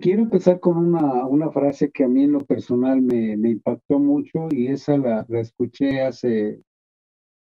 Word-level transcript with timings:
Quiero 0.00 0.22
empezar 0.22 0.60
con 0.60 0.76
una, 0.76 1.50
frase 1.50 1.90
que 1.90 2.04
a 2.04 2.08
mí 2.08 2.24
en 2.24 2.32
lo 2.32 2.40
personal 2.40 3.00
me, 3.00 3.36
me 3.36 3.50
impactó 3.50 3.98
mucho 3.98 4.48
y 4.50 4.68
esa 4.68 4.96
la, 4.98 5.24
la 5.28 5.40
escuché 5.40 6.02
hace, 6.02 6.62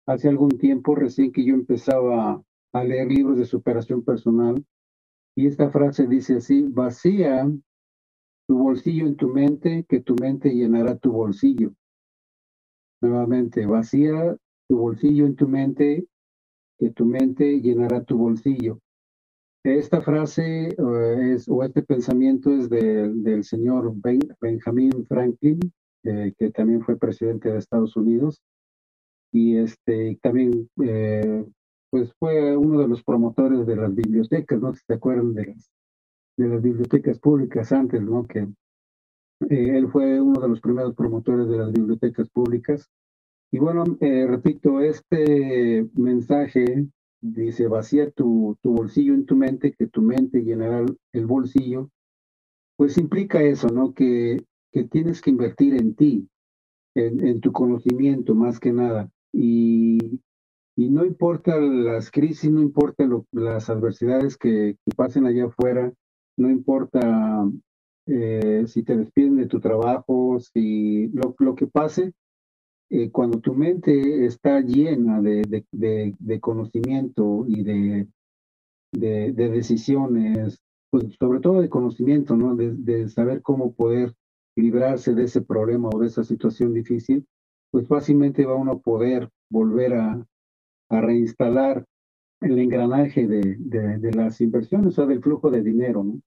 hace 0.07 0.29
algún 0.29 0.57
tiempo, 0.57 0.95
recién 0.95 1.31
que 1.31 1.45
yo 1.45 1.53
empezaba 1.53 2.43
a 2.73 2.83
leer 2.83 3.11
libros 3.11 3.37
de 3.37 3.45
superación 3.45 4.03
personal. 4.03 4.63
Y 5.35 5.47
esta 5.47 5.69
frase 5.69 6.07
dice 6.07 6.37
así, 6.37 6.63
vacía 6.63 7.49
tu 8.47 8.57
bolsillo 8.57 9.07
en 9.07 9.15
tu 9.15 9.29
mente, 9.29 9.85
que 9.87 10.01
tu 10.01 10.15
mente 10.15 10.49
llenará 10.49 10.97
tu 10.97 11.11
bolsillo. 11.11 11.73
Nuevamente, 13.01 13.65
vacía 13.65 14.37
tu 14.67 14.77
bolsillo 14.77 15.25
en 15.25 15.35
tu 15.35 15.47
mente, 15.47 16.07
que 16.79 16.89
tu 16.89 17.05
mente 17.05 17.61
llenará 17.61 18.03
tu 18.03 18.17
bolsillo. 18.17 18.79
Esta 19.63 20.01
frase 20.01 20.67
eh, 20.67 21.33
es, 21.33 21.47
o 21.47 21.63
este 21.63 21.83
pensamiento 21.83 22.51
es 22.51 22.69
del 22.69 23.45
señor 23.45 23.93
ben, 23.95 24.19
Benjamin 24.41 25.05
Franklin, 25.07 25.59
eh, 26.03 26.33
que 26.37 26.51
también 26.51 26.81
fue 26.81 26.97
presidente 26.97 27.49
de 27.49 27.59
Estados 27.59 27.95
Unidos, 27.95 28.41
y 29.31 29.57
este 29.57 30.19
también 30.21 30.69
eh, 30.83 31.45
pues 31.89 32.13
fue 32.19 32.57
uno 32.57 32.81
de 32.81 32.89
los 32.89 33.03
promotores 33.03 33.65
de 33.65 33.77
las 33.77 33.95
bibliotecas, 33.95 34.59
no 34.59 34.73
si 34.73 34.81
se 34.85 34.95
acuerdan 34.95 35.33
de 35.33 35.45
las, 35.45 35.71
de 36.35 36.47
las 36.49 36.61
bibliotecas 36.61 37.19
públicas 37.19 37.71
antes, 37.71 38.01
¿no? 38.01 38.27
Que 38.27 38.45
él 39.49 39.89
fue 39.91 40.19
uno 40.19 40.41
de 40.41 40.49
los 40.49 40.59
primeros 40.59 40.93
promotores 40.93 41.47
de 41.47 41.57
las 41.57 41.71
bibliotecas 41.71 42.29
públicas. 42.29 42.89
Y 43.51 43.59
bueno, 43.59 43.83
repito, 43.99 44.81
este 44.81 45.87
mensaje 45.93 46.87
dice, 47.23 47.67
vacía 47.67 48.11
tu, 48.11 48.57
tu 48.61 48.73
bolsillo 48.73 49.13
en 49.13 49.25
tu 49.25 49.35
mente, 49.35 49.73
que 49.73 49.87
tu 49.87 50.01
mente 50.01 50.43
llenará 50.43 50.85
el 51.13 51.25
bolsillo, 51.25 51.89
pues 52.75 52.97
implica 52.97 53.41
eso, 53.41 53.69
¿no? 53.69 53.93
Que, 53.93 54.43
que 54.71 54.83
tienes 54.83 55.21
que 55.21 55.29
invertir 55.29 55.75
en 55.75 55.95
ti, 55.95 56.27
en, 56.95 57.25
en 57.25 57.39
tu 57.39 57.51
conocimiento 57.51 58.35
más 58.35 58.59
que 58.59 58.73
nada. 58.73 59.09
Y, 59.31 60.19
y, 60.75 60.89
no 60.89 61.05
importa 61.05 61.57
las 61.57 62.11
crisis, 62.11 62.51
no 62.51 62.61
importa 62.61 63.05
lo, 63.05 63.25
las 63.31 63.69
adversidades 63.69 64.37
que, 64.37 64.75
pasen 64.97 65.25
allá 65.25 65.45
afuera, 65.45 65.93
no 66.37 66.49
importa 66.49 67.49
eh, 68.07 68.65
si 68.67 68.83
te 68.83 68.97
despiden 68.97 69.37
de 69.37 69.47
tu 69.47 69.61
trabajo, 69.61 70.39
si 70.39 71.07
lo, 71.13 71.35
lo 71.39 71.55
que 71.55 71.67
pase, 71.67 72.13
eh, 72.89 73.09
cuando 73.11 73.39
tu 73.39 73.53
mente 73.53 74.25
está 74.25 74.61
llena 74.61 75.21
de, 75.21 75.41
de, 75.43 75.65
de, 75.71 76.15
de 76.19 76.39
conocimiento 76.39 77.45
y 77.47 77.63
de, 77.63 78.07
decisiones, 78.91 80.61
pues 80.91 81.05
sobre 81.19 81.39
todo 81.39 81.61
de 81.61 81.69
conocimiento, 81.69 82.35
¿no? 82.35 82.55
De, 82.55 83.09
saber 83.09 83.41
cómo 83.41 83.73
poder 83.73 84.13
librarse 84.55 85.15
de 85.15 85.23
ese 85.23 85.41
problema 85.41 85.89
o 85.91 85.99
de 85.99 86.07
esa 86.07 86.23
situación 86.23 86.73
difícil, 86.73 87.25
pues 87.71 87.87
fácilmente 87.87 88.45
va 88.45 88.55
uno 88.55 88.73
a 88.73 88.79
poder 88.79 89.29
volver 89.49 89.95
a, 89.95 90.23
a 90.89 91.01
reinstalar 91.01 91.85
el 92.41 92.59
engranaje 92.59 93.27
de, 93.27 93.55
de, 93.57 94.11
las 94.11 94.39
inversiones 94.41 94.99
o 94.99 95.07
del 95.07 95.23
flujo 95.23 95.49
de 95.49 95.63
dinero, 95.63 96.03
¿no? 96.03 96.21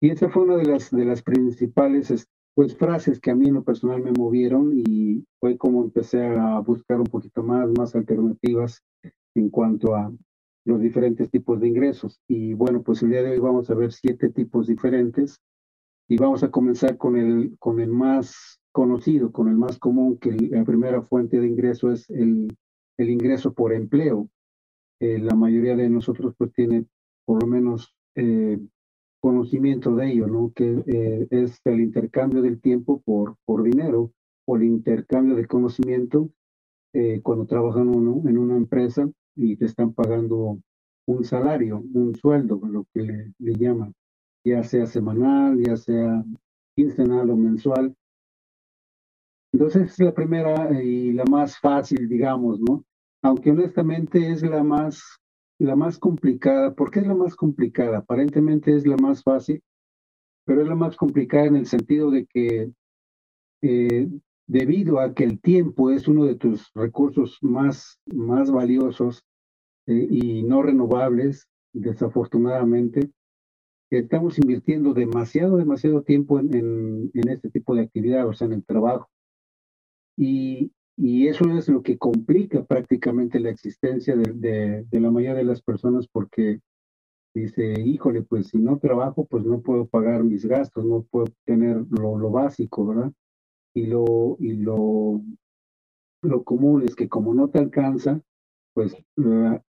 Y 0.00 0.10
esa 0.10 0.28
fue 0.28 0.42
una 0.42 0.56
de 0.56 0.64
las, 0.64 0.90
de 0.90 1.04
las 1.04 1.22
principales 1.22 2.10
pues 2.54 2.76
frases 2.76 3.20
que 3.20 3.30
a 3.30 3.34
mí 3.34 3.48
en 3.48 3.54
lo 3.54 3.64
personal 3.64 4.02
me 4.02 4.12
movieron 4.12 4.72
y 4.74 5.24
fue 5.40 5.58
como 5.58 5.82
empecé 5.82 6.24
a 6.24 6.58
buscar 6.60 7.00
un 7.00 7.06
poquito 7.06 7.42
más, 7.42 7.68
más 7.76 7.94
alternativas 7.94 8.82
en 9.34 9.50
cuanto 9.50 9.94
a 9.94 10.12
los 10.64 10.80
diferentes 10.80 11.30
tipos 11.30 11.60
de 11.60 11.68
ingresos. 11.68 12.20
Y 12.28 12.54
bueno, 12.54 12.82
pues 12.82 13.02
el 13.02 13.10
día 13.10 13.22
de 13.22 13.32
hoy 13.32 13.38
vamos 13.38 13.68
a 13.70 13.74
ver 13.74 13.92
siete 13.92 14.30
tipos 14.30 14.68
diferentes 14.68 15.40
y 16.08 16.16
vamos 16.16 16.42
a 16.42 16.50
comenzar 16.50 16.96
con 16.96 17.16
el, 17.16 17.56
con 17.58 17.80
el 17.80 17.90
más 17.90 18.60
conocido, 18.72 19.32
con 19.32 19.48
el 19.48 19.56
más 19.56 19.78
común, 19.78 20.18
que 20.18 20.32
la 20.32 20.64
primera 20.64 21.02
fuente 21.02 21.40
de 21.40 21.48
ingreso 21.48 21.92
es 21.92 22.08
el, 22.10 22.56
el 22.98 23.10
ingreso 23.10 23.52
por 23.52 23.72
empleo. 23.72 24.28
Eh, 25.00 25.18
la 25.18 25.34
mayoría 25.34 25.76
de 25.76 25.90
nosotros 25.90 26.34
pues 26.38 26.52
tiene 26.52 26.86
por 27.24 27.42
lo 27.42 27.48
menos 27.48 27.94
eh, 28.14 28.58
conocimiento 29.24 29.96
de 29.96 30.12
ello, 30.12 30.26
¿no? 30.26 30.52
Que 30.54 30.84
eh, 30.86 31.26
es 31.30 31.58
el 31.64 31.80
intercambio 31.80 32.42
del 32.42 32.60
tiempo 32.60 33.00
por, 33.06 33.36
por 33.46 33.62
dinero 33.62 34.12
o 34.46 34.56
el 34.56 34.64
intercambio 34.64 35.34
de 35.34 35.46
conocimiento 35.46 36.28
eh, 36.92 37.22
cuando 37.22 37.46
trabajan 37.46 37.88
uno 37.88 38.28
en 38.28 38.36
una 38.36 38.54
empresa 38.54 39.08
y 39.34 39.56
te 39.56 39.64
están 39.64 39.94
pagando 39.94 40.58
un 41.06 41.24
salario, 41.24 41.82
un 41.94 42.14
sueldo, 42.14 42.60
lo 42.70 42.84
que 42.92 43.00
le, 43.00 43.32
le 43.38 43.54
llaman, 43.54 43.94
ya 44.44 44.62
sea 44.62 44.84
semanal, 44.84 45.58
ya 45.58 45.78
sea 45.78 46.22
quincenal 46.76 47.30
o 47.30 47.36
mensual. 47.36 47.94
Entonces 49.54 49.92
es 49.92 50.00
la 50.00 50.12
primera 50.12 50.82
y 50.82 51.14
la 51.14 51.24
más 51.24 51.58
fácil, 51.58 52.10
digamos, 52.10 52.60
¿no? 52.60 52.84
Aunque 53.22 53.52
honestamente 53.52 54.32
es 54.32 54.42
la 54.42 54.62
más 54.62 55.02
la 55.58 55.76
más 55.76 55.98
complicada. 55.98 56.74
¿Por 56.74 56.90
qué 56.90 57.00
es 57.00 57.06
la 57.06 57.14
más 57.14 57.36
complicada? 57.36 57.98
Aparentemente 57.98 58.74
es 58.74 58.86
la 58.86 58.96
más 58.96 59.22
fácil, 59.22 59.62
pero 60.44 60.62
es 60.62 60.68
la 60.68 60.74
más 60.74 60.96
complicada 60.96 61.46
en 61.46 61.56
el 61.56 61.66
sentido 61.66 62.10
de 62.10 62.26
que 62.26 62.70
eh, 63.62 64.08
debido 64.46 65.00
a 65.00 65.14
que 65.14 65.24
el 65.24 65.40
tiempo 65.40 65.90
es 65.90 66.06
uno 66.08 66.24
de 66.24 66.36
tus 66.36 66.70
recursos 66.74 67.38
más, 67.40 67.98
más 68.06 68.50
valiosos 68.50 69.24
eh, 69.86 70.06
y 70.10 70.42
no 70.42 70.62
renovables, 70.62 71.48
desafortunadamente, 71.72 73.10
estamos 73.90 74.38
invirtiendo 74.38 74.92
demasiado, 74.92 75.56
demasiado 75.56 76.02
tiempo 76.02 76.38
en, 76.40 76.54
en, 76.54 77.10
en 77.14 77.28
este 77.28 77.50
tipo 77.50 77.74
de 77.74 77.82
actividad, 77.82 78.26
o 78.28 78.32
sea, 78.32 78.46
en 78.46 78.54
el 78.54 78.64
trabajo. 78.64 79.08
Y, 80.16 80.72
y 80.96 81.26
eso 81.28 81.44
es 81.50 81.68
lo 81.68 81.82
que 81.82 81.98
complica 81.98 82.64
prácticamente 82.64 83.40
la 83.40 83.50
existencia 83.50 84.14
de, 84.16 84.86
la 84.90 85.10
mayoría 85.10 85.34
de 85.34 85.44
las 85.44 85.60
personas 85.60 86.06
porque 86.06 86.60
dice, 87.34 87.80
híjole, 87.80 88.22
pues 88.22 88.48
si 88.48 88.58
no 88.58 88.78
trabajo, 88.78 89.26
pues 89.26 89.44
no 89.44 89.60
puedo 89.60 89.86
pagar 89.86 90.22
mis 90.22 90.46
gastos, 90.46 90.84
no 90.84 91.02
puedo 91.02 91.26
tener 91.44 91.84
lo, 91.90 92.16
lo 92.16 92.30
básico, 92.30 92.86
¿verdad? 92.86 93.12
Y 93.74 93.86
lo, 93.86 94.36
y 94.38 94.52
lo, 94.52 95.20
lo 96.22 96.44
común 96.44 96.82
es 96.82 96.94
que 96.94 97.08
como 97.08 97.34
no 97.34 97.48
te 97.48 97.58
alcanza, 97.58 98.20
pues 98.72 98.96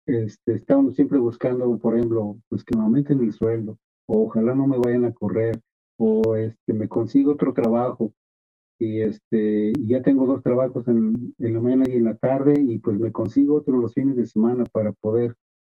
este, 0.06 0.54
estamos 0.54 0.94
siempre 0.94 1.18
buscando, 1.18 1.78
por 1.78 1.96
ejemplo, 1.96 2.38
pues 2.48 2.62
que 2.62 2.76
me 2.76 2.84
aumenten 2.84 3.20
el 3.20 3.32
sueldo, 3.32 3.76
o 4.06 4.26
ojalá 4.26 4.54
no 4.54 4.68
me 4.68 4.78
vayan 4.78 5.04
a 5.04 5.12
correr, 5.12 5.60
o 5.96 6.36
este, 6.36 6.72
me 6.72 6.88
consigo 6.88 7.32
otro 7.32 7.52
trabajo, 7.52 8.12
y 8.78 9.00
este 9.00 9.72
ya 9.86 10.02
tengo 10.02 10.26
dos 10.26 10.42
trabajos 10.42 10.86
en, 10.88 11.34
en, 11.38 11.54
la 11.54 11.60
mañana 11.60 11.84
y 11.88 11.96
en 11.96 12.04
la 12.04 12.16
tarde 12.16 12.54
y 12.60 12.78
pues 12.78 12.98
me 12.98 13.12
consigo 13.12 13.56
otro 13.56 13.76
los 13.78 13.94
fines 13.94 14.16
de 14.16 14.26
semana 14.26 14.64
para 14.64 14.92
poder 14.92 15.34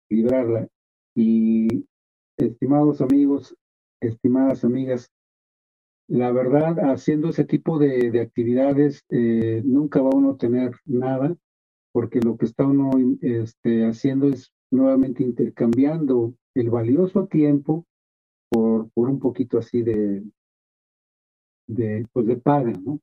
librarla. 0.10 0.68
Y 1.16 1.86
estimados 2.38 3.02
amigos 3.02 3.56
estimadas 4.00 4.64
amigas 4.64 5.12
la 6.08 6.32
verdad 6.32 6.92
haciendo 6.92 7.30
ese 7.30 7.46
tipo 7.46 7.80
de, 7.80 8.12
de 8.12 8.22
actividades 8.22 9.04
eh, 9.10 9.62
nunca 9.66 10.02
va 10.02 10.10
uno 10.10 10.32
a 10.32 10.38
tener 10.38 10.74
nada 10.86 11.36
porque 11.92 12.20
lo 12.22 12.38
que 12.38 12.46
está 12.46 12.66
uno 12.66 12.92
este, 13.22 13.86
haciendo 13.86 14.28
es 14.28 14.52
nuevamente 14.72 15.24
intercambiando 15.24 16.34
el 16.56 16.70
valioso 16.70 17.28
tiempo 17.28 17.86
por, 18.50 18.90
por 18.92 19.10
un 19.10 19.20
poquito 19.20 19.58
así 19.58 19.82
de, 19.84 20.24
de, 21.76 22.08
pues 22.14 22.26
de 22.28 22.38
paga, 22.38 22.72
¿no? 22.72 23.00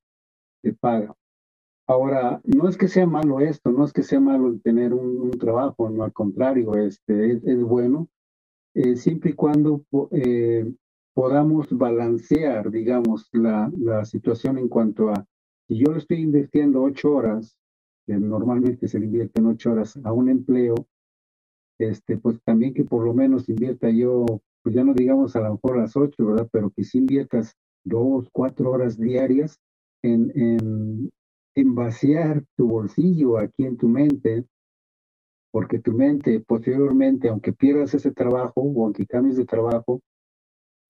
De 0.62 0.72
paga. 0.72 1.14
Ahora, 1.86 2.40
no 2.44 2.68
es 2.68 2.76
que 2.76 2.88
sea 2.88 3.06
malo 3.06 3.40
esto, 3.40 3.70
no 3.70 3.84
es 3.84 3.92
que 3.92 4.02
sea 4.02 4.20
malo 4.20 4.58
tener 4.62 4.92
un, 4.92 5.18
un 5.20 5.30
trabajo, 5.30 5.88
no 5.88 6.04
al 6.04 6.12
contrario, 6.12 6.74
este, 6.74 7.32
es, 7.32 7.44
es 7.44 7.62
bueno, 7.62 8.08
eh, 8.74 8.96
siempre 8.96 9.30
y 9.30 9.32
cuando 9.34 9.82
eh, 10.12 10.70
podamos 11.14 11.66
balancear, 11.70 12.70
digamos, 12.70 13.28
la, 13.32 13.72
la 13.76 14.04
situación 14.04 14.58
en 14.58 14.68
cuanto 14.68 15.08
a, 15.08 15.26
si 15.66 15.78
yo 15.78 15.92
le 15.92 15.98
estoy 15.98 16.20
invirtiendo 16.20 16.82
ocho 16.82 17.12
horas, 17.12 17.58
que 18.06 18.14
normalmente 18.14 18.86
se 18.86 18.98
invierten 18.98 19.46
ocho 19.46 19.72
horas 19.72 19.98
a 20.04 20.12
un 20.12 20.28
empleo, 20.28 20.74
este, 21.78 22.18
pues 22.18 22.40
también 22.44 22.74
que 22.74 22.84
por 22.84 23.04
lo 23.04 23.14
menos 23.14 23.48
invierta 23.48 23.90
yo, 23.90 24.26
pues 24.62 24.74
ya 24.74 24.84
no 24.84 24.94
digamos 24.94 25.34
a 25.36 25.40
lo 25.40 25.52
mejor 25.54 25.78
las 25.78 25.96
ocho, 25.96 26.26
¿verdad? 26.26 26.48
Pero 26.52 26.70
que 26.70 26.84
si 26.84 26.98
inviertas 26.98 27.56
dos, 27.84 28.28
cuatro 28.32 28.70
horas 28.70 28.98
diarias 28.98 29.58
en, 30.02 30.32
en, 30.34 31.74
vaciar 31.74 32.44
tu 32.56 32.68
bolsillo 32.68 33.38
aquí 33.38 33.64
en 33.64 33.76
tu 33.76 33.88
mente, 33.88 34.44
porque 35.50 35.80
tu 35.80 35.92
mente 35.92 36.40
posteriormente, 36.40 37.28
aunque 37.28 37.52
pierdas 37.52 37.94
ese 37.94 38.12
trabajo 38.12 38.60
o 38.60 38.84
aunque 38.84 39.06
cambies 39.06 39.36
de 39.36 39.44
trabajo, 39.44 40.00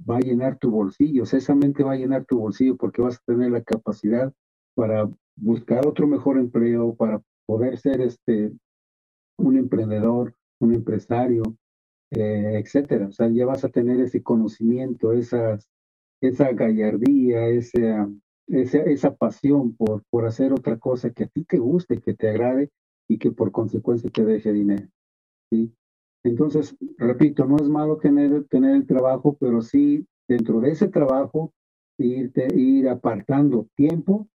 va 0.08 0.18
a 0.18 0.20
llenar 0.20 0.58
tu 0.58 0.70
bolsillo, 0.70 1.22
esa 1.22 1.54
mente 1.54 1.82
va 1.82 1.92
a 1.92 1.96
llenar 1.96 2.24
tu 2.26 2.38
bolsillo 2.38 2.76
porque 2.76 3.02
vas 3.02 3.16
a 3.16 3.22
tener 3.26 3.50
la 3.50 3.62
capacidad 3.62 4.32
para 4.74 5.08
buscar 5.36 5.86
otro 5.86 6.06
mejor 6.06 6.38
empleo, 6.38 6.94
para 6.94 7.20
poder 7.46 7.78
ser 7.78 8.00
este 8.02 8.52
un 9.38 9.56
emprendedor, 9.56 10.34
un 10.60 10.74
empresario, 10.74 11.42
eh, 12.10 12.60
etcétera. 12.62 13.06
O 13.06 13.12
sea, 13.12 13.28
ya 13.28 13.46
vas 13.46 13.64
a 13.64 13.68
tener 13.68 14.00
ese 14.00 14.22
conocimiento, 14.22 15.12
esas 15.12 15.66
esa 16.20 16.52
gallardía, 16.52 17.46
esa, 17.48 18.08
esa, 18.48 18.78
esa 18.78 19.14
pasión 19.14 19.74
por, 19.74 20.02
por 20.10 20.26
hacer 20.26 20.52
otra 20.52 20.78
cosa 20.78 21.10
que 21.10 21.24
a 21.24 21.28
ti 21.28 21.44
te 21.44 21.58
guste, 21.58 22.00
que 22.00 22.14
te 22.14 22.30
agrade 22.30 22.70
y 23.08 23.18
que 23.18 23.30
por 23.30 23.52
consecuencia 23.52 24.10
te 24.10 24.24
deje 24.24 24.52
dinero. 24.52 24.88
¿sí? 25.50 25.72
Entonces, 26.24 26.76
repito, 26.98 27.44
no 27.44 27.56
es 27.56 27.68
malo 27.68 27.98
tener, 27.98 28.44
tener 28.48 28.74
el 28.74 28.86
trabajo, 28.86 29.36
pero 29.38 29.62
sí 29.62 30.06
dentro 30.26 30.60
de 30.60 30.72
ese 30.72 30.88
trabajo 30.88 31.52
irte, 31.98 32.48
ir 32.54 32.88
apartando 32.88 33.68
tiempo 33.74 34.28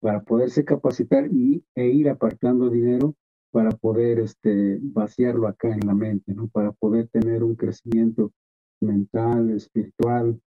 para 0.00 0.22
poderse 0.22 0.64
capacitar 0.64 1.26
y, 1.32 1.64
e 1.74 1.88
ir 1.88 2.08
apartando 2.08 2.70
dinero 2.70 3.14
para 3.50 3.70
poder 3.70 4.20
este, 4.20 4.78
vaciarlo 4.80 5.48
acá 5.48 5.74
en 5.74 5.86
la 5.86 5.94
mente, 5.94 6.32
¿no? 6.34 6.48
Para 6.48 6.72
poder 6.72 7.08
tener 7.08 7.42
un 7.42 7.56
crecimiento 7.56 8.32
mental, 8.80 9.50
espiritual, 9.50 10.40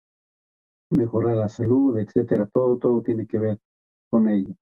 mejorar 0.90 1.37
la 1.37 1.48
salud, 1.48 1.98
etcétera. 1.98 2.46
Todo, 2.52 2.78
todo 2.78 3.02
tiene 3.02 3.26
que 3.26 3.38
ver 3.38 3.58
con 4.10 4.28
ello. 4.28 4.54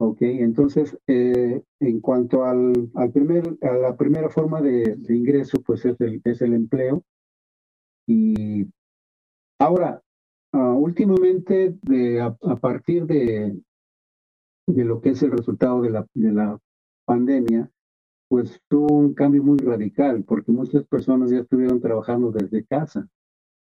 Ok, 0.00 0.18
entonces, 0.22 0.96
eh, 1.08 1.60
en 1.80 2.00
cuanto 2.00 2.44
al, 2.44 2.90
al, 2.94 3.10
primer, 3.10 3.58
a 3.62 3.72
la 3.72 3.96
primera 3.96 4.28
forma 4.30 4.60
de, 4.60 4.94
de, 4.96 5.16
ingreso, 5.16 5.60
pues 5.60 5.84
es 5.84 6.00
el, 6.00 6.20
es 6.24 6.40
el 6.40 6.54
empleo. 6.54 7.02
Y 8.06 8.66
ahora, 9.58 10.00
uh, 10.52 10.58
últimamente, 10.58 11.76
a, 12.20 12.26
a, 12.26 12.56
partir 12.56 13.06
de, 13.06 13.60
de 14.68 14.84
lo 14.84 15.00
que 15.00 15.10
es 15.10 15.22
el 15.22 15.32
resultado 15.32 15.82
de 15.82 15.90
la, 15.90 16.06
de 16.14 16.32
la 16.32 16.58
pandemia, 17.04 17.68
pues 18.28 18.60
tuvo 18.68 18.94
un 18.94 19.14
cambio 19.14 19.42
muy 19.42 19.58
radical, 19.58 20.22
porque 20.24 20.52
muchas 20.52 20.84
personas 20.84 21.30
ya 21.30 21.38
estuvieron 21.38 21.80
trabajando 21.80 22.30
desde 22.30 22.64
casa, 22.64 23.08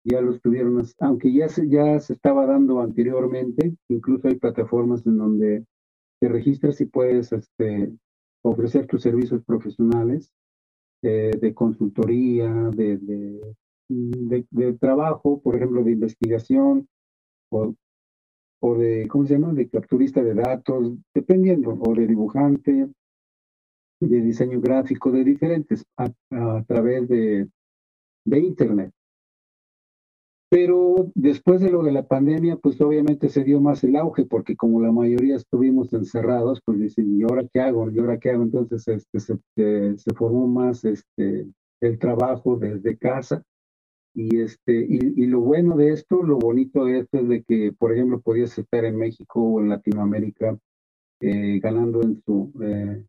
ya 0.08 0.20
lo 0.20 0.32
estuvieron, 0.32 0.82
aunque 1.00 1.32
ya 1.32 1.48
se, 1.48 1.68
ya 1.68 1.98
se 2.00 2.14
estaba 2.14 2.46
dando 2.46 2.80
anteriormente, 2.80 3.74
incluso 3.88 4.28
hay 4.28 4.36
plataformas 4.36 5.06
en 5.06 5.18
donde 5.18 5.64
te 6.20 6.28
registras 6.28 6.80
y 6.80 6.86
puedes 6.86 7.32
este, 7.32 7.92
ofrecer 8.42 8.86
tus 8.86 9.02
servicios 9.02 9.42
profesionales 9.44 10.32
eh, 11.02 11.32
de 11.40 11.54
consultoría, 11.54 12.52
de, 12.70 12.98
de, 13.88 14.72
trabajo, 14.74 15.40
por 15.40 15.56
ejemplo, 15.56 15.82
de 15.84 15.92
investigación 15.92 16.88
o, 17.50 17.74
o 18.60 18.74
de, 18.74 19.06
¿cómo 19.08 19.26
se 19.26 19.34
llama?, 19.34 19.52
de 19.52 19.68
capturista 19.68 20.22
de 20.22 20.34
datos, 20.34 20.94
dependiendo, 21.14 21.70
o 21.70 21.94
de 21.94 22.06
dibujante, 22.06 22.88
de 24.00 24.20
diseño 24.20 24.60
gráfico, 24.60 25.10
de 25.10 25.24
diferentes, 25.24 25.84
a, 25.96 26.10
a 26.30 26.64
través 26.64 27.08
de, 27.08 27.48
de 28.24 28.38
Internet. 28.40 28.92
Pero 30.50 31.10
después 31.14 31.60
de 31.60 31.70
lo 31.70 31.82
de 31.82 31.92
la 31.92 32.06
pandemia, 32.06 32.56
pues 32.56 32.80
obviamente 32.80 33.28
se 33.28 33.44
dio 33.44 33.60
más 33.60 33.84
el 33.84 33.96
auge, 33.96 34.24
porque 34.24 34.56
como 34.56 34.80
la 34.80 34.90
mayoría 34.90 35.36
estuvimos 35.36 35.92
encerrados, 35.92 36.60
pues 36.64 36.78
dicen, 36.78 37.18
¿y 37.18 37.22
ahora 37.22 37.46
qué 37.52 37.60
hago? 37.60 37.90
¿Y 37.90 37.98
ahora 37.98 38.18
qué 38.18 38.30
hago? 38.30 38.44
Entonces 38.44 38.88
este, 38.88 39.20
se, 39.20 39.98
se 39.98 40.14
formó 40.14 40.46
más 40.46 40.84
este, 40.84 41.46
el 41.80 41.98
trabajo 41.98 42.56
desde 42.56 42.96
casa 42.96 43.42
y, 44.14 44.40
este, 44.40 44.72
y, 44.88 45.22
y, 45.22 45.26
lo 45.26 45.40
bueno 45.40 45.76
de 45.76 45.92
esto, 45.92 46.22
lo 46.22 46.38
bonito 46.38 46.86
de 46.86 47.00
esto 47.00 47.18
es 47.18 47.28
de 47.28 47.42
que, 47.44 47.72
por 47.78 47.92
ejemplo, 47.92 48.20
podías 48.20 48.58
estar 48.58 48.84
en 48.84 48.96
México 48.96 49.40
o 49.40 49.60
en 49.60 49.68
Latinoamérica 49.68 50.58
eh, 51.20 51.60
ganando 51.60 52.02
en 52.02 52.22
su, 52.24 52.52
eh, 52.62 53.04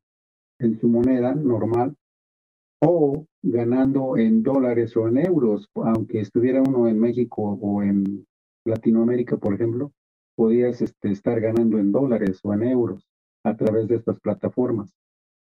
en 0.60 0.80
su 0.80 0.88
moneda 0.88 1.34
normal 1.34 1.96
o 2.82 3.26
ganando 3.42 4.18
en 4.18 4.44
dólares 4.44 4.96
o 4.98 5.08
en 5.08 5.18
euros, 5.18 5.70
aunque 5.76 6.20
estuviera 6.20 6.62
uno 6.62 6.88
en 6.88 7.00
México 7.00 7.58
o 7.62 7.84
en 7.84 8.26
Latinoamérica, 8.66 9.38
por 9.38 9.54
ejemplo, 9.54 9.92
podías 10.36 10.82
este, 10.82 11.12
estar 11.12 11.40
ganando 11.40 11.78
en 11.78 11.92
dólares 11.92 12.40
o 12.44 12.54
en 12.54 12.64
euros 12.64 13.06
a 13.44 13.56
través 13.56 13.88
de 13.88 13.96
estas 13.96 14.20
plataformas. 14.20 14.94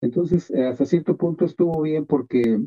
Entonces, 0.01 0.51
hasta 0.51 0.85
cierto 0.85 1.17
punto 1.17 1.45
estuvo 1.45 1.81
bien 1.81 2.05
porque 2.05 2.59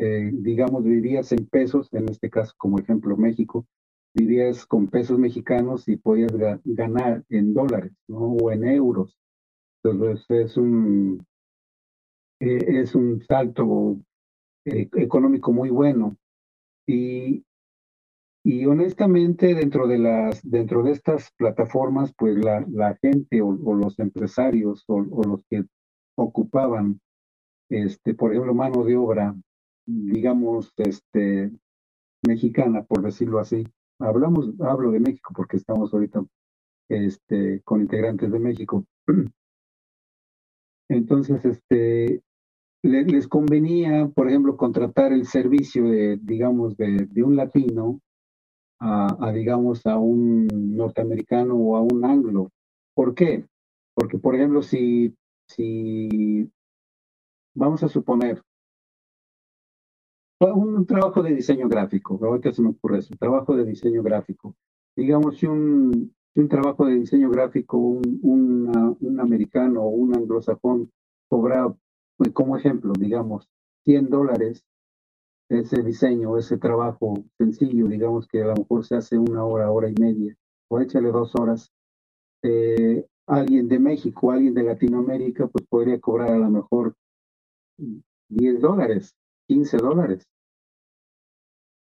eh, 0.00 0.30
digamos, 0.32 0.84
vivías 0.84 1.32
en 1.32 1.46
pesos, 1.46 1.92
en 1.92 2.08
este 2.08 2.30
caso 2.30 2.54
como 2.56 2.78
ejemplo 2.78 3.16
México, 3.16 3.66
vivías 4.14 4.64
con 4.64 4.86
pesos 4.86 5.18
mexicanos 5.18 5.88
y 5.88 5.96
podías 5.96 6.30
ga 6.36 6.60
ganar 6.64 7.24
en 7.30 7.52
dólares, 7.52 7.92
¿no? 8.06 8.18
O 8.18 8.52
en 8.52 8.62
euros. 8.62 9.16
Entonces 9.82 10.24
es 10.28 10.56
un, 10.56 11.26
eh, 12.38 12.80
es 12.80 12.94
un 12.94 13.20
salto 13.22 13.98
eh, 14.68 14.88
económico 14.96 15.52
muy 15.52 15.70
bueno. 15.70 16.16
Y, 16.86 17.44
y 18.44 18.66
honestamente 18.66 19.54
dentro 19.54 19.86
de, 19.88 19.98
las, 19.98 20.40
dentro 20.48 20.82
de 20.82 20.92
estas 20.92 21.32
plataformas, 21.36 22.12
pues 22.16 22.38
la, 22.38 22.64
la 22.70 22.96
gente 23.02 23.42
o, 23.42 23.48
o 23.48 23.74
los 23.74 23.98
empresarios 23.98 24.84
o, 24.88 24.96
o 24.96 25.24
los 25.24 25.42
que 25.50 25.64
ocupaban, 26.16 27.00
este, 27.70 28.14
por 28.14 28.32
ejemplo, 28.32 28.54
mano 28.54 28.84
de 28.84 28.96
obra 28.96 29.34
digamos, 29.88 30.72
este, 30.78 31.50
mexicana, 32.26 32.84
por 32.84 33.02
decirlo 33.02 33.38
así. 33.40 33.66
Hablamos, 34.00 34.50
hablo 34.60 34.90
de 34.92 35.00
México 35.00 35.32
porque 35.34 35.56
estamos 35.56 35.92
ahorita 35.94 36.24
este, 36.90 37.62
con 37.64 37.82
integrantes 37.82 38.32
de 38.32 38.38
México. 38.38 38.84
Entonces, 40.90 41.44
este, 41.44 42.22
les, 42.82 43.28
convenía, 43.28 44.08
por 44.08 44.28
ejemplo, 44.28 44.56
contratar 44.56 45.12
el 45.12 45.26
servicio 45.26 45.84
de, 45.84 46.18
digamos, 46.22 46.76
de, 46.76 47.08
un 47.22 47.36
latino 47.36 48.00
a, 48.80 49.32
digamos, 49.32 49.84
a 49.86 49.98
un 49.98 50.46
norteamericano 50.46 51.56
o 51.56 51.76
a 51.76 51.82
un 51.82 52.04
anglo. 52.04 52.50
¿Por 52.94 53.14
qué? 53.14 53.46
Porque, 53.94 54.18
por 54.18 54.36
ejemplo, 54.36 54.62
si, 54.62 55.14
si 55.48 56.48
vamos 57.54 57.82
a 57.82 57.88
suponer, 57.88 58.42
un 60.40 60.86
trabajo 60.86 61.22
de 61.22 61.34
diseño 61.34 61.68
gráfico, 61.68 62.18
ahorita 62.22 62.52
se 62.52 62.62
me 62.62 62.70
ocurre 62.70 62.98
eso, 62.98 63.14
trabajo 63.18 63.56
de 63.56 63.64
diseño 63.64 64.04
gráfico. 64.04 64.54
Digamos, 64.94 65.38
si 65.38 65.46
un, 65.46 66.14
un 66.36 66.48
trabajo 66.48 66.86
de 66.86 66.94
diseño 66.94 67.28
gráfico, 67.28 67.76
un, 67.76 68.20
un, 68.22 68.96
un 69.00 69.20
americano 69.20 69.82
o 69.82 69.88
un 69.88 70.14
anglosajón 70.14 70.92
cobra, 71.28 71.66
pues, 71.68 71.87
como 72.32 72.56
ejemplo, 72.56 72.92
digamos, 72.98 73.48
100 73.84 74.10
dólares 74.10 74.64
ese 75.48 75.82
diseño, 75.82 76.36
ese 76.36 76.58
trabajo 76.58 77.24
sencillo, 77.38 77.86
digamos 77.86 78.28
que 78.28 78.42
a 78.42 78.48
lo 78.48 78.54
mejor 78.54 78.84
se 78.84 78.96
hace 78.96 79.18
una 79.18 79.44
hora, 79.44 79.70
hora 79.70 79.88
y 79.88 79.94
media, 79.98 80.36
o 80.68 80.80
échale 80.80 81.10
dos 81.10 81.34
horas. 81.36 81.72
Eh, 82.42 83.06
alguien 83.26 83.68
de 83.68 83.78
México, 83.78 84.30
alguien 84.30 84.54
de 84.54 84.64
Latinoamérica, 84.64 85.46
pues 85.46 85.66
podría 85.66 85.98
cobrar 86.00 86.32
a 86.32 86.38
lo 86.38 86.50
mejor 86.50 86.94
10 88.28 88.60
dólares 88.60 89.14
15 89.48 89.78
dólares. 89.78 90.22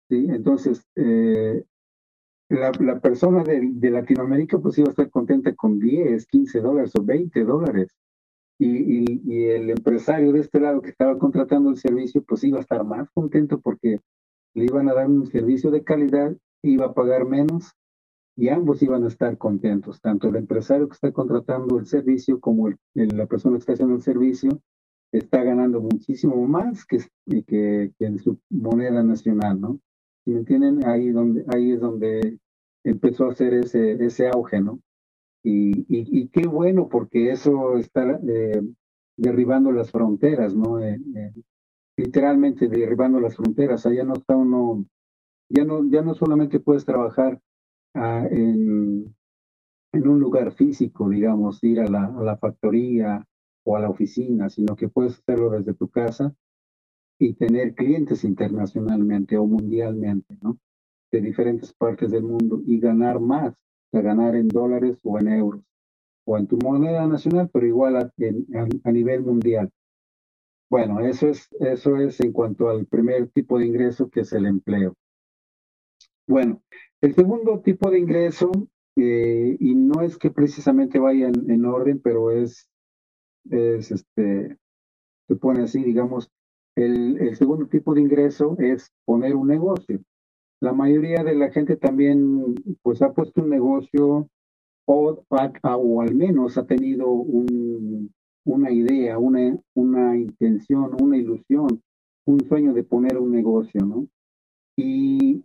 ¿Sí? 0.09 0.27
Entonces, 0.29 0.85
eh, 0.95 1.63
la, 2.49 2.71
la, 2.79 2.99
persona 2.99 3.43
de, 3.43 3.61
de, 3.73 3.89
Latinoamérica 3.89 4.59
pues 4.59 4.77
iba 4.77 4.87
a 4.87 4.91
estar 4.91 5.09
contenta 5.09 5.55
con 5.55 5.79
10, 5.79 6.25
15 6.27 6.59
dólares 6.59 6.91
o 6.99 7.03
20 7.03 7.43
dólares. 7.43 7.95
Y, 8.59 8.67
y, 8.67 9.21
y, 9.25 9.43
el 9.45 9.69
empresario 9.71 10.31
de 10.31 10.39
este 10.39 10.59
lado 10.59 10.81
que 10.81 10.91
estaba 10.91 11.17
contratando 11.17 11.69
el 11.69 11.77
servicio 11.77 12.23
pues 12.23 12.43
iba 12.43 12.59
a 12.59 12.61
estar 12.61 12.83
más 12.83 13.09
contento 13.11 13.59
porque 13.59 13.99
le 14.53 14.65
iban 14.65 14.87
a 14.89 14.93
dar 14.93 15.07
un 15.07 15.25
servicio 15.25 15.71
de 15.71 15.83
calidad, 15.83 16.35
iba 16.61 16.85
a 16.85 16.93
pagar 16.93 17.25
menos 17.25 17.73
y 18.35 18.49
ambos 18.49 18.81
iban 18.81 19.03
a 19.03 19.07
estar 19.07 19.37
contentos, 19.37 20.01
tanto 20.01 20.29
el 20.29 20.35
empresario 20.35 20.87
que 20.87 20.93
está 20.93 21.11
contratando 21.11 21.77
el 21.77 21.85
servicio 21.85 22.39
como 22.39 22.67
el, 22.67 22.77
el, 22.95 23.17
la 23.17 23.25
persona 23.25 23.57
que 23.57 23.61
está 23.61 23.73
haciendo 23.73 23.95
el 23.95 24.01
servicio 24.01 24.61
está 25.11 25.43
ganando 25.43 25.79
muchísimo 25.79 26.35
más 26.47 26.85
que, 26.85 26.97
que, 27.27 27.91
que, 27.97 28.05
en 28.05 28.17
su 28.17 28.39
moneda 28.49 29.03
nacional, 29.03 29.61
¿no? 29.61 29.79
Me 30.25 30.37
entienden, 30.37 30.85
ahí, 30.87 31.11
donde, 31.11 31.45
ahí 31.53 31.73
es 31.73 31.79
donde 31.79 32.39
empezó 32.83 33.25
a 33.25 33.31
hacer 33.31 33.53
ese, 33.53 34.03
ese 34.03 34.27
auge, 34.27 34.59
¿no? 34.59 34.79
Y, 35.43 35.81
y, 35.81 36.21
y 36.21 36.27
qué 36.29 36.47
bueno, 36.47 36.89
porque 36.89 37.31
eso 37.31 37.77
está 37.77 38.19
eh, 38.27 38.61
derribando 39.17 39.71
las 39.71 39.91
fronteras, 39.91 40.55
¿no? 40.55 40.79
Eh, 40.79 40.99
eh, 41.15 41.33
literalmente 41.97 42.67
derribando 42.69 43.19
las 43.19 43.35
fronteras. 43.35 43.85
Allá 43.85 44.03
no 44.05 44.13
está 44.15 44.35
uno, 44.35 44.85
ya 45.49 45.65
no, 45.65 45.89
ya 45.89 46.01
no 46.01 46.15
solamente 46.15 46.59
puedes 46.59 46.85
trabajar 46.85 47.39
ah, 47.95 48.27
en, 48.31 49.15
en 49.93 50.07
un 50.07 50.19
lugar 50.19 50.53
físico, 50.53 51.09
digamos, 51.09 51.63
ir 51.63 51.81
a 51.81 51.87
la, 51.87 52.05
a 52.05 52.23
la 52.23 52.37
factoría, 52.37 53.25
o 53.63 53.75
a 53.77 53.79
la 53.79 53.89
oficina, 53.89 54.49
sino 54.49 54.75
que 54.75 54.89
puedes 54.89 55.19
hacerlo 55.19 55.49
desde 55.51 55.73
tu 55.73 55.89
casa 55.89 56.33
y 57.19 57.33
tener 57.35 57.75
clientes 57.75 58.23
internacionalmente 58.23 59.37
o 59.37 59.45
mundialmente, 59.45 60.37
¿no? 60.41 60.59
De 61.11 61.21
diferentes 61.21 61.73
partes 61.73 62.11
del 62.11 62.23
mundo 62.23 62.61
y 62.65 62.79
ganar 62.79 63.19
más, 63.19 63.55
sea, 63.93 64.01
ganar 64.01 64.35
en 64.35 64.47
dólares 64.47 64.99
o 65.03 65.19
en 65.19 65.27
euros 65.29 65.61
o 66.25 66.37
en 66.37 66.47
tu 66.47 66.57
moneda 66.57 67.05
nacional, 67.07 67.49
pero 67.51 67.65
igual 67.65 67.97
a, 67.97 68.01
a, 68.01 68.67
a 68.83 68.91
nivel 68.91 69.21
mundial. 69.21 69.69
Bueno, 70.69 70.99
eso 71.01 71.27
es, 71.27 71.49
eso 71.59 71.97
es 71.97 72.19
en 72.21 72.31
cuanto 72.31 72.69
al 72.69 72.87
primer 72.87 73.29
tipo 73.29 73.59
de 73.59 73.67
ingreso 73.67 74.09
que 74.09 74.21
es 74.21 74.33
el 74.33 74.45
empleo. 74.47 74.95
Bueno, 76.27 76.63
El 77.01 77.13
segundo 77.13 77.59
tipo 77.59 77.91
de 77.91 77.99
ingreso, 77.99 78.49
eh, 78.95 79.57
y 79.59 79.75
no 79.75 80.01
es 80.01 80.17
que 80.17 80.31
precisamente 80.31 80.97
vaya 80.97 81.27
en, 81.27 81.65
orden, 81.65 81.99
pero 82.01 82.31
es, 82.31 82.69
es 83.51 83.91
este, 83.91 84.57
se 85.27 85.35
pone 85.35 85.63
así, 85.63 85.83
digamos, 85.83 86.31
el, 86.75 87.19
el, 87.21 87.35
segundo 87.35 87.67
tipo 87.67 87.93
de 87.93 88.01
ingreso 88.01 88.55
es 88.57 88.89
poner 89.05 89.35
un 89.35 89.49
negocio. 89.49 89.99
La 90.63 90.71
mayoría 90.71 91.25
de 91.25 91.35
la 91.35 91.51
gente 91.51 91.75
también 91.75 92.55
pues 92.83 93.01
ha 93.01 93.11
puesto 93.11 93.41
un 93.41 93.49
negocio 93.49 94.29
o, 94.85 95.25
o 95.27 96.01
al 96.01 96.15
menos 96.15 96.57
ha 96.57 96.65
tenido 96.65 97.09
un, 97.09 98.13
una 98.45 98.71
idea, 98.71 99.19
una, 99.19 99.59
una 99.73 100.15
intención, 100.15 100.95
una 101.01 101.17
ilusión, 101.17 101.67
un 102.25 102.39
sueño 102.47 102.71
de 102.71 102.85
poner 102.85 103.17
un 103.17 103.33
negocio, 103.33 103.85
¿no? 103.85 104.07
Y 104.77 105.43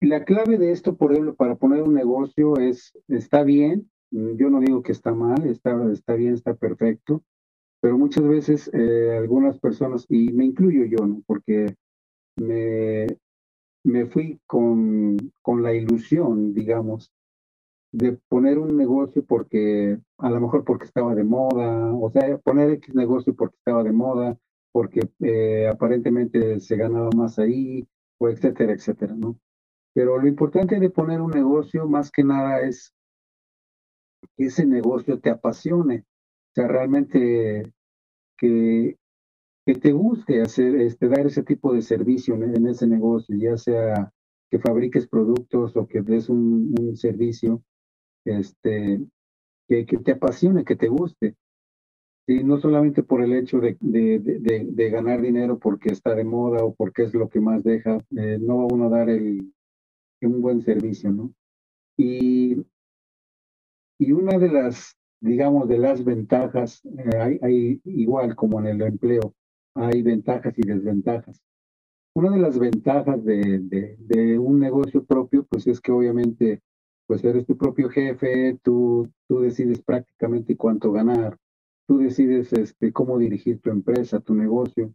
la 0.00 0.24
clave 0.24 0.56
de 0.56 0.72
esto, 0.72 0.96
por 0.96 1.12
ejemplo, 1.12 1.34
para 1.34 1.56
poner 1.56 1.82
un 1.82 1.92
negocio 1.92 2.56
es, 2.56 2.98
está 3.06 3.42
bien, 3.42 3.90
yo 4.10 4.48
no 4.48 4.60
digo 4.60 4.82
que 4.82 4.92
está 4.92 5.12
mal, 5.12 5.46
está, 5.46 5.92
está 5.92 6.14
bien, 6.14 6.32
está 6.32 6.54
perfecto, 6.54 7.22
pero 7.82 7.98
muchas 7.98 8.26
veces 8.26 8.70
eh, 8.72 9.14
algunas 9.14 9.58
personas, 9.58 10.06
y 10.08 10.32
me 10.32 10.46
incluyo 10.46 10.86
yo, 10.86 11.06
¿no? 11.06 11.22
Porque 11.26 11.74
me, 12.36 13.08
me 13.84 14.06
fui 14.06 14.40
con, 14.46 15.16
con 15.42 15.62
la 15.62 15.72
ilusión, 15.74 16.54
digamos, 16.54 17.12
de 17.92 18.18
poner 18.28 18.58
un 18.58 18.76
negocio 18.76 19.24
porque, 19.24 19.98
a 20.18 20.30
lo 20.30 20.40
mejor 20.40 20.64
porque 20.64 20.84
estaba 20.84 21.14
de 21.14 21.24
moda, 21.24 21.92
o 21.94 22.10
sea, 22.10 22.36
poner 22.38 22.70
X 22.72 22.94
negocio 22.94 23.34
porque 23.34 23.56
estaba 23.56 23.82
de 23.82 23.92
moda, 23.92 24.36
porque 24.72 25.08
eh, 25.20 25.68
aparentemente 25.68 26.60
se 26.60 26.76
ganaba 26.76 27.10
más 27.16 27.38
ahí, 27.38 27.86
o 28.18 28.28
etcétera, 28.28 28.72
etcétera, 28.72 29.14
¿no? 29.14 29.38
Pero 29.94 30.18
lo 30.18 30.28
importante 30.28 30.78
de 30.78 30.90
poner 30.90 31.20
un 31.20 31.30
negocio 31.30 31.88
más 31.88 32.10
que 32.10 32.24
nada 32.24 32.60
es 32.60 32.92
que 34.36 34.46
ese 34.46 34.66
negocio 34.66 35.18
te 35.20 35.30
apasione, 35.30 36.04
o 36.50 36.54
sea, 36.54 36.68
realmente 36.68 37.72
que, 38.36 38.96
que 39.68 39.74
te 39.74 39.92
guste 39.92 40.40
hacer, 40.40 40.76
este, 40.76 41.10
dar 41.10 41.26
ese 41.26 41.42
tipo 41.42 41.74
de 41.74 41.82
servicio 41.82 42.34
en, 42.36 42.66
ese 42.66 42.86
negocio, 42.86 43.36
ya 43.36 43.54
sea 43.58 44.10
que 44.50 44.58
fabriques 44.58 45.06
productos 45.06 45.76
o 45.76 45.86
que 45.86 46.00
des 46.00 46.30
un, 46.30 46.74
un 46.80 46.96
servicio, 46.96 47.62
este, 48.24 48.98
que, 49.68 49.84
que, 49.84 49.98
te 49.98 50.12
apasione, 50.12 50.64
que 50.64 50.74
te 50.74 50.88
guste. 50.88 51.36
Y 52.26 52.44
no 52.44 52.56
solamente 52.56 53.02
por 53.02 53.22
el 53.22 53.34
hecho 53.34 53.60
de, 53.60 53.76
de, 53.78 54.66
de, 54.70 54.90
ganar 54.90 55.20
dinero 55.20 55.58
porque 55.58 55.90
está 55.90 56.14
de 56.14 56.24
moda 56.24 56.64
o 56.64 56.74
porque 56.74 57.02
es 57.02 57.12
lo 57.12 57.28
que 57.28 57.40
más 57.40 57.62
deja, 57.62 57.98
eh, 58.16 58.38
no 58.40 58.56
va 58.56 58.68
uno 58.72 58.86
a 58.86 58.98
dar 59.00 59.10
el, 59.10 59.52
un 60.22 60.40
buen 60.40 60.62
servicio, 60.62 61.10
¿no? 61.10 61.34
Y, 61.98 62.56
y 63.98 64.12
una 64.12 64.38
de 64.38 64.48
las, 64.48 64.96
digamos, 65.20 65.68
de 65.68 65.76
las 65.76 66.02
ventajas, 66.02 66.82
eh, 66.86 67.18
hay, 67.18 67.38
hay, 67.42 67.80
igual 67.84 68.34
como 68.34 68.60
en 68.60 68.68
el 68.68 68.80
empleo, 68.80 69.34
hay 69.74 70.02
ventajas 70.02 70.54
y 70.58 70.62
desventajas. 70.62 71.40
Una 72.14 72.30
de 72.30 72.38
las 72.38 72.58
ventajas 72.58 73.24
de, 73.24 73.60
de, 73.98 74.38
un 74.38 74.58
negocio 74.58 75.04
propio, 75.04 75.46
pues 75.48 75.66
es 75.66 75.80
que 75.80 75.92
obviamente 75.92 76.60
pues 77.06 77.24
eres 77.24 77.46
tu 77.46 77.56
propio 77.56 77.88
jefe, 77.88 78.58
tú, 78.62 79.08
tú 79.28 79.40
decides 79.40 79.80
prácticamente 79.80 80.56
cuánto 80.56 80.92
ganar, 80.92 81.38
tú 81.86 81.98
decides 81.98 82.52
este, 82.52 82.92
cómo 82.92 83.18
dirigir 83.18 83.60
tu 83.60 83.70
empresa, 83.70 84.20
tu 84.20 84.34
negocio. 84.34 84.92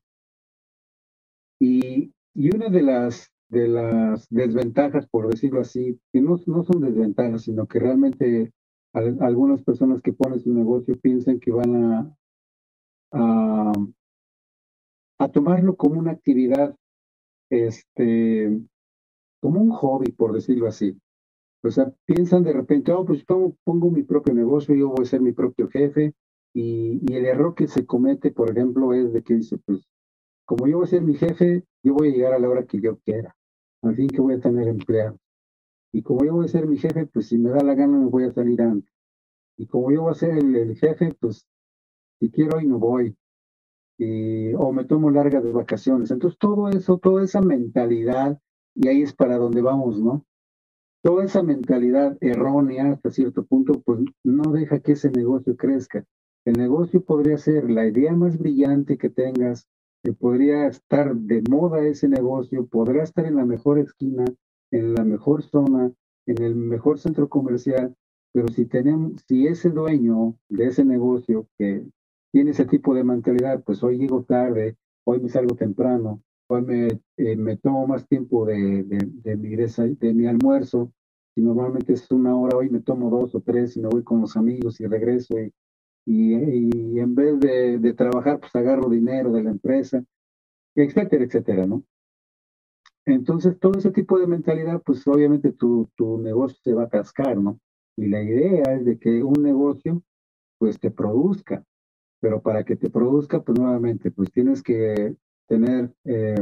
Y, 1.59 2.13
y 2.35 2.55
una 2.55 2.69
de 2.69 2.81
las, 2.83 3.31
de 3.49 3.67
las 3.67 4.27
desventajas, 4.29 5.07
por 5.07 5.29
decirlo 5.29 5.61
así, 5.61 5.99
que 6.11 6.21
no, 6.21 6.35
no 6.45 6.63
son 6.63 6.81
desventajas, 6.81 7.43
sino 7.43 7.65
que 7.67 7.79
realmente 7.79 8.51
algunas 8.93 9.63
personas 9.63 10.01
que 10.01 10.13
ponen 10.13 10.39
su 10.39 10.53
negocio 10.53 10.95
piensan 10.99 11.39
que 11.39 11.51
van 11.51 12.15
a, 13.11 13.71
a 15.19 15.29
tomarlo 15.29 15.75
como 15.75 15.99
una 15.99 16.11
actividad, 16.11 16.75
este, 17.49 18.59
como 19.41 19.61
un 19.61 19.71
hobby, 19.71 20.11
por 20.11 20.33
decirlo 20.33 20.67
así. 20.67 20.97
O 21.63 21.71
sea, 21.71 21.93
piensan 22.05 22.43
de 22.43 22.53
repente, 22.53 22.91
oh, 22.91 23.05
pues 23.05 23.23
pongo, 23.23 23.91
mi 23.91 24.03
propio 24.03 24.33
negocio, 24.33 24.75
yo 24.75 24.89
voy 24.89 25.03
a 25.03 25.09
ser 25.09 25.21
mi 25.21 25.31
propio 25.31 25.69
jefe. 25.69 26.13
Y, 26.53 26.99
y, 27.01 27.15
el 27.15 27.25
error 27.25 27.55
que 27.55 27.67
se 27.67 27.85
comete, 27.85 28.31
por 28.31 28.51
ejemplo, 28.51 28.93
es 28.93 29.11
de 29.13 29.23
que 29.23 29.35
dice, 29.35 29.57
pues, 29.65 29.87
como 30.45 30.67
yo 30.67 30.77
voy 30.77 30.85
a 30.85 30.89
ser 30.89 31.01
mi 31.01 31.15
jefe, 31.15 31.63
yo 31.83 31.93
voy 31.93 32.09
a 32.09 32.11
llegar 32.11 32.33
a 32.33 32.39
la 32.39 32.49
hora 32.49 32.65
que 32.65 32.79
yo 32.79 32.97
quiera. 32.99 33.35
Al 33.81 33.95
fin 33.95 34.07
que 34.07 34.21
voy 34.21 34.35
a 34.35 34.39
tener 34.39 34.67
empleados. 34.67 35.19
Y 35.93 36.01
como 36.01 36.25
yo 36.25 36.33
voy 36.33 36.45
a 36.45 36.49
ser 36.49 36.67
mi 36.67 36.77
jefe, 36.77 37.05
pues 37.05 37.27
si 37.27 37.37
me 37.37 37.51
da 37.51 37.63
la 37.63 37.75
gana 37.75 37.97
me 37.97 38.07
voy 38.07 38.23
a 38.23 38.33
salir 38.33 38.61
antes. 38.61 38.91
Y 39.57 39.67
como 39.67 39.91
yo 39.91 40.01
voy 40.01 40.11
a 40.11 40.15
ser 40.15 40.31
el, 40.31 40.75
jefe, 40.75 41.13
pues 41.19 41.45
si 42.19 42.31
quiero 42.31 42.57
hoy 42.57 42.67
no 42.67 42.79
voy. 42.79 43.15
Y, 43.97 44.53
o 44.55 44.71
me 44.71 44.85
tomo 44.85 45.11
largas 45.11 45.43
vacaciones. 45.51 46.11
Entonces 46.11 46.39
todo 46.39 46.69
eso, 46.69 46.97
toda 46.97 47.23
esa 47.23 47.41
mentalidad, 47.41 48.39
y 48.75 48.87
ahí 48.87 49.01
es 49.03 49.13
para 49.13 49.37
donde 49.37 49.61
vamos, 49.61 49.99
¿no? 49.99 50.25
toda 51.03 51.25
esa 51.25 51.43
mentalidad 51.43 52.17
errónea 52.21 52.93
hasta 52.93 53.11
cierto 53.11 53.43
punto, 53.45 53.81
pues 53.81 53.99
no 54.23 54.51
deja 54.53 54.79
que 54.79 54.93
ese 54.93 55.11
negocio 55.11 55.57
crezca. 55.57 56.05
El 56.45 56.53
negocio 56.53 57.03
podría 57.03 57.37
ser 57.37 57.69
la 57.69 57.85
idea 57.85 58.13
más 58.13 58.37
brillante 58.37 58.97
que 58.97 59.09
tengas, 59.09 59.67
que 60.01 60.13
podría 60.13 60.67
estar 60.67 61.13
de 61.15 61.43
moda 61.49 61.85
ese 61.85 62.07
negocio, 62.07 62.65
podría 62.67 63.03
estar 63.03 63.25
en 63.25 63.35
la 63.35 63.45
mejor 63.45 63.79
esquina, 63.79 64.25
en 64.71 64.93
la 64.93 65.03
mejor 65.03 65.43
zona, 65.43 65.91
en 66.25 66.41
el 66.41 66.55
mejor 66.55 66.99
centro 66.99 67.27
comercial, 67.27 67.93
pero 68.31 68.47
si 68.47 68.65
tenemos, 68.65 69.21
si 69.27 69.47
ese 69.47 69.69
dueño 69.69 70.35
de 70.49 70.67
ese 70.67 70.85
negocio 70.85 71.47
que 71.57 71.85
tiene 72.33 72.49
ese 72.49 72.65
tipo 72.65 72.95
de 72.95 73.03
mentalidad, 73.03 73.63
pues 73.63 73.83
hoy 73.83 73.99
llego 73.99 74.23
tarde, 74.23 74.75
hoy 75.05 75.19
me 75.19 75.29
salgo 75.29 75.55
temprano, 75.55 76.23
hoy 76.47 76.63
me, 76.63 76.87
eh, 77.17 77.35
me 77.35 77.57
tomo 77.57 77.85
más 77.85 78.07
tiempo 78.07 78.43
de, 78.45 78.83
de, 78.83 79.37
mi, 79.37 79.55
de 79.55 80.13
mi 80.15 80.25
almuerzo, 80.25 80.91
si 81.35 81.41
normalmente 81.41 81.93
es 81.93 82.09
una 82.09 82.35
hora, 82.35 82.57
hoy 82.57 82.71
me 82.71 82.79
tomo 82.79 83.11
dos 83.11 83.35
o 83.35 83.41
tres 83.41 83.77
y 83.77 83.81
me 83.81 83.87
voy 83.87 84.03
con 84.03 84.19
los 84.19 84.35
amigos 84.35 84.81
y 84.81 84.87
regreso 84.87 85.35
y, 85.39 85.53
y, 86.07 86.99
en 86.99 87.13
vez 87.13 87.39
de, 87.39 87.77
de, 87.77 87.93
trabajar, 87.93 88.39
pues 88.39 88.55
agarro 88.55 88.89
dinero 88.89 89.31
de 89.31 89.43
la 89.43 89.51
empresa, 89.51 90.03
etcétera, 90.73 91.25
etcétera, 91.25 91.67
¿no? 91.67 91.83
Entonces, 93.05 93.59
todo 93.59 93.77
ese 93.77 93.91
tipo 93.91 94.17
de 94.17 94.25
mentalidad, 94.25 94.81
pues 94.83 95.05
obviamente 95.07 95.51
tu, 95.51 95.87
tu 95.95 96.17
negocio 96.17 96.57
se 96.63 96.73
va 96.73 96.85
a 96.85 96.89
cascar, 96.89 97.37
¿no? 97.37 97.59
Y 97.95 98.07
la 98.07 98.23
idea 98.23 98.73
es 98.73 98.85
de 98.85 98.97
que 98.97 99.23
un 99.23 99.43
negocio, 99.43 100.01
pues 100.57 100.79
te 100.79 100.89
produzca, 100.89 101.63
pero 102.23 102.41
para 102.41 102.63
que 102.63 102.77
te 102.77 102.89
produzca, 102.89 103.43
pues 103.43 103.59
nuevamente, 103.59 104.09
pues 104.09 104.31
tienes 104.31 104.63
que 104.63 105.13
tener, 105.45 105.93
eh, 106.05 106.41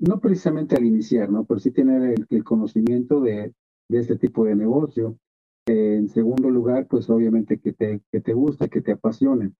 no 0.00 0.18
precisamente 0.18 0.74
al 0.74 0.84
iniciar, 0.84 1.30
¿no? 1.30 1.44
Pero 1.44 1.60
sí 1.60 1.70
tener 1.70 2.16
el, 2.28 2.42
conocimiento 2.42 3.20
de, 3.20 3.54
de, 3.88 3.98
este 4.00 4.16
tipo 4.18 4.44
de 4.44 4.56
negocio. 4.56 5.16
En 5.64 6.08
segundo 6.08 6.50
lugar, 6.50 6.88
pues 6.88 7.08
obviamente 7.08 7.60
que 7.60 7.72
te, 7.72 8.00
que 8.10 8.20
te 8.20 8.32
guste, 8.32 8.68
que 8.68 8.80
te 8.80 8.90
apasione. 8.90 9.52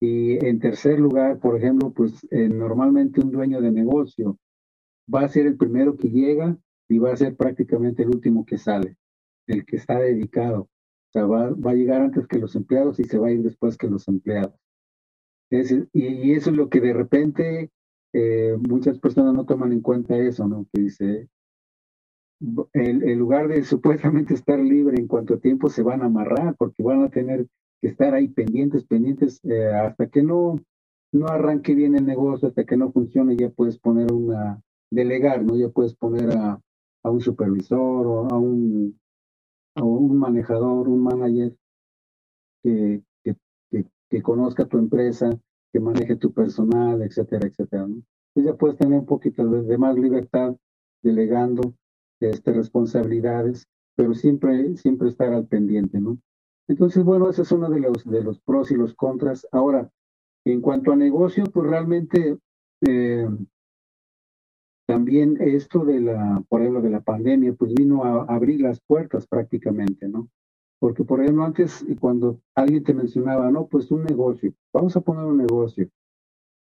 Y 0.00 0.42
en 0.42 0.58
tercer 0.58 0.98
lugar, 0.98 1.38
por 1.38 1.58
ejemplo, 1.58 1.92
pues 1.92 2.26
eh, 2.30 2.48
normalmente 2.48 3.20
un 3.20 3.30
dueño 3.30 3.60
de 3.60 3.72
negocio 3.72 4.38
va 5.14 5.20
a 5.20 5.28
ser 5.28 5.46
el 5.46 5.58
primero 5.58 5.98
que 5.98 6.08
llega 6.08 6.56
y 6.88 6.96
va 6.96 7.12
a 7.12 7.16
ser 7.18 7.36
prácticamente 7.36 8.04
el 8.04 8.08
último 8.08 8.46
que 8.46 8.56
sale, 8.56 8.96
el 9.48 9.66
que 9.66 9.76
está 9.76 9.98
dedicado. 9.98 10.62
O 10.62 11.12
sea, 11.12 11.26
va, 11.26 11.50
va 11.50 11.72
a 11.72 11.74
llegar 11.74 12.00
antes 12.00 12.26
que 12.26 12.38
los 12.38 12.56
empleados 12.56 12.98
y 13.00 13.04
se 13.04 13.18
va 13.18 13.28
a 13.28 13.32
ir 13.32 13.42
después 13.42 13.76
que 13.76 13.90
los 13.90 14.08
empleados. 14.08 14.63
Y, 15.92 16.32
eso 16.32 16.50
es 16.50 16.56
lo 16.56 16.68
que 16.68 16.80
de 16.80 16.92
repente 16.92 17.70
eh, 18.12 18.56
muchas 18.68 18.98
personas 18.98 19.34
no 19.34 19.44
toman 19.44 19.72
en 19.72 19.80
cuenta 19.80 20.16
eso, 20.16 20.46
¿no? 20.46 20.66
Que 20.72 20.82
dice, 20.82 21.28
en, 22.72 23.18
lugar 23.18 23.48
de 23.48 23.62
supuestamente 23.64 24.34
estar 24.34 24.58
libre 24.58 24.98
en 24.98 25.06
cuanto 25.06 25.38
tiempo 25.38 25.68
se 25.68 25.82
van 25.82 26.02
a 26.02 26.06
amarrar 26.06 26.54
porque 26.56 26.82
van 26.82 27.02
a 27.02 27.10
tener 27.10 27.46
que 27.80 27.88
estar 27.88 28.14
ahí 28.14 28.28
pendientes, 28.28 28.84
pendientes, 28.84 29.40
eh, 29.44 29.66
hasta 29.66 30.08
que 30.08 30.22
no, 30.22 30.60
no 31.12 31.26
arranque 31.28 31.74
bien 31.74 31.96
el 31.96 32.06
negocio, 32.06 32.48
hasta 32.48 32.64
que 32.64 32.76
no 32.76 32.92
funcione, 32.92 33.36
ya 33.36 33.50
puedes 33.50 33.78
poner 33.78 34.12
una, 34.12 34.60
delegar, 34.90 35.44
¿no? 35.44 35.56
Ya 35.56 35.68
puedes 35.68 35.94
poner 35.94 36.30
a, 36.36 36.60
a 37.02 37.10
un 37.10 37.20
supervisor 37.20 38.06
o 38.06 38.28
a 38.30 38.38
un, 38.38 38.98
a 39.74 39.84
un 39.84 40.18
manejador, 40.18 40.88
un 40.88 41.02
manager 41.02 41.54
que, 42.62 43.02
que, 44.14 44.22
conozca 44.22 44.66
tu 44.66 44.78
empresa, 44.78 45.30
que 45.72 45.80
maneje 45.80 46.16
tu 46.16 46.32
personal, 46.32 47.02
etcétera, 47.02 47.48
etcétera. 47.48 47.86
¿no? 47.86 48.02
Entonces 48.34 48.52
ya 48.52 48.56
puedes 48.56 48.78
tener 48.78 48.98
un 48.98 49.06
poquito 49.06 49.44
de, 49.46 49.78
más 49.78 49.96
libertad 49.96 50.56
delegando 51.02 51.74
este, 52.20 52.52
responsabilidades, 52.52 53.66
pero 53.96 54.14
siempre, 54.14 54.76
siempre 54.76 55.08
estar 55.08 55.32
al 55.32 55.46
pendiente, 55.46 56.00
¿no? 56.00 56.18
Entonces, 56.66 57.04
bueno, 57.04 57.28
ese 57.28 57.42
es 57.42 57.52
uno 57.52 57.68
de 57.68 57.80
los, 57.80 58.04
de 58.04 58.22
los 58.22 58.40
pros 58.40 58.70
y 58.70 58.74
los 58.76 58.94
contras. 58.94 59.46
Ahora, 59.52 59.90
en 60.46 60.60
cuanto 60.60 60.92
a 60.92 60.96
negocio, 60.96 61.44
pues 61.44 61.68
realmente 61.68 62.38
eh, 62.86 63.28
también 64.86 65.36
esto 65.40 65.84
de 65.84 66.00
la, 66.00 66.42
por 66.48 66.60
ejemplo, 66.60 66.82
de 66.82 66.90
la 66.90 67.00
pandemia, 67.00 67.54
pues 67.54 67.74
vino 67.74 68.04
a 68.04 68.24
abrir 68.24 68.60
las 68.60 68.80
puertas 68.80 69.26
prácticamente, 69.26 70.08
¿no? 70.08 70.28
Porque, 70.78 71.04
por 71.04 71.22
ejemplo, 71.22 71.44
antes 71.44 71.84
cuando 72.00 72.40
alguien 72.54 72.84
te 72.84 72.94
mencionaba, 72.94 73.50
no, 73.50 73.66
pues 73.66 73.90
un 73.90 74.04
negocio, 74.04 74.52
vamos 74.72 74.96
a 74.96 75.00
poner 75.00 75.24
un 75.24 75.38
negocio, 75.38 75.88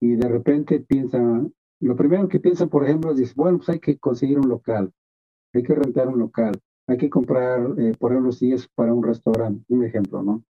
y 0.01 0.15
de 0.15 0.27
repente 0.27 0.79
piensan, 0.79 1.53
lo 1.81 1.95
primero 1.95 2.27
que 2.27 2.39
piensan, 2.39 2.69
por 2.69 2.83
ejemplo, 2.83 3.11
es, 3.11 3.35
bueno, 3.35 3.57
pues 3.57 3.69
hay 3.69 3.79
que 3.79 3.97
conseguir 3.97 4.39
un 4.39 4.49
local, 4.49 4.91
hay 5.53 5.63
que 5.63 5.75
rentar 5.75 6.07
un 6.07 6.19
local, 6.19 6.53
hay 6.87 6.97
que 6.97 7.09
comprar, 7.09 7.73
eh, 7.79 7.93
por 7.99 8.11
ejemplo, 8.11 8.31
si 8.31 8.51
es 8.53 8.67
para 8.69 8.93
un 8.93 9.03
restaurante, 9.03 9.63
un 9.69 9.83
ejemplo, 9.83 10.23
¿no? 10.23 10.43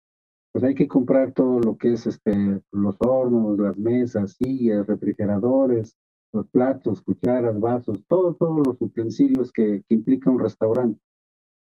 Pues 0.52 0.64
hay 0.64 0.76
que 0.76 0.88
comprar 0.88 1.34
todo 1.34 1.60
lo 1.60 1.78
que 1.78 1.94
es 1.94 2.08
este, 2.08 2.62
los 2.72 2.96
hornos, 3.00 3.60
las 3.60 3.78
mesas, 3.78 4.36
sillas, 4.38 4.88
refrigeradores, 4.88 5.96
los 6.34 6.48
platos, 6.48 7.02
cucharas, 7.02 7.60
vasos, 7.60 8.04
todos 8.08 8.38
todos 8.38 8.66
los 8.66 8.82
utensilios 8.82 9.52
que, 9.52 9.84
que 9.88 9.96
implica 9.96 10.30
un 10.30 10.40
restaurante. 10.40 11.00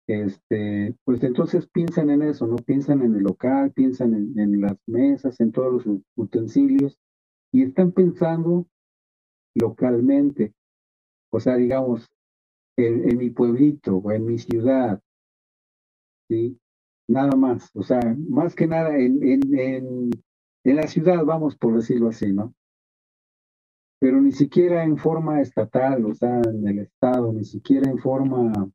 Este, 0.07 0.95
pues 1.03 1.21
entonces 1.23 1.67
piensan 1.67 2.09
en 2.09 2.21
eso, 2.21 2.47
¿no? 2.47 2.55
Piensan 2.55 3.01
en 3.01 3.15
el 3.15 3.23
local, 3.23 3.73
piensan 3.73 4.13
en, 4.13 4.61
las 4.61 4.77
mesas, 4.87 5.39
en 5.41 5.51
todos 5.51 5.85
los 5.85 5.99
utensilios 6.15 6.97
y 7.51 7.63
están 7.63 7.91
pensando 7.91 8.65
localmente. 9.53 10.53
O 11.29 11.41
sea, 11.41 11.57
digamos, 11.57 12.07
en, 12.77 13.17
mi 13.17 13.31
pueblito 13.31 13.97
o 13.97 14.11
en 14.11 14.25
mi 14.25 14.37
ciudad, 14.37 15.01
¿sí? 16.29 16.57
Nada 17.09 17.35
más, 17.35 17.69
o 17.75 17.83
sea, 17.83 17.99
más 18.29 18.55
que 18.55 18.67
nada 18.67 18.97
en, 18.97 19.21
en, 19.23 20.11
en 20.63 20.75
la 20.75 20.87
ciudad, 20.87 21.23
vamos 21.25 21.57
por 21.57 21.75
decirlo 21.75 22.09
así, 22.09 22.31
¿no? 22.33 22.53
Pero 23.99 24.21
ni 24.21 24.31
siquiera 24.31 24.83
en 24.83 24.97
forma 24.97 25.41
estatal, 25.41 26.05
o 26.05 26.13
sea, 26.13 26.41
en 26.41 26.67
el 26.67 26.79
Estado, 26.79 27.33
ni 27.33 27.43
siquiera 27.43 27.89
en 27.89 27.97
forma, 27.97 28.69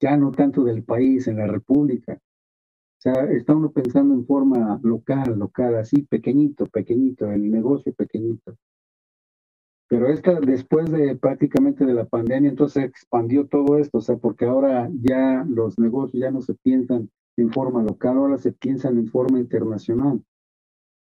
ya 0.00 0.16
no 0.16 0.32
tanto 0.32 0.64
del 0.64 0.82
país, 0.82 1.26
en 1.28 1.38
la 1.38 1.46
República. 1.46 2.14
O 2.14 3.00
sea, 3.00 3.24
está 3.30 3.54
uno 3.54 3.70
pensando 3.70 4.14
en 4.14 4.26
forma 4.26 4.80
local, 4.82 5.38
local, 5.38 5.76
así, 5.76 6.02
pequeñito, 6.02 6.66
pequeñito, 6.66 7.30
el 7.30 7.50
negocio 7.50 7.92
pequeñito. 7.92 8.56
Pero 9.88 10.08
esta, 10.08 10.40
después 10.40 10.90
de 10.90 11.14
prácticamente 11.16 11.84
de 11.84 11.94
la 11.94 12.06
pandemia, 12.06 12.50
entonces 12.50 12.84
expandió 12.84 13.46
todo 13.46 13.78
esto, 13.78 13.98
o 13.98 14.00
sea, 14.00 14.16
porque 14.16 14.46
ahora 14.46 14.90
ya 15.00 15.44
los 15.48 15.78
negocios 15.78 16.20
ya 16.20 16.30
no 16.30 16.40
se 16.40 16.54
piensan 16.54 17.10
en 17.36 17.52
forma 17.52 17.82
local, 17.82 18.16
ahora 18.16 18.38
se 18.38 18.52
piensan 18.52 18.98
en 18.98 19.06
forma 19.08 19.38
internacional. 19.38 20.24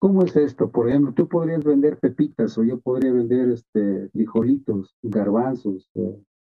¿Cómo 0.00 0.23
es 0.23 0.37
esto? 0.37 0.71
Por 0.71 0.88
ejemplo, 0.88 1.12
tú 1.15 1.29
podrías 1.29 1.65
vender 1.65 1.99
pepitas 1.99 2.57
o 2.59 2.65
yo 2.65 2.79
podría 2.79 3.12
vender 3.12 3.49
este, 3.50 4.09
frijolitos, 4.11 4.95
garbanzos, 5.03 5.91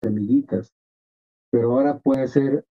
semillitas, 0.04 0.74
pero 1.52 1.74
ahora 1.74 2.00
puede 2.00 2.28
ser, 2.28 2.66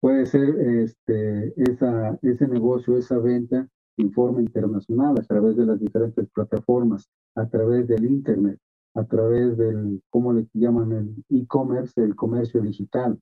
puede 0.00 0.26
ser 0.26 0.48
este, 0.60 1.54
esa, 1.56 2.18
ese 2.22 2.48
negocio, 2.48 2.96
esa 2.96 3.18
venta 3.18 3.68
en 3.96 4.12
forma 4.12 4.40
internacional 4.40 5.14
a 5.18 5.22
través 5.22 5.56
de 5.56 5.66
las 5.66 5.78
diferentes 5.80 6.28
plataformas, 6.30 7.08
a 7.34 7.48
través 7.48 7.88
del 7.88 8.04
Internet 8.04 8.58
a 8.94 9.04
través 9.04 9.56
del, 9.56 10.02
¿cómo 10.10 10.32
le 10.32 10.46
llaman? 10.52 10.92
El 10.92 11.24
e-commerce, 11.28 12.00
el 12.02 12.16
comercio 12.16 12.60
digital. 12.60 13.18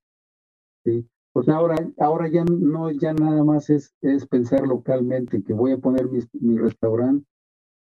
¿sí? 0.84 1.06
Pues 1.32 1.48
ahora, 1.48 1.76
ahora 1.98 2.28
ya 2.28 2.44
no 2.44 2.90
ya 2.90 3.12
nada 3.12 3.44
más 3.44 3.70
es, 3.70 3.94
es 4.00 4.26
pensar 4.26 4.66
localmente 4.66 5.42
que 5.42 5.52
voy 5.52 5.72
a 5.72 5.78
poner 5.78 6.08
mi, 6.08 6.20
mi 6.40 6.58
restaurante 6.58 7.26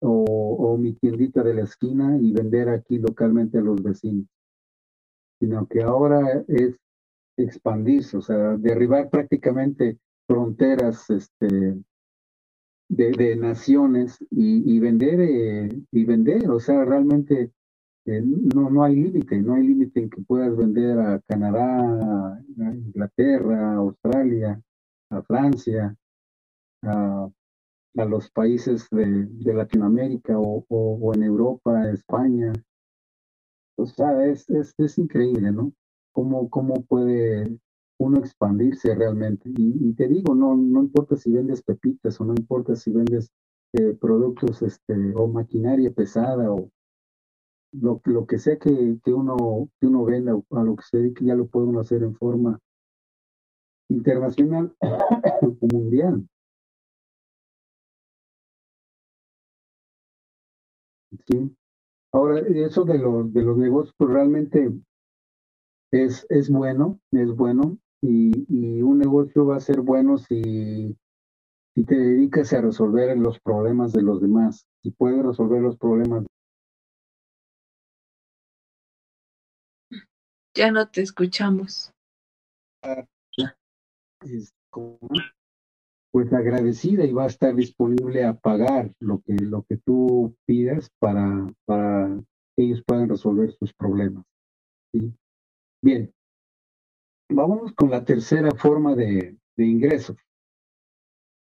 o, 0.01 0.25
o, 0.25 0.77
mi 0.77 0.95
tiendita 0.95 1.43
de 1.43 1.55
la 1.55 1.63
esquina 1.63 2.19
y 2.21 2.33
vender 2.33 2.69
aquí 2.69 2.99
localmente 2.99 3.59
a 3.59 3.63
los 3.63 3.83
vecinos, 3.83 4.27
sino 5.41 5.67
que 5.67 5.83
ahora 5.83 6.45
es 6.49 6.77
expandirse, 7.37 8.17
o 8.17 8.23
sea, 8.23 8.57
derribar 8.57 9.11
prácticamente 9.11 9.99
fronteras 10.27 11.09
este, 11.11 11.77
de, 12.89 13.37
naciones 13.37 14.19
y, 14.31 14.79
vender 14.79 15.21
eh, 15.21 15.83
y 15.91 16.05
vender, 16.05 16.51
o 16.51 16.61
sea, 16.61 16.85
realmente 16.85 17.53
no, 18.07 18.71
no 18.71 18.85
hay 18.85 18.97
límite, 18.97 19.41
no 19.41 19.55
hay 19.55 19.67
límite 19.67 20.01
en 20.01 20.11
que 20.11 20.23
puedas 20.23 20.57
vender 20.57 20.99
a 20.99 21.21
Canadá, 21.27 22.37
a 22.39 22.75
Inglaterra, 22.75 23.73
a 23.73 23.77
Australia, 23.77 24.61
a 25.11 25.23
Francia, 25.23 25.97
a, 26.83 27.29
los 27.95 28.31
países 28.31 28.89
de, 28.91 29.55
Latinoamérica 29.55 30.39
o, 30.39 31.15
en 31.15 31.23
Europa, 31.23 31.91
España. 31.91 32.53
O 33.77 33.87
sea, 33.87 34.27
es, 34.27 34.49
es, 34.51 34.75
es 34.79 34.99
increíble, 34.99 35.51
¿no? 35.51 35.73
Cómo, 36.17 36.49
cómo 36.49 36.83
puede 36.87 37.59
uno 37.99 38.21
expandirse 38.21 38.95
realmente. 38.95 39.51
Y, 39.55 39.93
te 39.93 40.09
digo, 40.09 40.35
no, 40.35 40.57
no 40.57 40.81
importa 40.81 41.15
si 41.15 41.31
vendes 41.31 41.63
pepitas 41.63 42.19
o 42.19 42.25
no 42.25 42.33
importa 42.33 42.75
si 42.75 42.91
vendes 42.91 43.31
eh, 43.75 43.93
productos 44.01 44.63
este, 44.63 44.95
o 45.15 45.29
maquinaria 45.29 45.93
pesada 45.93 46.51
o, 46.51 46.71
lo, 47.73 48.01
lo 48.05 48.27
que 48.27 48.39
sea 48.39 48.59
que, 48.59 48.99
que, 49.05 49.13
uno, 49.13 49.69
que 49.79 49.87
uno 49.89 50.07
venda 50.07 50.33
a 50.33 50.63
lo 50.63 50.77
que 50.77 50.85
se 50.85 50.97
dedique, 50.97 51.27
ya 51.27 51.35
lo 51.35 51.49
puede 51.49 51.79
hacer 51.79 52.03
en 52.03 52.15
forma 52.15 52.59
internacional 53.91 54.75
o 54.81 55.67
mundial. 55.71 56.27
¿Sí? 61.29 61.55
Ahora, 62.11 62.41
eso 62.41 62.87
de 62.87 62.97
los, 62.97 63.31
de 63.35 63.43
los 63.43 63.59
negocios, 63.59 63.95
pues 63.99 64.11
realmente 64.11 64.73
es, 65.91 66.27
es 66.29 66.51
bueno, 66.51 66.99
es 67.13 67.35
bueno, 67.35 67.79
y, 68.03 68.47
y 68.49 68.83
un 68.83 68.99
negocio 68.99 69.47
va 69.47 69.57
a 69.57 69.61
ser 69.61 69.81
bueno 69.81 70.19
si, 70.19 70.97
si 71.75 71.85
te 71.85 71.97
dedicas 71.97 72.53
a 72.53 72.61
resolver 72.61 73.17
los 73.17 73.41
problemas 73.41 73.93
de 73.93 74.03
los 74.03 74.21
demás, 74.21 74.67
si 74.83 74.91
puedes 74.91 75.25
resolver 75.25 75.63
los 75.63 75.77
problemas 75.77 76.25
Ya 80.57 80.71
no 80.71 80.89
te 80.89 81.03
escuchamos. 81.03 81.93
Es 84.23 84.55
como, 84.71 84.99
pues 86.11 86.33
agradecida 86.33 87.05
y 87.05 87.13
va 87.13 87.25
a 87.25 87.27
estar 87.27 87.55
disponible 87.55 88.25
a 88.25 88.33
pagar 88.33 88.91
lo 88.99 89.21
que, 89.21 89.35
lo 89.35 89.65
que 89.69 89.77
tú 89.77 90.35
pidas 90.47 90.89
para, 90.99 91.53
para 91.67 92.09
que 92.57 92.65
ellos 92.65 92.83
puedan 92.87 93.11
resolver 93.11 93.53
sus 93.53 93.75
problemas. 93.75 94.25
¿sí? 94.95 95.13
Bien, 95.87 96.13
vámonos 97.31 97.73
con 97.75 97.91
la 97.91 98.05
tercera 98.05 98.51
forma 98.57 98.97
de, 98.97 99.37
ingresos. 99.57 100.17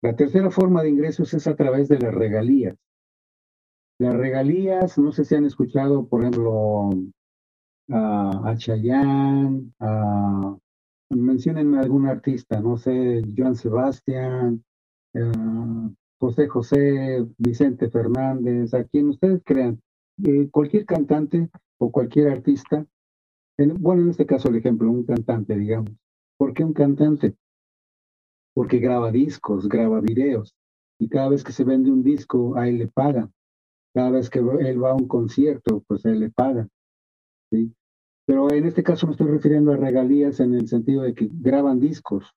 La 0.04 0.16
tercera 0.16 0.52
forma 0.52 0.84
de 0.84 0.90
ingresos 0.90 1.34
es 1.34 1.48
a 1.48 1.56
través 1.56 1.88
de 1.88 1.98
las 1.98 2.14
regalías. 2.14 2.78
Las 3.98 4.14
regalías, 4.14 5.00
no 5.00 5.12
sé 5.12 5.26
si 5.26 5.34
han 5.34 5.46
escuchado, 5.46 6.08
por 6.08 6.22
ejemplo, 6.22 6.92
a, 7.90 8.52
a 8.52 8.56
Chayanne, 8.56 9.74
a, 9.80 10.56
algún 11.10 12.06
artista, 12.06 12.62
no 12.62 12.78
sé, 12.78 13.24
Joan 13.36 13.56
Sebastián, 13.56 14.64
uh, 15.16 15.90
José 16.20 16.48
José, 16.48 17.26
Vicente 17.40 17.90
Fernández, 17.90 18.76
a 18.76 18.84
quien 18.84 19.10
ustedes 19.10 19.42
crean, 19.44 19.82
eh, 20.24 20.48
cualquier 20.52 20.86
cantante 20.86 21.50
o 21.80 21.92
cualquier 21.92 22.30
artista, 22.30 22.86
en, 23.58 23.74
bueno, 23.76 24.04
en 24.04 24.10
este 24.10 24.26
caso 24.26 24.50
el 24.50 24.58
ejemplo, 24.58 24.90
un 24.90 25.06
cantante, 25.06 25.58
digamos. 25.58 25.92
¿Por 26.38 26.54
qué 26.54 26.64
un 26.64 26.74
cantante? 26.74 27.36
Porque 28.54 28.80
graba 28.80 29.12
discos, 29.12 29.68
graba 29.68 30.02
videos, 30.02 30.56
y 31.00 31.10
cada 31.10 31.30
vez 31.30 31.44
que 31.44 31.52
se 31.52 31.64
vende 31.64 31.92
un 31.92 32.04
disco, 32.04 32.56
a 32.58 32.68
él 32.68 32.78
le 32.78 32.88
pagan. 32.88 33.32
Cada 33.94 34.12
vez 34.12 34.30
que 34.30 34.40
él 34.40 34.84
va 34.84 34.92
a 34.92 34.96
un 34.96 35.08
concierto, 35.08 35.84
pues 35.88 36.06
a 36.06 36.10
él 36.10 36.20
le 36.20 36.30
pagan. 36.30 36.70
¿sí? 37.52 37.74
Pero 38.26 38.52
en 38.52 38.66
este 38.66 38.84
caso 38.84 39.08
me 39.08 39.12
estoy 39.12 39.28
refiriendo 39.28 39.72
a 39.72 39.78
regalías 39.78 40.40
en 40.40 40.54
el 40.54 40.68
sentido 40.68 41.04
de 41.04 41.14
que 41.14 41.30
graban 41.32 41.80
discos 41.80 42.34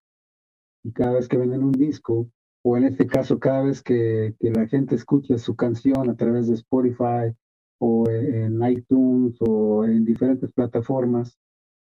y 0.85 0.93
cada 0.93 1.15
vez 1.15 1.29
que 1.29 1.37
venden 1.37 1.65
un 1.65 1.73
disco, 1.73 2.31
o 2.63 2.77
en 2.77 2.85
este 2.85 3.07
caso 3.07 3.39
cada 3.39 3.63
vez 3.63 3.83
que, 3.83 4.35
que 4.39 4.51
la 4.51 4.69
gente 4.69 4.95
escucha 4.95 5.39
su 5.39 5.57
canción 5.57 6.09
a 6.09 6.17
través 6.17 6.49
de 6.49 6.55
Spotify 6.55 7.35
o 7.79 8.09
en 8.09 8.63
iTunes 8.71 9.37
o 9.41 9.85
en 9.85 10.05
diferentes 10.05 10.53
plataformas, 10.53 11.39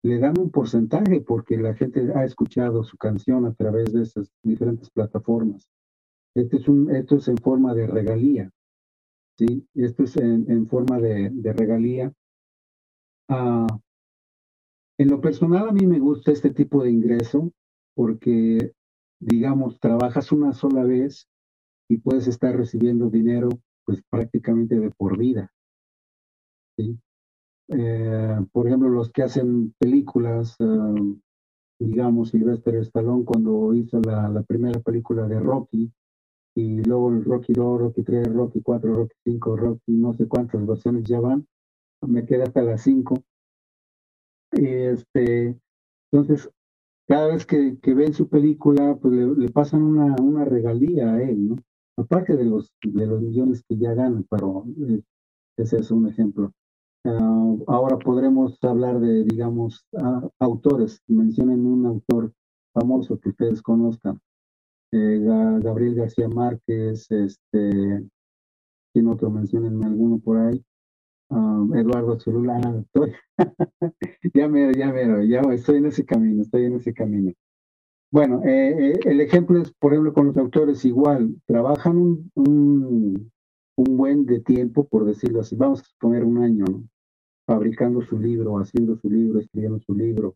le 0.03 0.19
dan 0.19 0.39
un 0.39 0.51
porcentaje 0.51 1.21
porque 1.21 1.57
la 1.57 1.73
gente 1.73 2.11
ha 2.15 2.23
escuchado 2.23 2.83
su 2.83 2.97
canción 2.97 3.45
a 3.45 3.53
través 3.53 3.93
de 3.93 4.03
esas 4.03 4.31
diferentes 4.43 4.89
plataformas. 4.89 5.69
Esto 6.35 6.57
es, 6.57 6.67
un, 6.67 6.95
esto 6.95 7.15
es 7.17 7.27
en 7.27 7.37
forma 7.37 7.73
de 7.73 7.87
regalía. 7.87 8.51
¿sí? 9.37 9.67
Esto 9.73 10.03
es 10.03 10.17
en, 10.17 10.49
en 10.51 10.67
forma 10.67 10.99
de, 10.99 11.29
de 11.31 11.53
regalía 11.53 12.13
Uh, 13.29 13.67
en 14.97 15.09
lo 15.09 15.19
personal 15.19 15.67
a 15.67 15.71
mí 15.73 15.85
me 15.85 15.99
gusta 15.99 16.31
este 16.31 16.51
tipo 16.51 16.83
de 16.83 16.91
ingreso 16.91 17.51
porque, 17.93 18.71
digamos, 19.19 19.79
trabajas 19.79 20.31
una 20.31 20.53
sola 20.53 20.83
vez 20.83 21.27
y 21.89 21.97
puedes 21.97 22.27
estar 22.27 22.55
recibiendo 22.55 23.09
dinero 23.09 23.49
pues 23.85 24.01
prácticamente 24.09 24.79
de 24.79 24.91
por 24.91 25.17
vida. 25.17 25.51
¿Sí? 26.77 26.97
eh, 27.69 28.37
por 28.51 28.67
ejemplo, 28.67 28.89
los 28.89 29.11
que 29.11 29.23
hacen 29.23 29.73
películas, 29.79 30.55
eh, 30.59 31.15
digamos, 31.79 32.29
Sylvester 32.29 32.75
Stallone 32.75 33.25
cuando 33.25 33.73
hizo 33.73 33.99
la, 34.01 34.43
primera 34.47 34.79
película 34.79 35.27
de 35.27 35.39
Rocky, 35.39 35.91
y 36.55 36.81
luego 36.83 37.11
Rocky 37.11 37.53
2, 37.53 37.79
Rocky 37.79 38.03
3, 38.03 38.33
Rocky 38.33 38.61
4, 38.61 38.93
Rocky 38.93 39.15
5, 39.25 39.55
Rocky, 39.57 39.91
no 39.93 40.13
sé 40.13 40.27
cuántas 40.27 40.65
versiones 40.65 41.03
ya 41.03 41.19
van, 41.19 41.47
me 42.01 42.25
queda 42.25 42.45
hasta 42.45 42.63
las 42.63 42.81
5. 42.81 43.23
Y 44.53 44.65
este, 44.65 45.59
entonces, 46.11 46.49
cada 47.07 47.27
vez 47.27 47.45
que, 47.45 47.77
que 47.79 47.93
ven 47.93 48.13
su 48.13 48.27
película, 48.27 48.97
pues 48.99 49.13
le, 49.13 49.49
pasan 49.49 49.83
una, 49.83 50.15
una, 50.21 50.45
regalía 50.45 51.13
a 51.13 51.21
él, 51.21 51.49
¿no? 51.49 51.55
Aparte 51.97 52.35
de 52.35 52.45
los, 52.45 52.73
de 52.83 53.05
los 53.05 53.21
millones 53.21 53.63
que 53.67 53.77
ya 53.77 53.93
ganan, 53.93 54.25
pero 54.29 54.65
eh, 54.87 55.01
ese 55.57 55.77
es 55.77 55.91
un 55.91 56.07
ejemplo. 56.07 56.53
Ah, 57.07 57.55
ahora 57.67 57.97
podremos 57.97 58.57
hablar 58.63 58.99
de, 58.99 59.23
digamos, 59.23 59.85
autores. 60.39 61.01
Mencionen 61.07 61.65
un 61.65 61.85
autor 61.85 62.33
famoso 62.73 63.19
que 63.19 63.29
ustedes 63.29 63.61
conozcan. 63.61 64.19
Eh, 64.91 65.19
Gabriel 65.61 65.95
García 65.95 66.29
Márquez, 66.29 67.11
este, 67.11 68.07
¿quién 68.93 69.07
otro? 69.07 69.29
Mencionen 69.29 69.83
alguno 69.83 70.19
por 70.19 70.37
ahí. 70.37 70.63
Ah, 71.29 71.65
Eduardo 71.75 72.17
Zulula, 72.19 72.59
estoy, 72.79 73.13
ya 74.33 74.47
me, 74.47 74.73
ya 74.73 74.93
me, 74.93 75.27
ya 75.27 75.41
estoy 75.51 75.77
en 75.77 75.87
ese 75.87 76.05
camino, 76.05 76.41
estoy 76.41 76.65
en 76.65 76.75
ese 76.75 76.93
camino. 76.93 77.33
Bueno, 78.11 78.41
eh, 78.45 78.91
eh, 78.91 78.99
el 79.03 79.19
ejemplo 79.19 79.61
es, 79.61 79.73
por 79.73 79.91
ejemplo, 79.91 80.13
con 80.13 80.27
los 80.27 80.37
autores 80.37 80.85
igual, 80.85 81.35
trabajan 81.45 82.31
un, 82.35 83.31
buen 83.75 84.25
de 84.25 84.39
tiempo, 84.39 84.87
por 84.87 85.05
decirlo 85.05 85.41
así, 85.41 85.55
vamos 85.55 85.81
a 85.81 85.83
poner 85.99 86.23
un 86.23 86.37
año, 86.37 86.63
¿no? 86.65 86.83
Fabricando 87.47 88.01
su 88.01 88.19
libro, 88.19 88.59
haciendo 88.59 88.97
su 88.97 89.09
libro, 89.09 89.39
escribiendo 89.39 89.79
su 89.79 89.95
libro. 89.95 90.35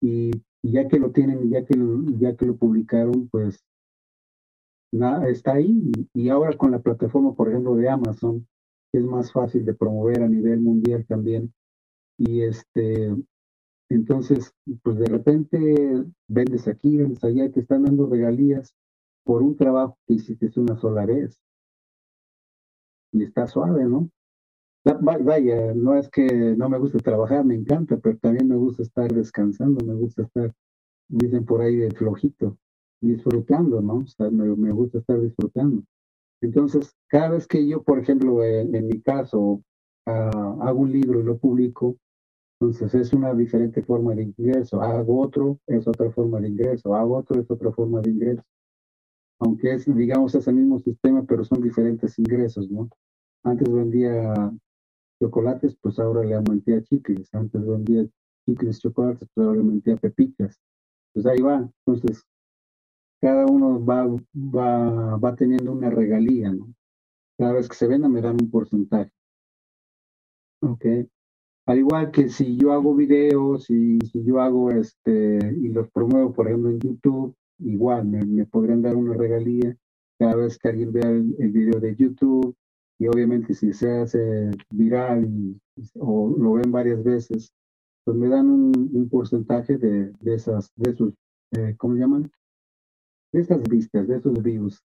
Y, 0.00 0.30
ya 0.64 0.86
que 0.86 1.00
lo 1.00 1.10
tienen, 1.10 1.50
ya 1.50 1.64
que 1.64 1.74
lo, 1.74 2.00
ya 2.18 2.36
que 2.36 2.46
lo 2.46 2.56
publicaron, 2.56 3.28
pues 3.28 3.64
está 5.28 5.54
ahí. 5.54 5.90
Y 6.14 6.28
ahora 6.28 6.56
con 6.56 6.70
la 6.70 6.80
plataforma, 6.80 7.34
por 7.34 7.48
ejemplo, 7.48 7.74
de 7.74 7.88
Amazon, 7.88 8.46
es 8.92 9.04
más 9.04 9.32
fácil 9.32 9.64
de 9.64 9.74
promover 9.74 10.22
a 10.22 10.28
nivel 10.28 10.60
mundial 10.60 11.04
también. 11.06 11.52
Y 12.16 12.42
este, 12.42 13.16
entonces, 13.88 14.54
pues 14.84 14.98
de 14.98 15.06
repente 15.06 16.04
vendes 16.28 16.68
aquí, 16.68 16.96
vendes 16.96 17.24
allá, 17.24 17.50
te 17.50 17.60
están 17.60 17.82
dando 17.82 18.06
regalías 18.06 18.72
por 19.24 19.42
un 19.42 19.56
trabajo 19.56 19.98
que 20.06 20.14
hiciste 20.14 20.48
una 20.60 20.76
sola 20.76 21.06
vez. 21.06 21.40
Y 23.12 23.24
está 23.24 23.48
suave, 23.48 23.84
¿no? 23.84 24.08
Vaya, 24.84 25.74
no 25.74 25.96
es 25.96 26.08
que 26.08 26.26
no 26.56 26.68
me 26.68 26.78
guste 26.78 26.98
trabajar, 26.98 27.44
me 27.44 27.54
encanta, 27.54 27.96
pero 27.98 28.18
también 28.18 28.48
me 28.48 28.56
gusta 28.56 28.82
estar 28.82 29.12
descansando, 29.12 29.84
me 29.84 29.94
gusta 29.94 30.22
estar, 30.22 30.52
dicen 31.08 31.44
por 31.44 31.60
ahí, 31.60 31.76
de 31.76 31.90
flojito, 31.92 32.58
disfrutando, 33.00 33.80
¿no? 33.80 33.98
O 33.98 34.06
sea, 34.06 34.28
me, 34.30 34.44
me 34.56 34.72
gusta 34.72 34.98
estar 34.98 35.20
disfrutando. 35.20 35.84
Entonces, 36.40 36.92
cada 37.08 37.30
vez 37.30 37.46
que 37.46 37.66
yo, 37.66 37.82
por 37.82 38.00
ejemplo, 38.00 38.42
en, 38.44 38.88
mi 38.88 39.00
caso, 39.00 39.62
ah, 40.06 40.56
hago 40.62 40.80
un 40.80 40.92
libro 40.92 41.20
y 41.20 41.22
lo 41.22 41.38
publico, 41.38 41.96
entonces 42.60 42.94
es 42.94 43.12
una 43.12 43.32
diferente 43.34 43.82
forma 43.82 44.14
de 44.14 44.24
ingreso. 44.24 44.82
Hago 44.82 45.20
otro, 45.20 45.58
es 45.66 45.86
otra 45.86 46.10
forma 46.10 46.40
de 46.40 46.48
ingreso. 46.48 46.94
Hago 46.94 47.16
otro, 47.18 47.40
es 47.40 47.50
otra 47.50 47.72
forma 47.72 48.00
de 48.00 48.10
ingreso. 48.10 48.42
Aunque 49.40 49.74
es, 49.74 49.92
digamos, 49.94 50.34
es 50.34 50.46
el 50.48 50.56
mismo 50.56 50.78
sistema, 50.80 51.24
pero 51.24 51.44
son 51.44 51.60
diferentes 51.60 52.18
ingresos, 52.18 52.70
¿no? 52.70 52.88
Antes 53.44 53.68
vendía 53.72 54.52
chocolates, 55.22 55.76
pues 55.80 56.00
ahora 56.00 56.24
le 56.24 56.34
aumenté 56.34 56.74
a 56.74 56.82
chicles. 56.82 57.32
Antes 57.32 57.64
vendía 57.64 58.04
chicles, 58.44 58.80
chocolates, 58.80 59.28
pues 59.32 59.46
ahora 59.46 59.62
le 59.62 59.96
pepitas. 59.96 60.60
Pues 61.14 61.26
ahí 61.26 61.40
va. 61.40 61.70
Entonces, 61.86 62.24
cada 63.20 63.46
uno 63.46 63.84
va, 63.84 64.04
va, 64.34 65.16
va 65.16 65.36
teniendo 65.36 65.70
una 65.70 65.90
regalía, 65.90 66.52
¿no? 66.52 66.74
Cada 67.38 67.52
vez 67.52 67.68
que 67.68 67.76
se 67.76 67.86
venda 67.86 68.08
me 68.08 68.20
dan 68.20 68.36
un 68.40 68.50
porcentaje. 68.50 69.12
Ok. 70.60 70.84
Al 71.66 71.78
igual 71.78 72.10
que 72.10 72.28
si 72.28 72.56
yo 72.56 72.72
hago 72.72 72.94
videos 72.94 73.70
y 73.70 74.00
si 74.00 74.24
yo 74.24 74.40
hago 74.40 74.70
este 74.72 75.38
y 75.56 75.68
los 75.68 75.88
promuevo, 75.90 76.32
por 76.32 76.48
ejemplo, 76.48 76.70
en 76.70 76.80
YouTube, 76.80 77.36
igual 77.60 78.06
me, 78.06 78.44
podrían 78.46 78.82
dar 78.82 78.96
una 78.96 79.14
regalía 79.14 79.76
cada 80.18 80.34
vez 80.34 80.58
que 80.58 80.68
alguien 80.68 80.92
vea 80.92 81.08
el, 81.08 81.52
video 81.52 81.78
de 81.78 81.94
YouTube 81.94 82.56
y 83.02 83.08
obviamente 83.08 83.52
si 83.52 83.72
se 83.72 83.90
hace 83.90 84.52
viral 84.70 85.28
o 85.98 86.32
lo 86.38 86.52
ven 86.52 86.70
varias 86.70 87.02
veces, 87.02 87.52
pues 88.04 88.16
me 88.16 88.28
dan 88.28 88.46
un, 88.48 89.08
porcentaje 89.10 89.76
de, 89.76 90.12
de, 90.20 90.34
esas, 90.36 90.70
de 90.76 90.92
esos, 90.92 91.12
eh, 91.50 91.74
¿cómo 91.78 91.96
llaman? 91.96 92.30
de 93.32 93.40
estas 93.40 93.60
vistas, 93.64 94.06
de 94.06 94.18
esos 94.18 94.40
views. 94.40 94.80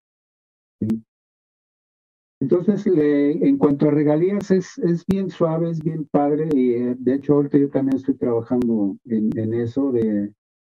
Entonces, 2.40 2.86
en 2.86 3.58
cuanto 3.58 3.88
a 3.88 3.90
regalías, 3.90 4.50
es, 4.50 4.78
es 4.78 5.04
bien 5.04 5.28
suave, 5.28 5.68
es 5.68 5.82
bien 5.82 6.06
padre. 6.10 6.48
Y 6.54 6.72
eh, 6.72 6.96
de 6.98 7.14
hecho, 7.16 7.34
ahorita 7.34 7.58
yo 7.58 7.68
también 7.68 7.96
estoy 7.96 8.14
trabajando 8.14 8.96
en, 9.04 9.36
en 9.38 9.52
eso, 9.52 9.92
de, 9.92 10.32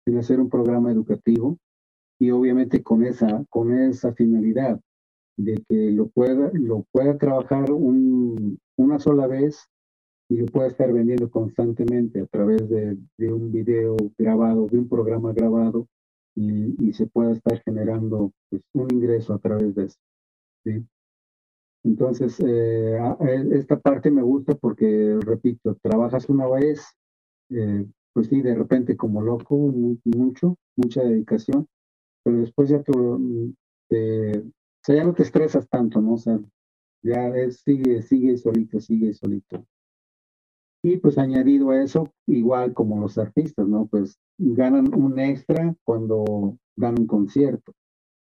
en 0.06 0.18
hacer 0.18 0.42
un 0.42 0.50
programa 0.50 0.92
educativo. 0.92 1.58
Y 2.20 2.32
obviamente 2.32 2.84
con 2.84 3.06
esa, 3.06 3.46
con 3.50 3.74
esa 3.74 4.14
finalidad 4.14 4.82
de 5.40 5.64
que 5.70 5.92
lo 5.92 6.08
pueda, 6.08 6.52
lo 6.54 6.86
pueda 6.92 7.18
trabajar 7.18 7.72
un, 7.72 8.60
una 8.76 9.00
sola 9.00 9.26
vez 9.26 9.70
y 10.28 10.38
lo 10.38 10.46
pueda 10.48 10.68
estar 10.68 10.92
vendiendo 10.92 11.30
constantemente 11.32 12.20
a 12.20 12.26
través 12.26 12.68
de, 12.70 12.98
un 13.32 13.52
video 13.52 13.96
grabado, 14.18 14.68
de 14.68 14.80
un 14.80 14.90
programa 14.90 15.32
grabado 15.32 15.88
y, 16.36 16.92
se 16.94 17.08
pueda 17.08 17.32
estar 17.32 17.62
generando 17.64 18.32
pues, 18.50 18.62
un 18.74 18.88
ingreso 18.92 19.34
a 19.34 19.40
través 19.40 19.74
de 19.76 19.86
eso. 19.86 19.98
Entonces, 21.86 22.38
eh, 22.46 23.00
esta 23.54 23.80
parte 23.80 24.12
me 24.12 24.22
gusta 24.22 24.56
porque, 24.56 25.18
repito, 25.22 25.76
trabajas 25.82 26.28
una 26.28 26.48
vez, 26.50 26.86
eh, 27.50 27.86
pues 28.12 28.28
sí, 28.28 28.42
de 28.42 28.56
repente 28.56 28.98
como 28.98 29.22
loco, 29.22 29.56
mucho, 30.04 30.58
mucha 30.76 31.02
dedicación, 31.02 31.66
pero 32.24 32.40
después 32.40 32.70
ya 32.70 32.84
te, 32.84 32.94
o 34.82 34.86
sea, 34.86 34.96
ya 34.96 35.04
no 35.04 35.14
te 35.14 35.24
estresas 35.24 35.68
tanto, 35.68 36.02
¿no? 36.02 36.14
O 36.14 36.18
sea, 36.18 36.40
ya 37.04 37.28
es, 37.30 37.62
sigue, 37.62 38.02
sigue 38.02 38.38
solito, 38.38 38.80
sigue 38.80 39.14
solito. 39.14 39.66
Y 40.82 40.98
pues 40.98 41.18
añadido 41.18 41.72
a 41.72 41.84
eso, 41.84 42.14
igual 42.26 42.74
como 42.74 43.00
los 43.02 43.18
artistas, 43.18 43.68
¿no? 43.68 43.88
Pues 43.88 44.18
ganan 44.38 44.94
un 44.94 45.20
extra 45.20 45.76
cuando 45.84 46.58
dan 46.78 47.00
un 47.00 47.08
concierto. 47.08 47.74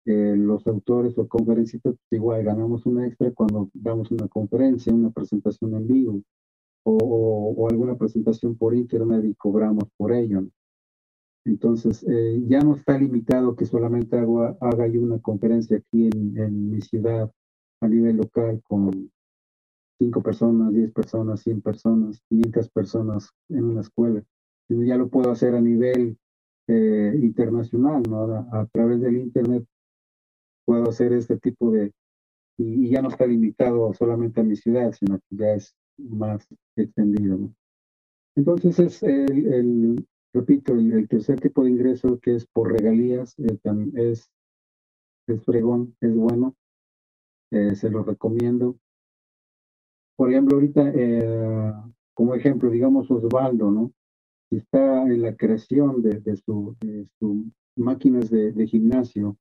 Eh, 0.07 0.35
los 0.37 0.67
autores 0.67 1.19
o 1.19 1.29
conferencistas, 1.29 1.95
pues 1.95 2.19
igual 2.19 2.43
ganamos 2.43 2.87
un 2.87 3.05
extra 3.05 3.31
cuando 3.33 3.71
damos 3.75 4.11
una 4.11 4.29
conferencia, 4.29 4.95
una 4.95 5.11
presentación 5.11 5.75
en 5.75 5.87
vivo 5.87 6.23
o, 6.85 7.55
o, 7.57 7.69
alguna 7.69 7.97
presentación 7.97 8.57
por 8.57 8.75
internet 8.75 9.25
y 9.27 9.35
cobramos 9.35 9.85
por 9.99 10.13
ello. 10.13 10.45
Entonces, 11.45 12.05
eh, 12.09 12.43
ya 12.49 12.61
no 12.61 12.77
está 12.77 12.99
limitado 12.99 13.57
que 13.57 13.65
solamente 13.65 14.17
haga, 14.17 14.87
yo 14.87 15.01
una 15.01 15.19
conferencia 15.21 15.79
aquí 15.79 16.07
en, 16.07 16.37
en 16.37 16.71
mi 16.71 16.81
ciudad 16.81 17.31
a 17.81 17.89
nivel 17.89 18.19
local 18.19 18.63
con 18.69 19.11
cinco 20.01 20.23
personas, 20.23 20.73
diez 20.73 20.91
personas, 20.93 21.43
cien 21.43 21.61
personas, 21.61 22.23
500 22.31 22.71
personas 22.71 23.31
en 23.51 23.65
una 23.65 23.83
escuela. 23.83 24.23
Ya 24.69 24.97
lo 24.97 25.09
puedo 25.09 25.31
hacer 25.31 25.55
a 25.55 25.61
nivel 25.61 26.17
eh, 26.69 27.13
internacional, 27.21 28.03
¿no? 28.09 28.49
A, 28.53 28.67
través 28.73 29.01
del 29.01 29.17
Internet 29.19 29.65
puedo 30.65 30.89
hacer 30.89 31.13
este 31.13 31.37
tipo 31.37 31.71
de... 31.71 31.93
Y, 32.57 32.89
ya 32.89 33.03
no 33.03 33.09
está 33.09 33.27
limitado 33.27 33.93
solamente 33.93 34.41
a 34.41 34.45
mi 34.45 34.57
ciudad, 34.57 34.93
sino 34.93 35.19
que 35.19 35.37
ya 35.37 35.55
es 35.55 35.75
más 35.99 36.47
extendido, 36.77 37.37
¿no? 37.37 37.55
Entonces 38.37 38.79
es 38.79 39.03
el, 39.03 40.07
repito, 40.33 40.75
el, 40.75 41.09
tercer 41.09 41.41
tipo 41.41 41.65
de 41.65 41.71
ingreso 41.71 42.19
que 42.21 42.37
es 42.37 42.47
por 42.47 42.73
regalías, 42.73 43.39
eh, 43.39 43.59
es, 43.95 44.31
es 45.27 45.45
fregón, 45.45 45.97
es 46.01 46.15
bueno, 46.15 46.57
eh, 47.51 47.75
se 47.75 47.91
lo 47.91 48.03
recomiendo 48.03 48.77
por 50.21 50.31
ejemplo, 50.31 50.57
ahorita, 50.57 50.93
eh, 50.95 51.73
como 52.13 52.35
ejemplo, 52.35 52.69
digamos 52.69 53.11
Osvaldo, 53.11 53.71
¿no? 53.71 53.91
Está 54.51 55.05
en 55.05 55.23
la 55.23 55.35
creación 55.35 56.03
de, 56.03 56.21
de, 56.21 56.37
su, 56.37 56.77
máquinas 57.75 58.29
de, 58.29 58.67
gimnasio, 58.67 59.39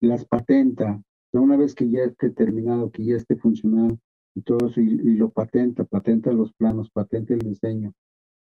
las 0.00 0.24
patenta, 0.24 1.00
una 1.30 1.56
vez 1.56 1.76
que 1.76 1.88
ya 1.88 2.00
esté 2.00 2.30
terminado, 2.30 2.90
que 2.90 3.04
ya 3.04 3.14
esté 3.14 3.36
funcionando 3.36 3.98
y 4.34 4.42
todo 4.42 4.66
eso, 4.66 4.80
y, 4.80 4.96
lo 5.14 5.30
patenta, 5.30 5.84
patenta 5.84 6.32
los 6.32 6.52
planos, 6.54 6.90
patenta 6.90 7.34
el 7.34 7.42
diseño, 7.42 7.92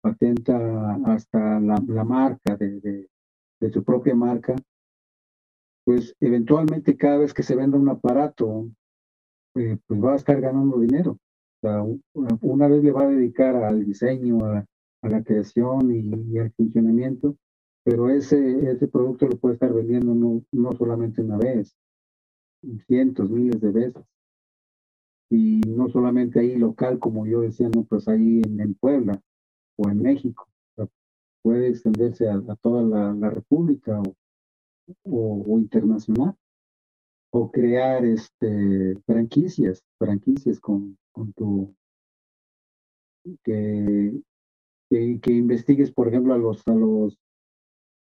patenta 0.02 0.98
hasta 1.06 1.60
la, 1.60 1.82
la 1.86 2.04
marca 2.04 2.56
de, 2.56 3.08
de 3.62 3.70
su 3.72 3.84
propia 3.84 4.14
marca, 4.14 4.54
pues 5.84 6.14
eventualmente 6.20 6.96
cada 6.96 7.18
vez 7.18 7.32
que 7.32 7.42
se 7.42 7.54
venda 7.54 7.78
un 7.78 7.88
aparato, 7.88 8.68
eh, 9.54 9.78
pues 9.86 10.02
va 10.02 10.12
a 10.12 10.16
estar 10.16 10.40
ganando 10.40 10.78
dinero. 10.78 11.18
Una 12.40 12.66
vez 12.66 12.82
le 12.82 12.90
va 12.90 13.02
a 13.02 13.08
dedicar 13.08 13.54
al 13.56 13.84
diseño, 13.84 14.44
a, 14.44 14.66
la 15.02 15.22
creación 15.22 15.92
y, 15.92 16.38
al 16.38 16.52
funcionamiento, 16.52 17.36
pero 17.84 18.10
ese, 18.10 18.70
ese 18.70 18.86
producto 18.88 19.26
lo 19.26 19.36
puede 19.36 19.54
estar 19.54 19.72
vendiendo 19.72 20.14
no, 20.14 20.44
no 20.52 20.72
solamente 20.72 21.22
una 21.22 21.38
vez, 21.38 21.76
cientos, 22.86 23.30
miles 23.30 23.60
de 23.60 23.70
veces. 23.70 24.04
Y 25.30 25.60
no 25.66 25.88
solamente 25.88 26.40
ahí 26.40 26.56
local, 26.56 26.98
como 26.98 27.26
yo 27.26 27.40
decía, 27.40 27.68
no, 27.74 27.84
pues 27.84 28.06
ahí 28.08 28.42
en, 28.44 28.74
Puebla 28.74 29.20
o 29.84 29.90
en 29.90 30.02
México. 30.02 30.48
puede 31.42 31.68
extenderse 31.68 32.28
a, 32.28 32.40
toda 32.60 32.82
la, 33.14 33.30
República 33.30 34.00
o, 35.04 35.44
o, 35.46 35.58
internacional. 35.58 36.36
O 37.34 37.50
crear 37.50 38.04
este, 38.04 38.94
franquicias, 39.06 39.82
franquicias 39.98 40.60
con, 40.60 40.98
con 41.12 41.32
tu... 41.32 41.74
Que, 43.44 44.12
que, 44.90 45.32
investigues, 45.32 45.90
por 45.90 46.08
ejemplo, 46.08 46.34
a 46.34 46.38
los, 46.38 46.62
a 46.66 46.74
los 46.74 47.18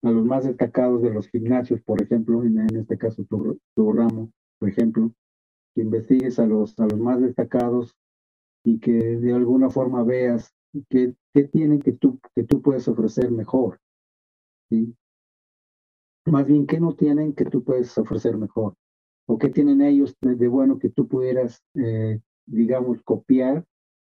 a 0.05 0.11
los 0.11 0.25
más 0.25 0.45
destacados 0.45 1.01
de 1.03 1.11
los 1.11 1.29
gimnasios, 1.29 1.81
por 1.83 2.03
ejemplo, 2.03 2.43
en, 2.43 2.59
en 2.59 2.77
este 2.77 2.99
caso 2.99 3.25
tu, 3.25 3.61
tu, 3.77 3.93
ramo, 3.93 4.33
por 4.59 4.69
ejemplo, 4.69 5.13
que 5.75 5.83
investigues 5.83 6.39
a 6.39 6.47
los, 6.47 6.79
a 6.81 6.87
los 6.87 6.99
más 6.99 7.21
destacados 7.21 7.95
y 8.65 8.79
que 8.79 8.93
de 8.93 9.33
alguna 9.33 9.71
forma 9.71 10.03
veas 10.03 10.53
qué, 10.89 11.15
qué 11.35 11.45
tienen 11.45 11.81
que 11.81 11.93
tú, 11.93 12.19
que 12.35 12.45
tú 12.45 12.63
puedes 12.63 12.89
ofrecer 12.89 13.31
mejor. 13.31 13.79
¿sí? 14.71 14.95
Más 16.27 16.47
bien, 16.47 16.67
qué 16.67 16.79
no 16.81 16.95
tienen 16.95 17.33
que 17.33 17.45
tú 17.45 17.65
puedes 17.65 17.97
ofrecer 17.99 18.37
mejor. 18.37 18.75
O 19.27 19.39
qué 19.39 19.49
tienen 19.49 19.81
ellos 19.81 20.17
de, 20.21 20.49
bueno 20.49 20.79
que 20.79 20.89
tú 20.89 21.09
pudieras, 21.09 21.63
eh, 21.75 22.21
digamos, 22.47 23.03
copiar 23.03 23.65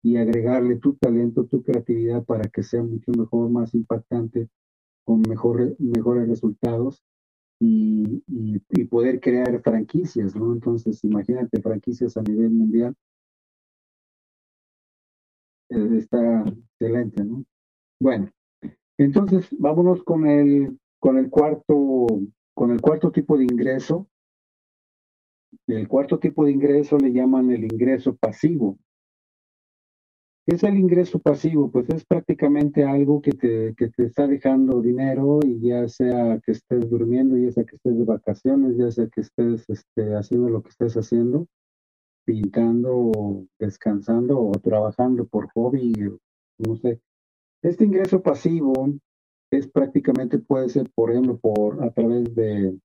y 0.04 0.18
agregarle 0.18 0.78
tu 0.78 0.96
talento, 0.96 1.46
tu 1.46 1.64
creatividad 1.64 2.24
para 2.24 2.50
que 2.50 2.64
sea 2.64 2.84
mucho 2.84 3.12
mejor, 3.12 3.50
más 3.50 3.74
impactante, 3.76 4.50
con 5.06 5.22
mejor, 5.22 5.76
mejores 5.80 6.28
resultados 6.28 7.04
y, 7.60 8.24
y, 8.28 8.84
poder 8.86 9.20
crear 9.20 9.62
franquicias, 9.62 10.36
¿no? 10.36 10.54
Entonces, 10.54 11.04
imagínate 11.04 11.62
franquicias 11.62 12.18
a 12.18 12.24
nivel 12.24 12.50
mundial. 12.50 12.96
Eh, 15.72 15.98
está 15.98 16.44
excelente, 16.46 17.24
¿no? 17.24 17.46
Bueno, 18.00 18.30
entonces 18.98 19.48
vámonos 19.58 20.04
con 20.04 20.28
el, 20.28 20.78
con 21.00 21.18
el 21.18 21.30
cuarto, 21.30 22.08
con 22.54 22.72
el 22.72 22.82
cuarto 22.82 23.12
tipo 23.12 23.38
de 23.38 23.46
ingreso. 23.46 24.08
El 25.68 25.88
cuarto 25.88 26.20
tipo 26.20 26.46
de 26.46 26.52
ingreso 26.52 26.98
le 26.98 27.14
llaman 27.14 27.52
el 27.52 27.64
ingreso 27.64 28.16
pasivo. 28.16 28.78
¿Qué 30.46 30.56
es 30.56 30.64
el 30.64 30.76
ingreso 30.78 31.20
pasivo? 31.20 31.72
Pues 31.72 31.88
es 31.90 32.04
prácticamente 32.04 32.84
algo 32.84 33.22
que 33.22 33.32
te, 33.32 33.74
que 33.76 33.90
te 33.90 34.06
está 34.06 34.28
dejando 34.28 34.82
dinero 34.82 35.40
y 35.46 35.70
ya 35.70 35.88
sea 35.88 36.40
que 36.44 36.52
estés 36.52 36.90
durmiendo, 36.90 37.38
ya 37.38 37.52
sea 37.52 37.64
que 37.64 37.76
estés 37.76 37.98
de 37.98 38.04
vacaciones, 38.04 38.76
ya 38.76 38.92
sea 38.92 39.08
que 39.08 39.22
estés 39.22 39.70
este, 39.70 40.16
haciendo 40.16 40.50
lo 40.50 40.64
que 40.64 40.70
estés 40.70 40.98
haciendo, 40.98 41.48
pintando, 42.32 43.46
descansando 43.60 44.40
o 44.40 44.52
trabajando 44.54 45.28
por 45.28 45.52
hobby, 45.52 45.92
no 46.60 46.78
sé. 46.78 47.02
Este 47.62 47.84
ingreso 47.84 48.22
pasivo 48.22 48.90
es 49.52 49.68
prácticamente 49.68 50.40
puede 50.40 50.70
ser, 50.70 50.90
por 50.96 51.12
ejemplo, 51.12 51.38
por 51.38 51.84
a 51.84 51.92
través 51.92 52.34
de 52.34 52.80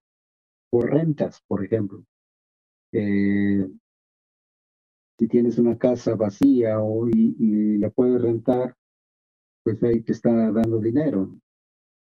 por 0.68 0.90
rentas, 0.90 1.40
por 1.46 1.64
ejemplo. 1.64 2.02
Eh, 2.92 3.68
si 5.16 5.28
tienes 5.28 5.58
una 5.58 5.78
casa 5.78 6.16
vacía 6.16 6.80
o, 6.80 7.08
y, 7.08 7.78
la 7.78 7.90
puedes 7.90 8.20
rentar, 8.20 8.74
pues 9.62 9.80
ahí 9.84 10.00
te 10.00 10.10
está 10.10 10.50
dando 10.50 10.80
dinero. 10.80 11.38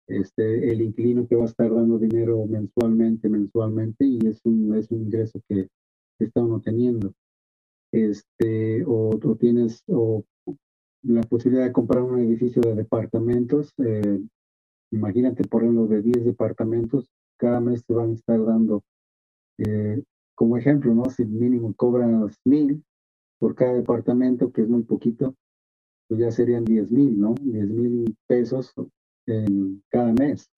Este, 0.06 0.70
el 0.70 0.80
inquilino 0.80 1.26
te 1.26 1.34
va 1.34 1.42
a 1.42 1.46
estar 1.46 1.74
dando 1.74 1.98
dinero 1.98 2.46
mensualmente, 2.46 3.28
mensualmente, 3.28 4.04
y 4.04 4.18
es 4.28 4.40
un, 4.44 4.76
es 4.76 4.88
un 4.92 5.02
ingreso 5.02 5.40
que, 5.48 5.66
está 6.20 6.40
uno 6.40 6.60
teniendo. 6.60 7.12
Este, 7.92 8.84
o, 8.86 9.18
tienes 9.38 9.84
o 9.86 10.24
la 11.02 11.20
posibilidad 11.22 11.66
de 11.66 11.72
comprar 11.72 12.02
un 12.02 12.20
edificio 12.20 12.62
de 12.62 12.74
departamentos. 12.74 13.74
Eh, 13.78 14.20
imagínate, 14.90 15.44
por 15.44 15.62
ejemplo, 15.62 15.86
de 15.86 16.00
10 16.00 16.24
departamentos, 16.24 17.10
cada 17.36 17.60
mes 17.60 17.84
te 17.84 17.92
van 17.92 18.10
a 18.10 18.14
estar 18.14 18.42
dando, 18.44 18.82
eh, 19.58 20.02
como 20.34 20.56
ejemplo, 20.56 20.94
¿no? 20.94 21.04
Si 21.10 21.24
mínimo 21.24 21.74
cobras 21.74 22.36
mil, 22.44 22.82
por 23.38 23.54
cada 23.54 23.74
departamento, 23.74 24.52
que 24.52 24.62
es 24.62 24.68
muy 24.68 24.84
poquito, 24.84 25.34
pues 26.08 26.20
ya 26.20 26.30
serían 26.30 26.64
10 26.64 26.90
mil, 26.90 27.20
¿no? 27.20 27.34
10 27.34 27.68
mil 27.70 28.16
pesos 28.26 28.72
en 29.26 29.82
cada 29.90 30.12
mes. 30.12 30.48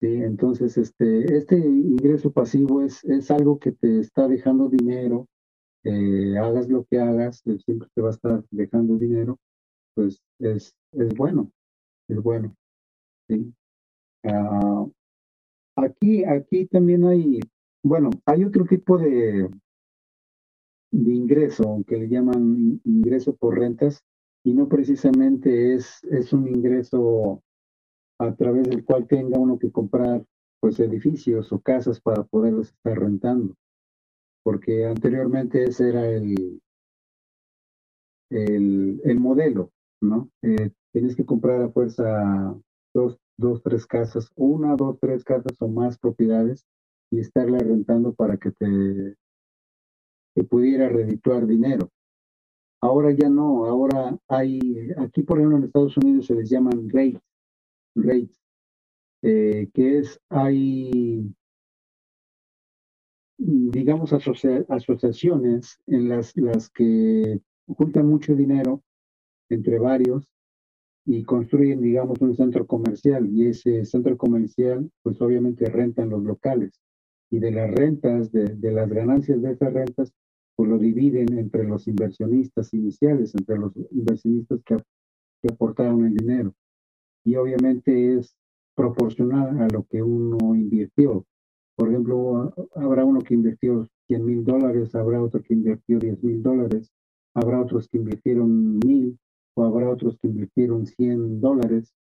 Sí, 0.00 0.08
entonces, 0.08 0.78
este, 0.78 1.36
este 1.36 1.56
ingreso 1.56 2.32
pasivo 2.32 2.82
es, 2.82 3.04
es 3.04 3.30
algo 3.30 3.58
que 3.58 3.72
te 3.72 4.00
está 4.00 4.26
dejando 4.26 4.68
dinero, 4.68 5.28
eh, 5.84 6.38
hagas 6.38 6.68
lo 6.68 6.84
que 6.84 6.98
hagas, 6.98 7.42
siempre 7.64 7.88
te 7.94 8.02
va 8.02 8.08
a 8.08 8.12
estar 8.12 8.44
dejando 8.50 8.96
dinero, 8.98 9.38
pues 9.94 10.20
es, 10.38 10.74
es 10.92 11.14
bueno, 11.14 11.50
es 12.08 12.22
bueno. 12.22 12.54
¿sí? 13.28 13.52
Ah, 14.24 14.86
aquí, 15.76 16.24
aquí 16.24 16.66
también 16.66 17.04
hay, 17.04 17.40
bueno, 17.82 18.10
hay 18.26 18.44
otro 18.44 18.64
tipo 18.64 18.98
de, 18.98 19.48
de 20.92 21.14
ingreso, 21.14 21.64
aunque 21.64 21.96
le 21.96 22.08
llaman 22.08 22.80
ingreso 22.84 23.34
por 23.34 23.58
rentas, 23.58 24.02
y 24.44 24.54
no 24.54 24.68
precisamente 24.68 25.74
es, 25.74 26.02
es 26.04 26.32
un 26.32 26.48
ingreso 26.48 27.42
a 28.18 28.34
través 28.34 28.68
del 28.68 28.84
cual 28.84 29.06
tenga 29.06 29.38
uno 29.38 29.58
que 29.58 29.70
comprar 29.70 30.24
pues 30.60 30.78
edificios 30.78 31.52
o 31.52 31.60
casas 31.60 32.00
para 32.00 32.22
poderlos 32.22 32.68
estar 32.68 32.98
rentando, 32.98 33.54
porque 34.42 34.86
anteriormente 34.86 35.64
ese 35.64 35.88
era 35.90 36.08
el, 36.08 36.60
el, 38.30 39.00
el 39.04 39.20
modelo, 39.20 39.70
¿no? 40.00 40.30
Eh, 40.42 40.70
tienes 40.92 41.16
que 41.16 41.24
comprar 41.24 41.62
a 41.62 41.70
fuerza 41.70 42.54
dos, 42.94 43.18
dos, 43.38 43.62
tres 43.62 43.86
casas, 43.86 44.30
una, 44.36 44.76
dos, 44.76 44.98
tres 45.00 45.24
casas 45.24 45.56
o 45.60 45.68
más 45.68 45.98
propiedades 45.98 46.66
y 47.10 47.20
estarla 47.20 47.58
rentando 47.58 48.14
para 48.14 48.36
que 48.36 48.50
te 48.52 50.44
pudiera 50.44 50.88
redituar 50.88 51.46
dinero. 51.46 51.90
Ahora 52.80 53.12
ya 53.12 53.28
no, 53.28 53.66
ahora 53.66 54.18
hay, 54.28 54.90
aquí 54.98 55.22
por 55.22 55.38
ejemplo 55.38 55.58
en 55.58 55.64
Estados 55.64 55.96
Unidos 55.98 56.26
se 56.26 56.34
les 56.34 56.50
llaman 56.50 56.88
rates, 56.90 57.22
rates, 57.94 58.40
eh, 59.22 59.68
que 59.72 59.98
es, 59.98 60.20
hay, 60.28 61.32
digamos, 63.44 64.12
asociaciones 64.12 65.78
en 65.86 66.08
las, 66.08 66.36
las 66.36 66.70
que 66.70 67.40
juntan 67.66 68.06
mucho 68.06 68.34
dinero 68.34 68.82
entre 69.48 69.78
varios 69.78 70.28
y 71.04 71.24
construyen, 71.24 71.80
digamos, 71.80 72.20
un 72.20 72.36
centro 72.36 72.66
comercial 72.66 73.28
y 73.28 73.46
ese 73.46 73.84
centro 73.84 74.16
comercial, 74.16 74.90
pues 75.02 75.20
obviamente 75.20 75.68
rentan 75.68 76.10
los 76.10 76.22
locales 76.22 76.80
y 77.30 77.38
de 77.38 77.50
las 77.50 77.70
rentas, 77.70 78.30
de, 78.30 78.44
de 78.44 78.72
las 78.72 78.88
ganancias 78.88 79.40
de 79.42 79.52
esas 79.52 79.72
rentas, 79.72 80.12
pues 80.54 80.68
lo 80.68 80.78
dividen 80.78 81.38
entre 81.38 81.64
los 81.64 81.88
inversionistas 81.88 82.72
iniciales, 82.74 83.34
entre 83.34 83.58
los 83.58 83.72
inversionistas 83.90 84.62
que, 84.64 84.76
que 85.42 85.52
aportaron 85.52 86.04
el 86.04 86.14
dinero. 86.14 86.54
Y 87.24 87.36
obviamente 87.36 88.18
es 88.18 88.36
proporcional 88.74 89.60
a 89.60 89.68
lo 89.68 89.84
que 89.84 90.02
uno 90.02 90.54
invirtió. 90.54 91.26
Por 91.76 91.88
ejemplo, 91.88 92.54
habrá 92.74 93.04
uno 93.04 93.20
que 93.20 93.34
invirtió 93.34 93.88
100 94.08 94.24
mil 94.24 94.44
dólares, 94.44 94.94
habrá 94.94 95.22
otro 95.22 95.42
que 95.42 95.54
invirtió 95.54 95.98
10 95.98 96.22
mil 96.22 96.42
dólares, 96.42 96.92
habrá 97.34 97.60
otros 97.60 97.88
que 97.88 97.98
invirtieron 97.98 98.78
mil 98.78 99.18
o 99.54 99.64
habrá 99.64 99.90
otros 99.90 100.18
que 100.18 100.28
invirtieron 100.28 100.86
100 100.86 101.40
dólares. 101.40 101.94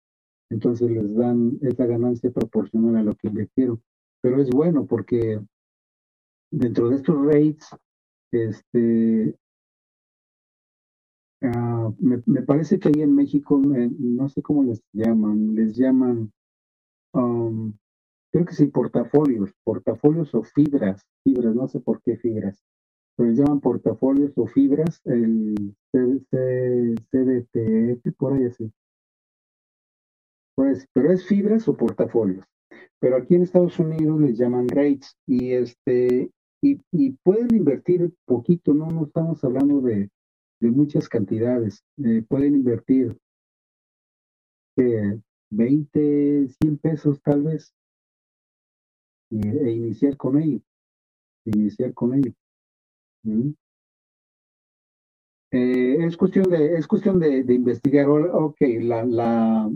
Entonces 0.50 0.90
les 0.90 1.14
dan 1.14 1.58
esa 1.62 1.86
ganancia 1.86 2.30
proporcional 2.30 2.96
a 2.96 3.02
lo 3.02 3.14
que 3.14 3.28
invirtieron. 3.28 3.80
Pero 4.20 4.40
es 4.42 4.50
bueno 4.50 4.86
porque 4.86 5.40
dentro 6.50 6.88
de 6.88 6.96
estos 6.96 7.24
rates 7.24 7.70
este, 8.32 9.36
uh, 11.42 11.94
me, 11.98 12.22
me, 12.26 12.42
parece 12.42 12.78
que 12.78 12.88
ahí 12.88 13.02
en 13.02 13.14
México, 13.14 13.60
no 13.60 14.28
sé 14.28 14.42
cómo 14.42 14.64
les 14.64 14.82
llaman, 14.92 15.54
les 15.54 15.76
llaman, 15.76 16.32
um, 17.12 17.72
creo 18.30 18.44
que 18.44 18.54
sí, 18.54 18.66
portafolios, 18.66 19.52
portafolios 19.64 20.34
o 20.34 20.42
fibras, 20.42 21.02
fibras, 21.24 21.54
no 21.54 21.68
sé 21.68 21.80
por 21.80 22.00
qué 22.02 22.16
fibras, 22.16 22.62
pero 23.16 23.28
les 23.28 23.38
llaman 23.38 23.60
portafolios 23.60 24.32
o 24.36 24.46
fibras, 24.46 25.00
el 25.04 25.74
CDT, 25.92 28.14
por 28.16 28.32
ahí 28.32 28.44
así. 28.44 28.72
Pues, 30.54 30.86
pero 30.92 31.12
es 31.12 31.26
fibras 31.26 31.66
o 31.68 31.76
portafolios. 31.76 32.44
Pero 33.00 33.16
aquí 33.16 33.34
en 33.34 33.42
Estados 33.42 33.78
Unidos 33.78 34.20
les 34.20 34.38
llaman 34.38 34.68
rates 34.68 35.16
y 35.26 35.52
este 35.52 36.30
y, 36.62 36.78
y, 36.92 37.12
pueden 37.22 37.54
invertir 37.54 38.12
poquito, 38.26 38.74
no, 38.74 38.86
no 38.88 39.04
estamos 39.04 39.42
hablando 39.42 39.80
de, 39.80 40.10
de 40.60 40.70
muchas 40.70 41.08
cantidades. 41.08 41.82
Eh, 42.04 42.22
pueden 42.28 42.54
invertir 42.54 43.16
eh, 44.76 45.18
20, 45.50 46.48
100 46.60 46.78
pesos 46.78 47.22
tal 47.22 47.44
vez 47.44 47.72
e, 49.30 49.38
e 49.38 49.70
iniciar 49.72 50.16
con 50.16 50.40
ello. 50.40 50.60
Iniciar 51.44 51.94
con 51.94 52.14
ello. 52.14 52.32
Eh, 55.52 55.96
es 56.04 56.16
cuestión 56.16 56.48
de, 56.50 56.76
es 56.76 56.86
cuestión 56.86 57.18
de, 57.18 57.42
de 57.42 57.54
investigar. 57.54 58.08
Ok, 58.08 58.56
la, 58.80 59.04
la, 59.04 59.70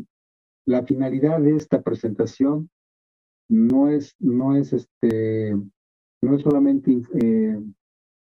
la 0.67 0.83
finalidad 0.85 1.40
de 1.40 1.57
esta 1.57 1.83
presentación 1.83 2.71
no 3.49 3.88
es, 3.88 4.14
no 4.19 4.57
es 4.57 4.73
este, 4.73 5.55
no 6.23 6.35
es 6.35 6.43
solamente 6.43 7.03
eh, 7.21 7.61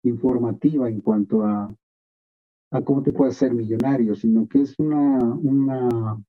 informativa 0.04 0.88
en 0.88 1.00
cuanto 1.00 1.42
a, 1.42 1.74
a 2.70 2.82
cómo 2.82 3.02
te 3.02 3.12
puedes 3.12 3.36
ser 3.36 3.52
millonario, 3.52 4.14
sino 4.14 4.48
que 4.48 4.62
es 4.62 4.78
una, 4.78 5.18
una, 5.34 6.22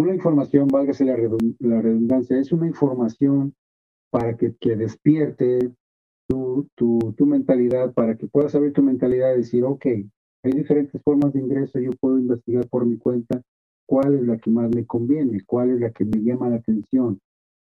una 0.00 0.14
información, 0.14 0.68
válgase 0.68 1.04
la, 1.04 1.16
redundancia, 1.16 2.38
es 2.38 2.52
una 2.52 2.66
información 2.66 3.54
para 4.10 4.36
que, 4.36 4.54
que 4.56 4.76
despierte 4.76 5.72
tu, 6.28 6.68
tu, 6.74 7.14
tu, 7.16 7.26
mentalidad, 7.26 7.92
para 7.92 8.16
que 8.16 8.26
puedas 8.26 8.54
abrir 8.54 8.72
tu 8.72 8.82
mentalidad 8.82 9.34
y 9.34 9.38
decir, 9.38 9.64
ok, 9.64 9.86
hay 10.42 10.52
diferentes 10.52 11.00
formas 11.02 11.32
de 11.32 11.40
ingreso, 11.40 11.78
yo 11.78 11.90
puedo 12.00 12.18
investigar 12.18 12.66
por 12.68 12.86
mi 12.86 12.96
cuenta 12.96 13.42
cuál 13.86 14.14
es 14.14 14.22
la 14.22 14.38
que 14.38 14.50
más 14.50 14.74
me 14.74 14.86
conviene, 14.86 15.42
cuál 15.44 15.70
es 15.70 15.80
la 15.80 15.90
que 15.90 16.04
me 16.04 16.22
llama 16.22 16.48
la 16.48 16.56
atención 16.56 17.20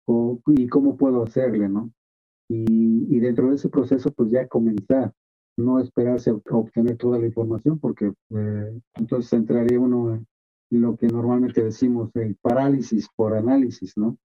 o, 0.07 0.39
y 0.47 0.67
cómo 0.67 0.97
puedo 0.97 1.23
hacerle, 1.23 1.69
¿no? 1.69 1.91
Y, 2.49 3.15
y, 3.15 3.19
dentro 3.19 3.49
de 3.49 3.55
ese 3.55 3.69
proceso, 3.69 4.11
pues 4.11 4.31
ya 4.31 4.47
comenzar, 4.47 5.13
no 5.57 5.79
esperarse 5.79 6.29
a, 6.29 6.33
obtener 6.33 6.97
toda 6.97 7.19
la 7.19 7.27
información, 7.27 7.79
porque 7.79 8.11
eh, 8.29 8.79
entonces 8.95 9.33
entraría 9.33 9.79
uno 9.79 10.15
en 10.15 10.27
lo 10.79 10.97
que 10.97 11.07
normalmente 11.07 11.63
decimos, 11.63 12.09
el 12.15 12.35
parálisis 12.35 13.07
por 13.15 13.35
análisis, 13.35 13.97
¿no? 13.97 14.17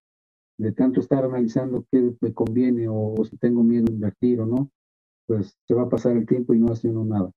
De 0.57 0.71
tanto 0.71 0.99
estar 0.99 1.23
analizando 1.23 1.85
qué 1.91 2.13
me 2.19 2.33
conviene 2.33 2.87
o, 2.87 3.13
o 3.13 3.25
si 3.25 3.37
tengo 3.37 3.63
miedo 3.63 3.85
a 3.87 3.93
invertir 3.93 4.41
o 4.41 4.45
no, 4.45 4.71
pues 5.27 5.57
se 5.67 5.73
va 5.73 5.83
a 5.83 5.89
pasar 5.89 6.17
el 6.17 6.25
tiempo 6.25 6.53
y 6.53 6.59
no 6.59 6.71
hace 6.71 6.89
uno 6.89 7.05
nada. 7.05 7.31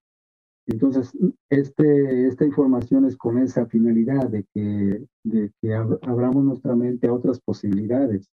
Entonces, 0.67 1.13
este, 1.51 2.27
esta 2.27 2.45
información 2.45 3.05
es 3.05 3.17
con 3.17 3.39
esa 3.39 3.67
finalidad 3.67 4.29
de 4.29 4.45
que, 4.55 5.05
de 5.25 5.53
que 5.61 5.75
abramos 5.75 6.45
nuestra 6.45 6.77
mente 6.77 7.09
a 7.09 7.13
otras 7.13 7.41
posibilidades, 7.41 8.31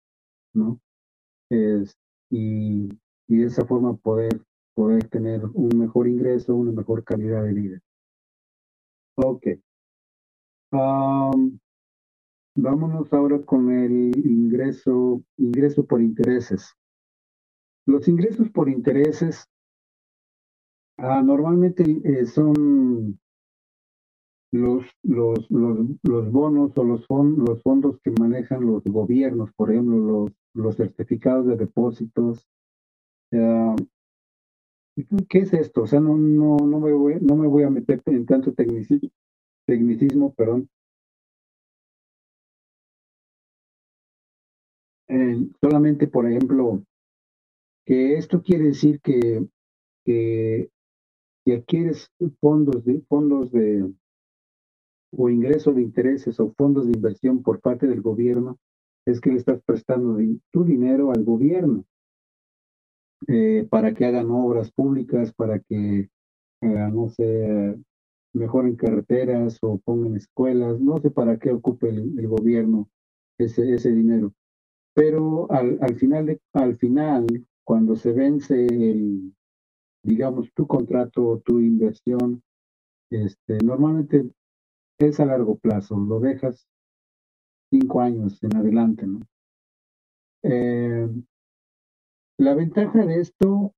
¿no? 0.54 0.80
Es, 1.50 1.98
y, 2.30 2.90
y, 3.28 3.38
de 3.38 3.46
esa 3.46 3.66
forma 3.66 3.98
poder, 3.98 4.42
poder 4.76 5.06
tener 5.10 5.44
un 5.54 5.78
mejor 5.78 6.08
ingreso, 6.08 6.56
una 6.56 6.72
mejor 6.72 7.04
calidad 7.04 7.44
de 7.44 7.54
vida. 7.54 7.80
Ok. 9.16 9.48
Um, 10.72 11.60
vámonos 12.56 13.12
ahora 13.14 13.40
con 13.44 13.72
el 13.72 14.18
ingreso, 14.26 15.22
ingreso 15.38 15.86
por 15.86 16.02
intereses. 16.02 16.74
Los 17.86 18.08
ingresos 18.08 18.50
por 18.50 18.70
intereses 18.70 19.48
Ah, 21.02 21.22
normalmente 21.24 21.84
eh, 22.04 22.26
son 22.26 23.18
los, 24.52 24.86
los, 25.04 25.50
los, 25.50 26.32
bonos 26.32 26.74
o 26.76 26.84
los, 26.84 27.06
los 27.10 27.64
fondos 27.64 28.02
que 28.04 28.12
manejan 28.12 28.66
los 28.66 28.84
gobiernos, 28.84 29.54
por 29.54 29.72
ejemplo, 29.72 29.98
los, 29.98 30.32
los 30.54 30.76
certificados 30.76 31.48
de 31.48 31.56
depósitos. 31.56 32.46
¿Qué 33.32 33.78
es 35.40 35.54
esto? 35.54 35.84
O 35.84 35.88
sea, 35.88 36.02
no, 36.02 36.18
no, 36.18 36.58
no, 36.58 36.80
me, 36.82 36.92
voy, 36.92 37.18
no 37.22 37.38
me 37.38 37.48
voy 37.48 37.64
a 37.64 37.70
meter 37.70 38.02
en 38.08 38.26
tanto 38.26 38.54
tecnicismo, 38.54 39.10
tecnicismo 39.70 40.34
perdón. 40.34 40.68
Eh, 45.08 45.38
solamente, 45.62 46.08
por 46.08 46.28
ejemplo, 46.28 46.84
que 47.86 48.18
esto 48.18 48.42
quiere 48.42 48.66
decir 48.66 49.00
que, 49.02 49.48
que 50.06 50.70
si 51.44 51.54
adquieres 51.54 52.12
fondos 52.40 52.84
de 52.86 53.02
fondos 53.02 53.52
de 53.52 53.92
o 55.12 55.30
ingreso 55.30 55.74
de 55.74 55.82
intereses 55.82 56.40
o 56.40 56.54
fondos 56.56 56.86
de 56.86 56.94
inversión 56.94 57.42
por 57.42 57.60
parte 57.62 57.88
del 57.88 58.02
gobierno, 58.02 58.60
es 59.08 59.20
que 59.20 59.32
le 59.32 59.38
estás 59.38 59.60
prestando 59.66 60.20
tu 60.52 60.64
dinero 60.64 61.12
al 61.12 61.24
gobierno 61.24 61.84
eh, 63.28 63.68
para 63.70 63.94
que 63.96 64.06
hagan 64.06 64.30
obras 64.30 64.72
públicas, 64.72 65.34
para 65.34 65.60
que, 65.60 66.10
eh, 66.62 66.90
no 66.94 67.10
sé, 67.10 67.76
mejoren 68.34 68.76
carreteras 68.76 69.58
o 69.62 69.78
pongan 69.80 70.16
escuelas, 70.16 70.80
no 70.80 70.98
sé 71.00 71.12
para 71.12 71.38
qué 71.38 71.52
ocupe 71.52 71.90
el, 71.90 72.28
gobierno 72.28 72.90
ese, 73.38 73.74
ese 73.74 73.92
dinero. 73.92 74.34
Pero 74.94 75.52
al, 75.52 75.78
al, 75.82 75.96
final 75.96 76.40
al 76.54 76.78
final, 76.78 77.26
cuando 77.64 77.96
se 77.96 78.12
vence 78.12 78.66
el, 78.66 79.34
digamos, 80.04 80.52
tu 80.54 80.68
contrato, 80.68 81.42
tu 81.46 81.60
inversión, 81.60 82.42
este, 83.10 83.58
normalmente 83.64 84.30
es 85.00 85.20
a 85.20 85.26
largo 85.26 85.58
plazo, 85.58 85.98
lo 85.98 86.20
dejas 86.20 86.68
cinco 87.72 88.02
años 88.02 88.42
en 88.44 88.56
adelante, 88.56 89.08
¿no? 89.08 89.20
Eh, 90.44 91.08
la 92.38 92.56
ventaja 92.56 93.06
de 93.06 93.20
esto 93.20 93.74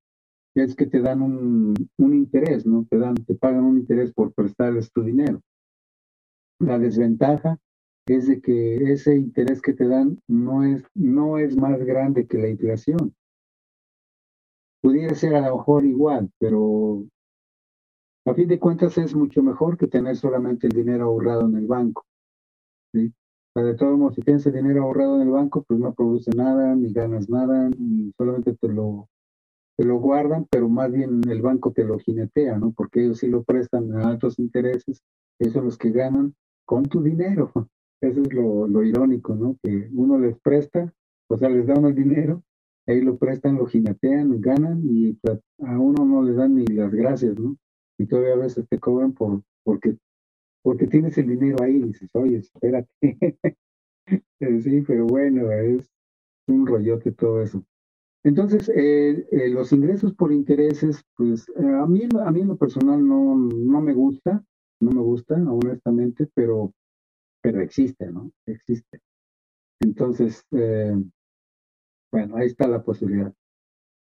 es 0.54 0.74
que 0.74 0.86
te 0.86 1.00
dan 1.00 1.22
un, 1.22 1.74
un, 1.98 2.14
interés, 2.14 2.66
¿no? 2.66 2.86
Te 2.90 2.98
dan, 2.98 3.14
te 3.14 3.34
pagan 3.34 3.64
un 3.64 3.78
interés 3.78 4.12
por 4.12 4.32
prestarles 4.32 4.92
tu 4.92 5.02
dinero. 5.02 5.40
La 6.58 6.78
desventaja 6.78 7.58
es 8.06 8.26
de 8.26 8.40
que 8.40 8.92
ese 8.92 9.16
interés 9.16 9.62
que 9.62 9.72
te 9.72 9.86
dan 9.88 10.20
no 10.28 10.64
es, 10.64 10.84
no 10.94 11.38
es 11.38 11.56
más 11.56 11.82
grande 11.84 12.26
que 12.26 12.38
la 12.38 12.48
inflación 12.48 13.14
pudiera 14.82 15.14
ser 15.14 15.36
a 15.36 15.48
lo 15.48 15.56
mejor 15.56 15.84
igual, 15.84 16.30
pero 16.38 17.04
a 18.26 18.34
fin 18.34 18.48
de 18.48 18.58
cuentas 18.58 18.98
es 18.98 19.14
mucho 19.14 19.42
mejor 19.42 19.78
que 19.78 19.86
tener 19.86 20.16
solamente 20.16 20.66
el 20.66 20.72
dinero 20.72 21.04
ahorrado 21.04 21.46
en 21.46 21.56
el 21.56 21.66
banco. 21.66 22.04
¿sí? 22.92 23.12
de 23.54 23.74
todos 23.74 23.98
modos, 23.98 24.14
si 24.14 24.22
tienes 24.22 24.46
el 24.46 24.54
dinero 24.54 24.84
ahorrado 24.84 25.16
en 25.16 25.22
el 25.22 25.30
banco, 25.30 25.62
pues 25.62 25.78
no 25.78 25.94
produce 25.94 26.30
nada, 26.34 26.74
ni 26.74 26.92
ganas 26.92 27.28
nada, 27.28 27.70
ni 27.78 28.10
solamente 28.16 28.54
te 28.54 28.68
lo, 28.68 29.08
te 29.76 29.84
lo 29.84 29.98
guardan, 29.98 30.46
pero 30.50 30.68
más 30.68 30.90
bien 30.92 31.22
el 31.28 31.42
banco 31.42 31.72
te 31.72 31.84
lo 31.84 31.98
jinetea, 31.98 32.58
¿no? 32.58 32.72
Porque 32.72 33.04
ellos 33.04 33.18
sí 33.18 33.28
lo 33.28 33.42
prestan 33.42 33.92
a 33.94 34.08
altos 34.08 34.38
intereses, 34.38 35.02
esos 35.38 35.54
son 35.54 35.64
los 35.66 35.78
que 35.78 35.90
ganan 35.90 36.34
con 36.64 36.84
tu 36.84 37.02
dinero. 37.02 37.52
Eso 38.00 38.20
es 38.20 38.32
lo, 38.32 38.82
irónico, 38.82 39.36
¿no? 39.36 39.56
Que 39.62 39.88
uno 39.94 40.18
les 40.18 40.36
presta, 40.40 40.92
o 41.28 41.36
sea, 41.36 41.48
les 41.48 41.68
da 41.68 41.74
uno 41.74 41.86
el 41.86 41.94
dinero 41.94 42.42
ahí 42.86 43.00
lo 43.00 43.16
prestan, 43.16 43.56
lo 43.56 43.66
jinetean, 43.66 44.40
ganan 44.40 44.82
y 44.84 45.14
pues, 45.14 45.40
a 45.60 45.78
uno 45.78 46.04
no 46.04 46.22
le 46.22 46.32
dan 46.32 46.54
ni 46.54 46.66
las 46.66 46.92
gracias, 46.92 47.38
¿no? 47.38 47.56
Y 47.98 48.06
todavía 48.06 48.34
a 48.34 48.38
veces 48.38 48.66
te 48.68 48.78
cobran 48.78 49.12
por 49.12 49.42
porque 49.64 49.96
porque 50.62 50.86
tienes 50.86 51.18
el 51.18 51.28
dinero 51.28 51.56
ahí 51.62 51.76
y 51.76 51.82
dices, 51.82 52.10
oye, 52.14 52.38
espérate. 52.38 52.88
Eh, 54.40 54.60
sí, 54.60 54.82
pero 54.82 55.06
bueno, 55.06 55.52
es 55.52 55.88
un 56.48 56.66
rollote 56.66 57.12
todo 57.12 57.40
eso. 57.40 57.64
Entonces, 58.24 58.68
eh, 58.68 59.26
eh, 59.30 59.48
los 59.50 59.72
ingresos 59.72 60.14
por 60.14 60.32
intereses, 60.32 61.02
pues 61.16 61.46
a, 61.56 61.86
mí, 61.86 62.08
a 62.24 62.30
mí 62.30 62.40
en 62.40 62.48
lo 62.48 62.56
personal 62.56 63.06
no, 63.06 63.34
no 63.34 63.80
me 63.80 63.92
gusta, 63.92 64.44
no 64.80 64.90
me 64.90 65.00
gusta, 65.00 65.34
honestamente, 65.34 66.28
pero, 66.34 66.72
pero 67.40 67.60
existe, 67.60 68.10
¿no? 68.10 68.30
Existe. 68.46 69.00
Entonces, 69.80 70.44
eh, 70.52 70.94
bueno, 72.12 72.36
ahí 72.36 72.46
está 72.46 72.68
la 72.68 72.82
posibilidad. 72.82 73.32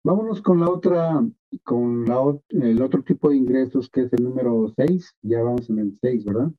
Vámonos 0.03 0.41
con 0.41 0.59
la 0.59 0.69
otra, 0.69 1.27
con 1.63 2.05
la, 2.05 2.17
el 2.49 2.81
otro 2.81 3.03
tipo 3.03 3.29
de 3.29 3.37
ingresos 3.37 3.89
que 3.89 4.01
es 4.01 4.13
el 4.13 4.23
número 4.23 4.71
6, 4.75 5.15
ya 5.23 5.41
vamos 5.41 5.69
en 5.69 5.79
el 5.79 5.97
6, 5.99 6.25
¿verdad? 6.25 6.51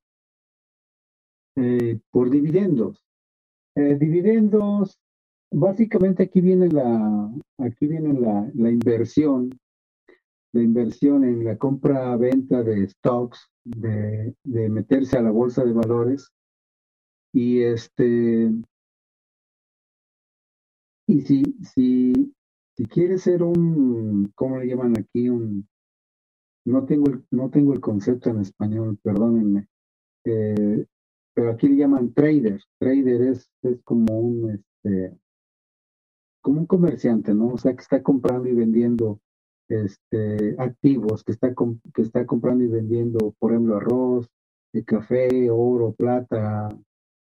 Eh, 1.57 2.01
por 2.11 2.29
dividendos. 2.29 3.03
Eh, 3.77 3.97
dividendos, 3.97 4.99
básicamente 5.51 6.25
aquí 6.25 6.41
viene 6.41 6.69
la, 6.69 7.31
aquí 7.59 7.87
viene 7.87 8.19
la, 8.19 8.51
la 8.55 8.71
inversión, 8.71 9.51
la 10.53 10.63
inversión 10.63 11.25
en 11.25 11.45
la 11.45 11.57
compra-venta 11.57 12.63
de 12.63 12.89
stocks, 12.89 13.51
de, 13.65 14.35
de 14.45 14.69
meterse 14.69 15.19
a 15.19 15.23
la 15.23 15.31
bolsa 15.31 15.65
de 15.65 15.73
valores. 15.73 16.31
Y 17.33 17.61
este, 17.61 18.51
y 21.07 21.21
si, 21.21 21.43
si, 21.63 22.35
si 22.77 22.87
quieres 22.87 23.23
ser 23.23 23.43
un, 23.43 24.33
¿cómo 24.35 24.59
le 24.59 24.67
llaman 24.67 24.99
aquí? 24.99 25.29
Un, 25.29 25.69
no 26.65 26.85
tengo 26.87 27.11
el, 27.11 27.25
no 27.31 27.51
tengo 27.51 27.73
el 27.75 27.81
concepto 27.81 28.31
en 28.31 28.41
español, 28.41 28.99
perdónenme. 29.03 29.69
Eh, 30.25 30.87
pero 31.35 31.51
aquí 31.51 31.69
le 31.69 31.77
llaman 31.77 32.15
trader. 32.15 32.61
Trader 32.79 33.23
es, 33.23 33.51
es 33.63 33.83
como 33.83 34.19
un, 34.19 34.51
este, 34.51 35.17
como 36.47 36.61
un 36.61 36.67
comerciante, 36.67 37.35
¿no? 37.35 37.49
O 37.49 37.59
sea, 37.59 37.75
que 37.75 37.83
está 37.83 38.05
comprando 38.05 38.49
y 38.49 38.55
vendiendo 38.55 39.19
este, 39.69 40.55
activos, 40.59 41.25
que 41.25 41.33
está, 41.33 41.53
que 41.93 42.03
está 42.03 42.25
comprando 42.25 42.63
y 42.63 42.69
vendiendo, 42.69 43.35
por 43.41 43.51
ejemplo, 43.51 43.79
arroz, 43.79 44.29
eh, 44.73 44.85
café, 44.85 45.51
oro, 45.51 45.93
plata, 45.93 46.69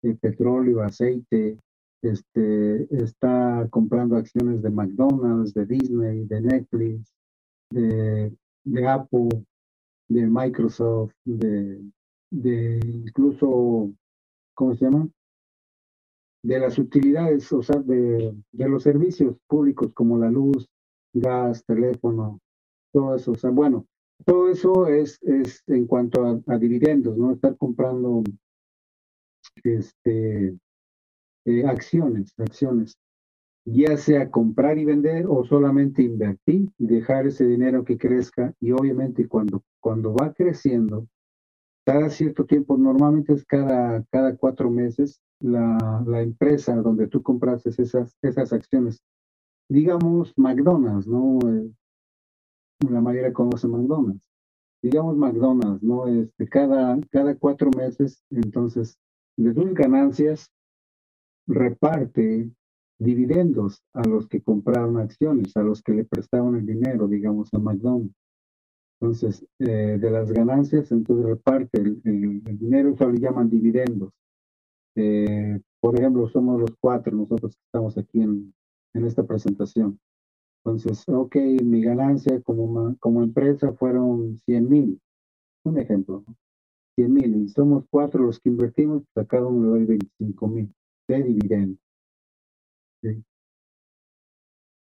eh, 0.02 0.14
petróleo, 0.20 0.82
aceite, 0.82 1.56
este, 2.02 2.86
está 3.02 3.66
comprando 3.70 4.16
acciones 4.16 4.60
de 4.60 4.68
McDonald's, 4.68 5.54
de 5.54 5.64
Disney, 5.64 6.26
de 6.26 6.40
Netflix, 6.42 7.10
de, 7.70 8.30
de 8.64 8.86
Apple, 8.86 9.30
de 10.10 10.26
Microsoft, 10.26 11.14
de, 11.24 11.80
de 12.30 12.78
incluso, 12.84 13.90
¿cómo 14.52 14.74
se 14.74 14.84
llama? 14.84 15.08
De 16.44 16.58
las 16.58 16.78
utilidades, 16.78 17.50
o 17.52 17.62
sea, 17.62 17.80
de, 17.80 18.34
de 18.52 18.68
los 18.68 18.82
servicios 18.82 19.36
públicos 19.48 19.92
como 19.94 20.18
la 20.18 20.30
luz, 20.30 20.68
gas, 21.14 21.64
teléfono, 21.64 22.40
todo 22.92 23.16
eso. 23.16 23.32
O 23.32 23.34
sea, 23.34 23.50
bueno, 23.50 23.86
todo 24.24 24.48
eso 24.48 24.86
es, 24.86 25.18
es 25.22 25.62
en 25.66 25.86
cuanto 25.86 26.42
a, 26.46 26.58
dividendos, 26.58 27.16
¿no? 27.16 27.32
Estar 27.32 27.56
comprando 27.56 28.22
este, 29.62 30.56
eh, 31.44 31.64
acciones, 31.66 32.32
acciones, 32.38 32.96
ya 33.66 33.96
sea 33.96 34.30
comprar 34.30 34.78
y 34.78 34.84
vender 34.84 35.26
o 35.26 35.44
solamente 35.44 36.02
invertir 36.02 36.70
y 36.78 36.86
dejar 36.86 37.26
ese 37.26 37.46
dinero 37.46 37.84
que 37.84 37.98
crezca 37.98 38.54
y 38.60 38.72
obviamente 38.72 39.26
cuando, 39.26 39.62
cuando 39.80 40.14
va 40.14 40.32
creciendo, 40.32 41.06
cada 41.86 42.08
cierto 42.08 42.46
tiempo, 42.46 42.78
normalmente 42.78 43.34
es 43.34 43.44
cada, 43.44 44.02
cada 44.10 44.36
cuatro 44.36 44.70
meses, 44.70 45.20
la, 45.44 46.22
empresa 46.22 46.74
donde 46.76 47.06
tú 47.08 47.22
compras 47.22 47.66
esas, 47.66 48.16
esas 48.22 48.52
acciones 48.52 49.02
digamos 49.68 50.32
McDonald's, 50.36 51.06
¿no? 51.06 51.38
Eh, 51.48 51.70
la 52.90 53.00
mayoría 53.00 53.32
conoce 53.32 53.66
McDonald's. 53.66 54.28
Digamos 54.82 55.16
McDonald's, 55.16 55.82
¿no? 55.82 56.06
Este, 56.06 56.46
cada, 56.48 56.98
cada 57.10 57.34
cuatro 57.36 57.70
meses, 57.76 58.22
entonces, 58.30 58.98
de 59.36 59.54
sus 59.54 59.72
ganancias, 59.74 60.50
reparte 61.46 62.50
dividendos 62.98 63.82
a 63.94 64.06
los 64.06 64.28
que 64.28 64.42
compraron 64.42 64.98
acciones, 64.98 65.56
a 65.56 65.62
los 65.62 65.82
que 65.82 65.92
le 65.92 66.04
prestaron 66.04 66.56
el 66.56 66.66
dinero, 66.66 67.08
digamos, 67.08 67.52
a 67.54 67.58
McDonald's. 67.58 68.14
Entonces, 69.00 69.44
eh, 69.58 69.98
de 70.00 70.10
las 70.10 70.30
ganancias, 70.30 70.92
entonces 70.92 71.26
reparte 71.26 71.80
el, 71.80 72.00
el, 72.04 72.58
dinero, 72.58 72.90
eso 72.90 73.10
le 73.10 73.18
llaman 73.18 73.50
dividendos. 73.50 74.12
Eh, 74.96 75.60
por 75.80 75.98
ejemplo, 75.98 76.28
somos 76.28 76.60
los 76.60 76.70
cuatro, 76.80 77.14
nosotros 77.16 77.56
que 77.56 77.62
estamos 77.66 77.98
aquí 77.98 78.22
en, 78.22 78.54
en 78.94 79.04
esta 79.04 79.24
presentación. 79.24 79.98
Entonces, 80.64 81.04
ok, 81.08 81.36
mi 81.62 81.82
ganancia 81.82 82.40
como, 82.42 82.96
como 82.98 83.22
empresa 83.22 83.72
fueron 83.74 84.40
100 84.46 84.68
mil. 84.68 85.00
Un 85.64 85.78
ejemplo, 85.78 86.24
100 86.96 87.12
mil. 87.12 87.36
Y 87.36 87.48
somos 87.48 87.84
cuatro 87.90 88.24
los 88.24 88.40
que 88.40 88.48
invertimos, 88.48 89.02
pues 89.12 89.26
a 89.26 89.28
cada 89.28 89.46
uno 89.46 89.62
le 89.64 89.68
doy 89.80 89.84
25 89.86 90.48
mil 90.48 90.74
de 91.08 91.22
dividendo. 91.22 91.78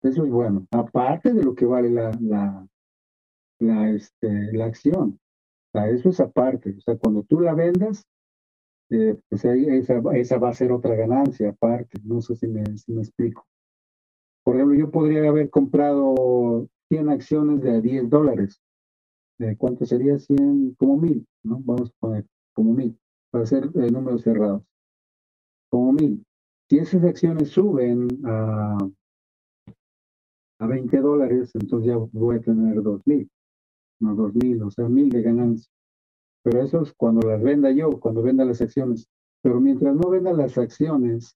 Eso 0.01 0.23
es 0.23 0.31
bueno. 0.31 0.65
Aparte 0.71 1.33
de 1.33 1.43
lo 1.43 1.55
que 1.55 1.65
vale 1.65 1.89
la, 1.89 2.11
la, 2.21 2.67
la, 3.59 3.89
este, 3.89 4.53
la 4.53 4.65
acción. 4.65 5.19
O 5.73 5.77
sea, 5.77 5.89
eso 5.89 6.09
es 6.09 6.19
aparte. 6.21 6.75
O 6.77 6.81
sea, 6.81 6.97
cuando 6.97 7.23
tú 7.23 7.41
la 7.41 7.53
vendas, 7.53 8.05
eh, 8.89 9.17
pues 9.29 9.45
esa, 9.45 10.01
esa 10.13 10.37
va 10.37 10.49
a 10.49 10.53
ser 10.53 10.71
otra 10.71 10.95
ganancia 10.95 11.49
aparte. 11.49 11.99
No 12.03 12.21
sé 12.21 12.35
si 12.35 12.47
me, 12.47 12.63
si 12.77 12.91
me 12.93 13.01
explico. 13.01 13.45
Por 14.43 14.55
ejemplo, 14.55 14.77
yo 14.77 14.91
podría 14.91 15.27
haber 15.27 15.49
comprado 15.49 16.67
100 16.89 17.09
acciones 17.09 17.61
de 17.61 17.81
10 17.81 18.09
dólares. 18.09 18.61
¿De 19.39 19.57
cuánto 19.57 19.85
sería 19.85 20.17
100? 20.17 20.75
Como 20.75 20.97
mil, 20.97 21.27
¿no? 21.43 21.59
Vamos 21.63 21.89
a 21.89 21.93
poner 21.99 22.25
como 22.53 22.73
mil, 22.73 22.97
para 23.31 23.43
hacer 23.43 23.65
eh, 23.75 23.91
números 23.91 24.21
cerrados. 24.21 24.63
Como 25.69 25.91
mil. 25.91 26.23
Si 26.69 26.77
esas 26.77 27.03
acciones 27.03 27.49
suben 27.49 28.07
a, 28.25 28.77
a 30.59 30.67
20 30.67 30.97
dólares, 31.01 31.51
entonces 31.55 31.87
ya 31.87 31.97
voy 31.97 32.37
a 32.37 32.41
tener 32.41 32.81
2 32.81 33.01
mil. 33.05 33.29
No 33.99 34.15
2 34.15 34.35
mil, 34.35 34.63
o 34.63 34.71
sea, 34.71 34.87
mil 34.87 35.09
de 35.09 35.21
ganancia. 35.21 35.69
Pero 36.45 36.61
eso 36.61 36.83
es 36.83 36.93
cuando 36.93 37.27
las 37.27 37.41
venda 37.41 37.71
yo, 37.71 37.89
cuando 37.99 38.21
venda 38.21 38.45
las 38.45 38.61
acciones. 38.61 39.09
Pero 39.41 39.59
mientras 39.59 39.95
no 39.95 40.11
venda 40.11 40.31
las 40.31 40.59
acciones, 40.59 41.35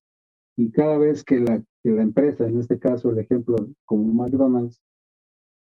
y 0.55 0.69
cada 0.69 0.99
vez 0.99 1.23
que 1.23 1.39
la, 1.39 1.63
empresa, 1.83 2.45
en 2.45 2.59
este 2.59 2.77
caso 2.77 3.09
el 3.09 3.17
ejemplo 3.17 3.55
como 3.85 4.03
McDonald's, 4.13 4.79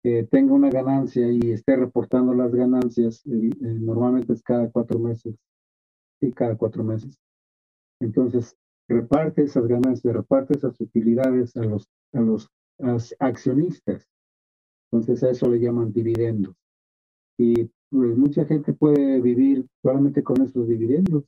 eh, 0.04 0.28
tenga 0.30 0.54
una 0.54 0.70
ganancia 0.70 1.26
y 1.32 1.50
esté 1.50 1.74
reportando 1.74 2.34
las 2.34 2.54
ganancias, 2.54 3.26
eh, 3.26 3.50
normalmente 3.60 4.32
es 4.32 4.42
cada 4.42 4.70
cuatro 4.70 5.00
meses, 5.00 5.34
y 6.20 6.30
cada 6.30 6.56
cuatro 6.56 6.84
meses. 6.84 7.18
Entonces, 8.00 8.56
reparte 8.86 9.42
esas 9.42 9.66
ganancias, 9.66 10.14
reparte 10.14 10.56
esas 10.56 10.80
utilidades 10.80 11.56
a 11.56 11.64
los, 11.64 11.88
a 12.12 12.20
los 12.20 12.48
accionistas. 13.18 14.06
Entonces, 14.92 15.24
a 15.24 15.30
eso 15.30 15.48
le 15.48 15.58
llaman 15.58 15.92
dividendos. 15.92 16.61
Y 17.42 17.70
pues 17.90 18.16
mucha 18.16 18.44
gente 18.44 18.72
puede 18.72 19.20
vivir 19.20 19.66
solamente 19.82 20.22
con 20.22 20.40
esos 20.42 20.68
dividendos 20.68 21.24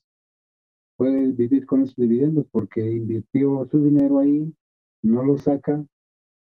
puede 0.97 1.33
vivir 1.33 1.67
con 1.67 1.83
esos 1.83 1.97
dividendos 1.97 2.47
porque 2.51 2.81
invirtió 2.81 3.67
su 3.71 3.83
dinero 3.83 4.21
ahí, 4.21 4.55
no 5.03 5.25
lo 5.25 5.37
saca 5.39 5.85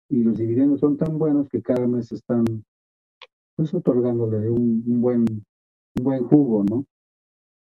y 0.08 0.24
los 0.24 0.38
dividendos 0.38 0.80
son 0.80 0.96
tan 0.96 1.18
buenos 1.18 1.48
que 1.48 1.62
cada 1.62 1.86
mes 1.86 2.10
están 2.12 2.44
pues 3.56 3.72
otorgándole 3.74 4.50
un, 4.50 4.82
buen 5.00 5.24
un 5.96 6.04
buen 6.04 6.24
jugo, 6.24 6.64
¿no? 6.64 6.84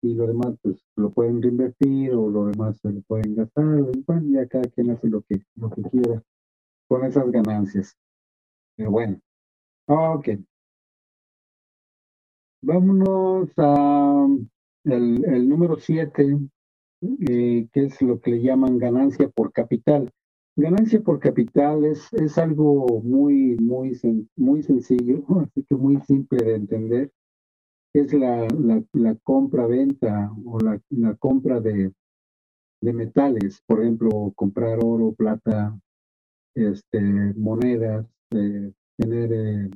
Y 0.04 0.14
lo 0.14 0.28
demás 0.28 0.56
pues 0.62 0.78
lo 0.96 1.10
pueden 1.10 1.42
reinvertir 1.42 2.14
o 2.14 2.30
lo 2.30 2.46
demás 2.46 2.78
se 2.78 2.92
lo 2.92 3.02
pueden 3.02 3.36
gastar, 3.36 3.82
bueno, 4.06 4.30
ya 4.30 4.48
cada 4.48 4.66
quien 4.66 4.92
hace 4.92 5.08
lo 5.08 5.22
que 5.24 5.42
lo 5.56 5.70
que 5.72 5.82
quiera 5.84 6.24
con 6.88 7.04
esas 7.04 7.32
ganancias. 7.32 7.98
Pero 8.76 8.92
bueno, 8.92 9.20
ok. 9.88 10.30
Vámonos 12.68 13.50
a 13.58 14.28
el, 14.86 15.48
número 15.48 15.78
siete 15.78 16.36
eh, 17.30 17.68
que 17.72 17.86
es 17.86 18.02
lo 18.02 18.20
que 18.20 18.32
le 18.32 18.42
llaman 18.42 18.80
ganancia 18.80 19.30
por 19.30 19.54
capital. 19.54 20.12
Ganancia 20.56 21.00
por 21.00 21.20
capital 21.20 21.86
es, 21.86 22.12
es 22.14 22.40
algo 22.40 23.02
muy, 23.04 23.56
muy, 23.58 24.00
muy 24.36 24.64
sencillo, 24.64 25.24
así 25.44 25.64
que 25.70 25.76
muy 25.76 26.02
simple 26.08 26.44
de 26.44 26.56
entender. 26.56 27.12
Es 27.94 28.12
la, 28.14 28.48
la, 28.94 29.16
compra-venta 29.24 30.32
o 30.44 30.60
la, 30.60 30.82
la 30.90 31.14
compra 31.18 31.60
de, 31.60 31.94
de 32.82 32.94
metales, 32.94 33.62
por 33.68 33.82
ejemplo, 33.82 34.34
comprar 34.36 34.80
oro, 34.84 35.14
plata, 35.14 35.80
este, 36.56 37.00
monedas, 37.36 38.08
eh, 38.32 38.72
tener, 38.98 39.34
eh, 39.34 39.70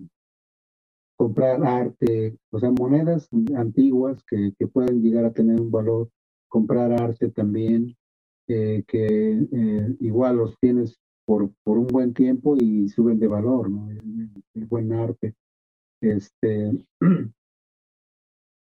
comprar 1.19 1.61
arte, 1.65 2.37
o 2.49 2.59
sea, 2.59 2.71
monedas 2.71 3.27
antiguas 3.53 4.23
que, 4.23 4.53
que 4.57 4.67
pueden 4.67 5.01
llegar 5.01 5.25
a 5.25 5.33
tener 5.33 5.59
un 5.59 5.69
valor 5.69 6.09
comprar 6.47 6.93
arte 6.93 7.29
también, 7.29 7.93
eh, 8.47 8.85
que 8.87 9.47
eh, 9.51 9.95
igual 9.99 10.37
los 10.37 10.57
tienes 10.59 10.97
por, 11.25 11.51
por 11.65 11.77
un 11.77 11.87
buen 11.87 12.13
tiempo 12.13 12.55
y 12.57 12.87
suben 12.87 13.19
de 13.19 13.27
valor, 13.27 13.69
¿no? 13.69 13.89
El, 13.91 14.65
buen 14.65 14.93
arte. 14.93 15.35
Este, 15.99 16.71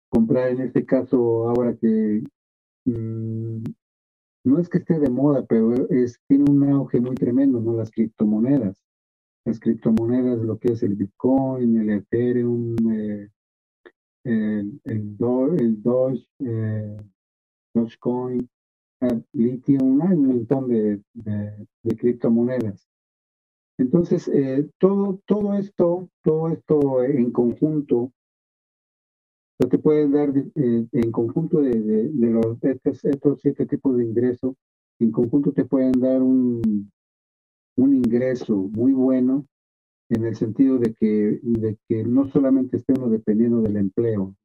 comprar 0.09 0.49
en 0.49 0.61
este 0.63 0.85
caso 0.85 1.47
ahora 1.47 1.77
que 1.77 2.23
mm, 2.83 3.63
no 4.43 4.59
es 4.59 4.67
que 4.67 4.79
esté 4.79 4.99
de 4.99 5.09
moda, 5.09 5.45
pero 5.45 5.73
es, 5.89 6.19
tiene 6.27 6.51
un 6.51 6.61
auge 6.69 6.99
muy 6.99 7.15
tremendo, 7.15 7.61
¿no? 7.61 7.73
Las 7.77 7.89
criptomonedas. 7.89 8.83
Las 9.45 9.59
criptomonedas, 9.59 10.39
lo 10.39 10.57
que 10.57 10.71
es 10.73 10.83
el 10.83 10.95
Bitcoin, 10.95 11.77
el 11.77 11.89
Ethereum, 11.89 12.75
eh, 12.91 13.29
el, 14.23 14.79
el, 14.85 15.17
Doge, 15.17 16.27
Dogecoin, 17.73 18.49
Lithium, 19.33 20.01
hay 20.01 20.15
un 20.15 20.27
montón 20.27 20.69
de, 20.69 21.01
de, 21.13 21.97
criptomonedas. 21.97 22.87
Entonces, 23.77 24.27
eh, 24.29 24.69
todo, 24.77 25.19
todo 25.25 25.55
esto, 25.55 26.09
todo 26.23 26.49
esto 26.49 27.03
en 27.03 27.31
conjunto, 27.31 28.13
te 29.69 29.77
pueden 29.77 30.11
dar 30.11 30.29
eh, 30.37 30.87
en 30.91 31.11
conjunto 31.11 31.61
de, 31.61 31.71
de, 31.71 32.29
los, 32.29 32.63
estos, 32.63 33.03
estos, 33.05 33.39
siete 33.41 33.65
tipos 33.65 33.97
de 33.97 34.05
ingresos, 34.05 34.55
en 34.99 35.11
conjunto 35.11 35.51
te 35.51 35.65
pueden 35.65 35.93
dar 35.93 36.21
un, 36.21 36.91
un 37.75 37.95
ingreso 37.95 38.55
muy 38.55 38.93
bueno 38.93 39.45
en 40.09 40.25
el 40.25 40.35
sentido 40.35 40.77
de 40.77 40.93
que, 40.93 41.39
de 41.41 41.77
que 41.87 42.03
no 42.03 42.29
solamente 42.29 42.77
esté 42.77 42.93
uno 42.93 43.09
dependiendo 43.09 43.61
del 43.61 43.77
empleo. 43.77 44.23
O 44.23 44.35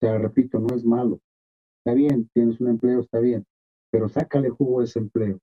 sea, 0.00 0.18
repito, 0.18 0.58
no 0.58 0.74
es 0.74 0.84
malo, 0.84 1.20
Está 1.86 1.94
bien, 1.94 2.28
tienes 2.34 2.60
un 2.60 2.66
empleo, 2.66 2.98
está 2.98 3.20
bien, 3.20 3.46
pero 3.92 4.08
sácale 4.08 4.50
jugo 4.50 4.80
a 4.80 4.84
ese 4.84 4.98
empleo. 4.98 5.38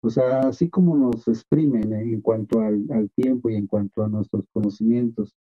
O 0.00 0.10
sea, 0.10 0.42
así 0.42 0.70
como 0.70 0.96
nos 0.96 1.26
exprimen 1.26 1.92
en 1.92 2.20
cuanto 2.20 2.60
al, 2.60 2.86
al 2.92 3.10
tiempo 3.10 3.50
y 3.50 3.56
en 3.56 3.66
cuanto 3.66 4.04
a 4.04 4.08
nuestros 4.08 4.44
conocimientos 4.52 5.34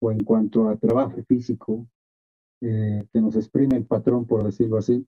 o 0.00 0.12
en 0.12 0.22
cuanto 0.22 0.68
a 0.68 0.76
trabajo 0.76 1.20
físico, 1.24 1.88
eh, 2.60 3.04
que 3.12 3.20
nos 3.20 3.34
exprime 3.34 3.76
el 3.76 3.86
patrón, 3.86 4.24
por 4.24 4.44
decirlo 4.44 4.78
así, 4.78 5.04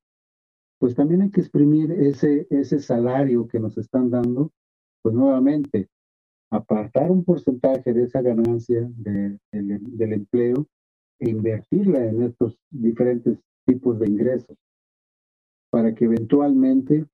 pues 0.81 0.97
también 0.97 1.23
hay 1.23 1.31
que 1.31 1.41
exprimir 1.41 1.93
ese, 1.93 2.49
ese 2.51 2.81
salario 2.81 3.47
que 3.47 3.61
nos 3.61 3.79
están 3.79 4.11
dando, 4.11 4.51
pues 5.07 5.15
nuevamente, 5.15 5.89
apartar 6.51 7.13
un 7.13 7.23
porcentaje 7.23 7.93
de 7.93 8.03
esa 8.03 8.23
ganancia 8.23 8.91
del 8.97 10.13
empleo 10.13 10.67
e 11.21 11.31
invertirla 11.31 12.07
en 12.07 12.23
estos 12.25 12.59
diferentes 12.71 13.39
tipos 13.65 14.01
de 14.01 14.09
ingresos 14.09 14.59
para 15.71 15.95
que 15.95 16.07
eventualmente 16.07 17.07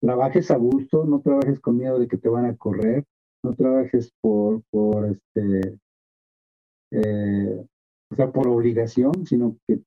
trabajes 0.00 0.50
a 0.50 0.56
gusto, 0.56 1.04
no 1.04 1.20
trabajes 1.20 1.60
con 1.60 1.76
miedo 1.76 2.00
de 2.00 2.08
que 2.08 2.16
te 2.16 2.28
van 2.28 2.46
a 2.46 2.56
correr, 2.56 3.04
no 3.44 3.54
trabajes 3.54 4.12
por, 4.20 4.64
por 4.68 5.10
este, 5.10 5.78
eh, 6.90 7.66
o 8.10 8.14
sea, 8.16 8.32
por 8.32 8.48
obligación, 8.48 9.24
sino 9.26 9.56
que 9.64 9.80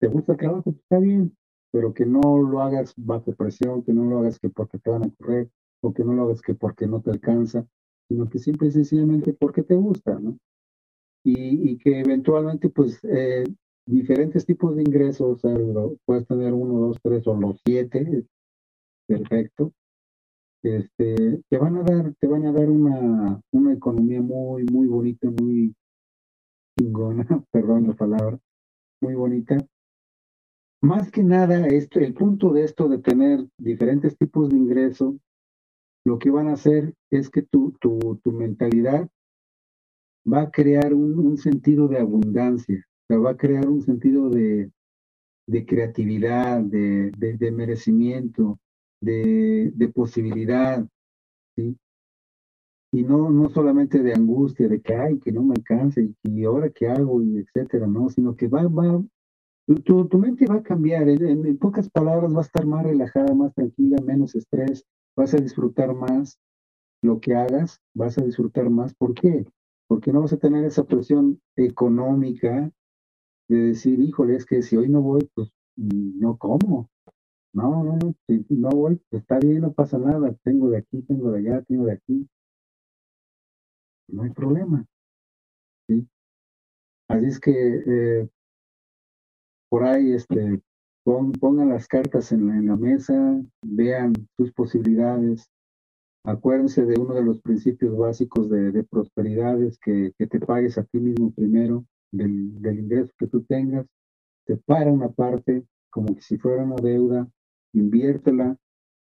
te 0.00 0.08
gusta 0.08 0.32
el 0.32 0.38
trabajo, 0.38 0.70
está 0.70 0.98
bien, 0.98 1.36
pero 1.70 1.92
que 1.92 2.06
no 2.06 2.38
lo 2.38 2.62
hagas 2.62 2.94
bajo 2.96 3.34
presión, 3.34 3.82
que 3.82 3.92
no 3.92 4.04
lo 4.04 4.20
hagas 4.20 4.38
que 4.38 4.48
porque 4.48 4.78
te 4.78 4.88
van 4.88 5.04
a 5.04 5.10
correr, 5.10 5.50
o 5.80 5.92
que 5.92 6.04
no 6.04 6.14
lo 6.14 6.24
hagas 6.24 6.42
que 6.42 6.54
porque 6.54 6.86
no 6.86 7.00
te 7.00 7.10
alcanza, 7.10 7.66
sino 8.08 8.28
que 8.28 8.38
simple 8.38 8.68
y 8.68 8.72
sencillamente 8.72 9.32
porque 9.34 9.62
te 9.62 9.74
gusta, 9.74 10.18
¿no? 10.18 10.38
Y, 11.24 11.70
y 11.72 11.78
que 11.78 12.00
eventualmente, 12.00 12.68
pues, 12.70 13.00
eh, 13.04 13.44
diferentes 13.86 14.44
tipos 14.46 14.76
de 14.76 14.82
ingresos, 14.82 15.44
o 15.44 15.48
sea, 15.48 15.56
puedes 16.04 16.26
tener 16.26 16.52
uno, 16.52 16.88
dos, 16.88 16.98
tres 17.02 17.26
o 17.26 17.34
los 17.34 17.60
siete, 17.64 18.24
perfecto, 19.06 19.72
este, 20.62 21.42
te 21.48 21.58
van 21.58 21.76
a 21.76 21.82
dar, 21.82 22.14
te 22.20 22.26
van 22.26 22.46
a 22.46 22.52
dar 22.52 22.68
una, 22.68 23.40
una 23.52 23.72
economía 23.72 24.20
muy, 24.20 24.64
muy 24.64 24.86
bonita, 24.86 25.30
muy 25.30 25.74
chingona, 26.78 27.26
perdón 27.52 27.86
la 27.88 27.94
palabra, 27.94 28.38
muy 29.00 29.14
bonita. 29.14 29.58
Más 30.80 31.10
que 31.10 31.22
nada, 31.22 31.66
este, 31.66 32.04
el 32.04 32.14
punto 32.14 32.52
de 32.52 32.64
esto 32.64 32.88
de 32.88 32.98
tener 32.98 33.44
diferentes 33.58 34.16
tipos 34.16 34.48
de 34.48 34.56
ingreso, 34.56 35.16
lo 36.08 36.18
que 36.18 36.30
van 36.30 36.48
a 36.48 36.54
hacer 36.54 36.94
es 37.10 37.28
que 37.28 37.42
tu, 37.42 37.72
tu, 37.80 38.18
tu 38.24 38.32
mentalidad 38.32 39.06
va 40.26 40.40
a 40.42 40.50
crear 40.50 40.94
un, 40.94 41.18
un, 41.18 41.36
sentido 41.36 41.86
de 41.86 41.98
abundancia, 41.98 42.82
va 43.10 43.32
a 43.32 43.36
crear 43.36 43.68
un 43.68 43.82
sentido 43.82 44.30
de, 44.30 44.70
de 45.46 45.66
creatividad, 45.66 46.62
de, 46.62 47.10
de, 47.10 47.50
merecimiento, 47.50 48.58
de, 49.02 49.70
de 49.74 49.88
posibilidad, 49.88 50.82
¿sí? 51.54 51.76
Y 52.90 53.02
no, 53.02 53.28
no 53.28 53.50
solamente 53.50 54.02
de 54.02 54.14
angustia, 54.14 54.66
de 54.66 54.80
que, 54.80 54.94
ay, 54.94 55.18
que 55.18 55.30
no 55.30 55.42
me 55.42 55.56
alcance, 55.56 56.08
y, 56.22 56.44
ahora 56.44 56.70
qué 56.70 56.88
hago, 56.88 57.22
y 57.22 57.36
etcétera, 57.36 57.86
¿no? 57.86 58.08
Sino 58.08 58.34
que 58.34 58.48
va, 58.48 58.66
va, 58.66 59.04
tu, 59.84 60.08
tu 60.08 60.18
mente 60.18 60.46
va 60.46 60.56
a 60.56 60.62
cambiar, 60.62 61.06
en, 61.06 61.44
en, 61.44 61.58
pocas 61.58 61.90
palabras 61.90 62.32
va 62.34 62.38
a 62.38 62.48
estar 62.48 62.64
más 62.64 62.84
relajada, 62.84 63.34
más 63.34 63.52
tranquila, 63.54 63.98
menos 64.02 64.34
estrés, 64.34 64.86
vas 65.18 65.34
a 65.34 65.38
disfrutar 65.38 65.92
más 65.94 66.38
lo 67.02 67.20
que 67.20 67.34
hagas, 67.34 67.80
vas 67.92 68.16
a 68.18 68.22
disfrutar 68.24 68.70
más. 68.70 68.94
¿Por 68.94 69.14
qué? 69.14 69.44
Porque 69.88 70.12
no 70.12 70.20
vas 70.22 70.32
a 70.32 70.38
tener 70.38 70.64
esa 70.64 70.84
presión 70.84 71.40
económica 71.56 72.70
de 73.48 73.56
decir, 73.56 73.98
híjole, 73.98 74.36
es 74.36 74.46
que 74.46 74.62
si 74.62 74.76
hoy 74.76 74.88
no 74.88 75.02
voy, 75.02 75.28
pues 75.34 75.50
no 75.76 76.36
como, 76.38 76.88
no, 77.52 77.82
no, 77.82 77.96
no, 77.96 78.14
si 78.28 78.44
no 78.50 78.68
voy, 78.70 79.00
está 79.10 79.38
bien, 79.40 79.62
no 79.62 79.72
pasa 79.72 79.98
nada. 79.98 80.32
Tengo 80.44 80.70
de 80.70 80.78
aquí, 80.78 81.02
tengo 81.02 81.32
de 81.32 81.38
allá, 81.40 81.62
tengo 81.62 81.86
de 81.86 81.92
aquí. 81.92 82.28
No 84.08 84.22
hay 84.22 84.30
problema. 84.30 84.86
¿sí? 85.88 86.06
Así 87.08 87.26
es 87.26 87.40
que 87.40 87.52
eh, 87.52 88.28
por 89.68 89.84
ahí 89.84 90.12
este, 90.12 90.62
pon, 91.08 91.32
pongan 91.32 91.70
las 91.70 91.88
cartas 91.88 92.32
en 92.32 92.66
la, 92.66 92.76
mesa, 92.76 93.42
vean 93.62 94.12
sus 94.36 94.52
posibilidades. 94.52 95.48
Acuérdense 96.22 96.84
de 96.84 97.00
uno 97.00 97.14
de 97.14 97.22
los 97.22 97.40
principios 97.40 97.96
básicos 97.96 98.50
de, 98.50 98.72
de 98.72 98.84
prosperidades, 98.84 99.78
que, 99.78 100.12
que, 100.18 100.26
te 100.26 100.38
pagues 100.38 100.76
a 100.76 100.84
ti 100.84 100.98
mismo 100.98 101.32
primero 101.32 101.86
del, 102.12 102.60
del 102.60 102.80
ingreso 102.80 103.10
que 103.18 103.26
tú 103.26 103.42
tengas, 103.44 103.86
separa 104.46 104.92
una 104.92 105.08
parte 105.08 105.64
como 105.88 106.14
si 106.20 106.36
fuera 106.36 106.62
una 106.62 106.76
deuda, 106.76 107.26
inviértela. 107.72 108.58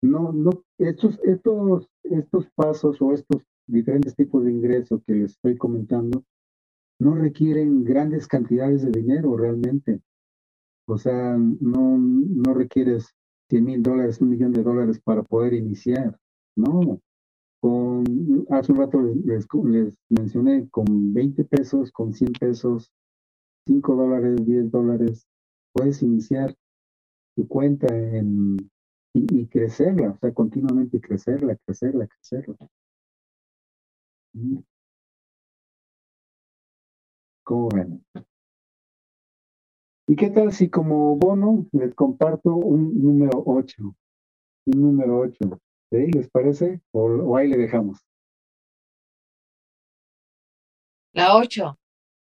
No, 0.01 0.31
no, 0.31 0.49
estos, 0.79 1.19
estos, 1.23 1.87
estos 2.01 2.47
pasos 2.55 2.99
o 2.99 3.13
estos 3.13 3.43
diferentes 3.67 4.15
tipos 4.15 4.43
de 4.43 4.51
ingresos 4.51 5.03
que 5.05 5.13
les 5.13 5.33
estoy 5.33 5.55
comentando 5.55 6.23
no 6.99 7.13
requieren 7.13 7.83
grandes 7.83 8.27
cantidades 8.27 8.81
de 8.81 8.89
dinero 8.89 9.37
realmente. 9.37 10.01
O 10.91 10.97
sea, 10.97 11.37
no, 11.37 11.97
no 11.97 12.53
requieres 12.53 13.15
100 13.49 13.63
mil 13.63 13.81
dólares, 13.81 14.19
un 14.19 14.29
millón 14.29 14.51
de 14.51 14.61
dólares 14.61 14.99
para 15.01 15.23
poder 15.23 15.53
iniciar. 15.53 16.19
No. 16.57 16.99
Con, 17.61 18.45
hace 18.49 18.73
un 18.73 18.79
rato 18.79 19.01
les, 19.01 19.47
mencioné, 20.09 20.67
con 20.69 21.13
20 21.13 21.45
pesos, 21.45 21.91
con 21.93 22.13
100 22.13 22.33
pesos, 22.33 22.91
5 23.67 23.95
dólares, 23.95 24.45
10 24.45 24.69
dólares, 24.69 25.25
puedes 25.73 26.01
iniciar 26.03 26.53
tu 27.37 27.47
cuenta 27.47 27.87
en, 27.87 28.57
y, 29.13 29.41
y, 29.41 29.47
crecerla, 29.47 30.09
o 30.09 30.17
sea, 30.17 30.33
continuamente 30.33 30.99
crecerla, 30.99 31.55
crecerla, 31.65 32.07
crecerla. 32.07 32.57
¿Cómo 37.43 37.69
ven? 37.69 38.03
¿Y 40.07 40.15
qué 40.15 40.29
tal 40.29 40.51
si 40.51 40.69
como 40.69 41.15
bono 41.15 41.65
les 41.71 41.93
comparto 41.95 42.55
un 42.55 43.01
número 43.01 43.43
8? 43.45 43.95
Un 44.65 44.81
número 44.81 45.19
8. 45.19 45.59
¿Sí? 45.91 46.11
¿Les 46.11 46.29
parece? 46.29 46.81
O, 46.91 47.03
o 47.03 47.37
ahí 47.37 47.47
le 47.49 47.57
dejamos? 47.57 47.99
La 51.13 51.35
8. 51.35 51.77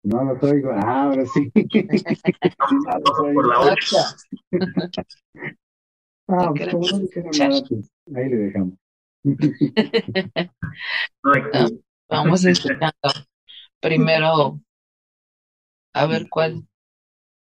No 0.04 0.24
los 0.24 0.42
oigo. 0.42 0.70
Ah, 0.72 1.04
ahora 1.04 1.24
sí. 1.26 1.50
no 1.54 2.98
los 2.98 3.20
oigo. 3.20 3.34
Por 3.34 3.48
la 3.48 3.60
8. 3.60 3.96
ah, 6.28 6.52
pues 6.56 6.68
como 6.70 6.86
no 6.86 7.06
pues 7.68 7.92
ahí 8.14 8.28
le 8.28 8.36
dejamos. 8.36 8.74
no, 11.24 11.32
vamos 12.08 12.44
escuchando 12.44 12.92
primero 13.80 14.60
a 15.92 16.06
ver 16.06 16.28
cuál. 16.28 16.67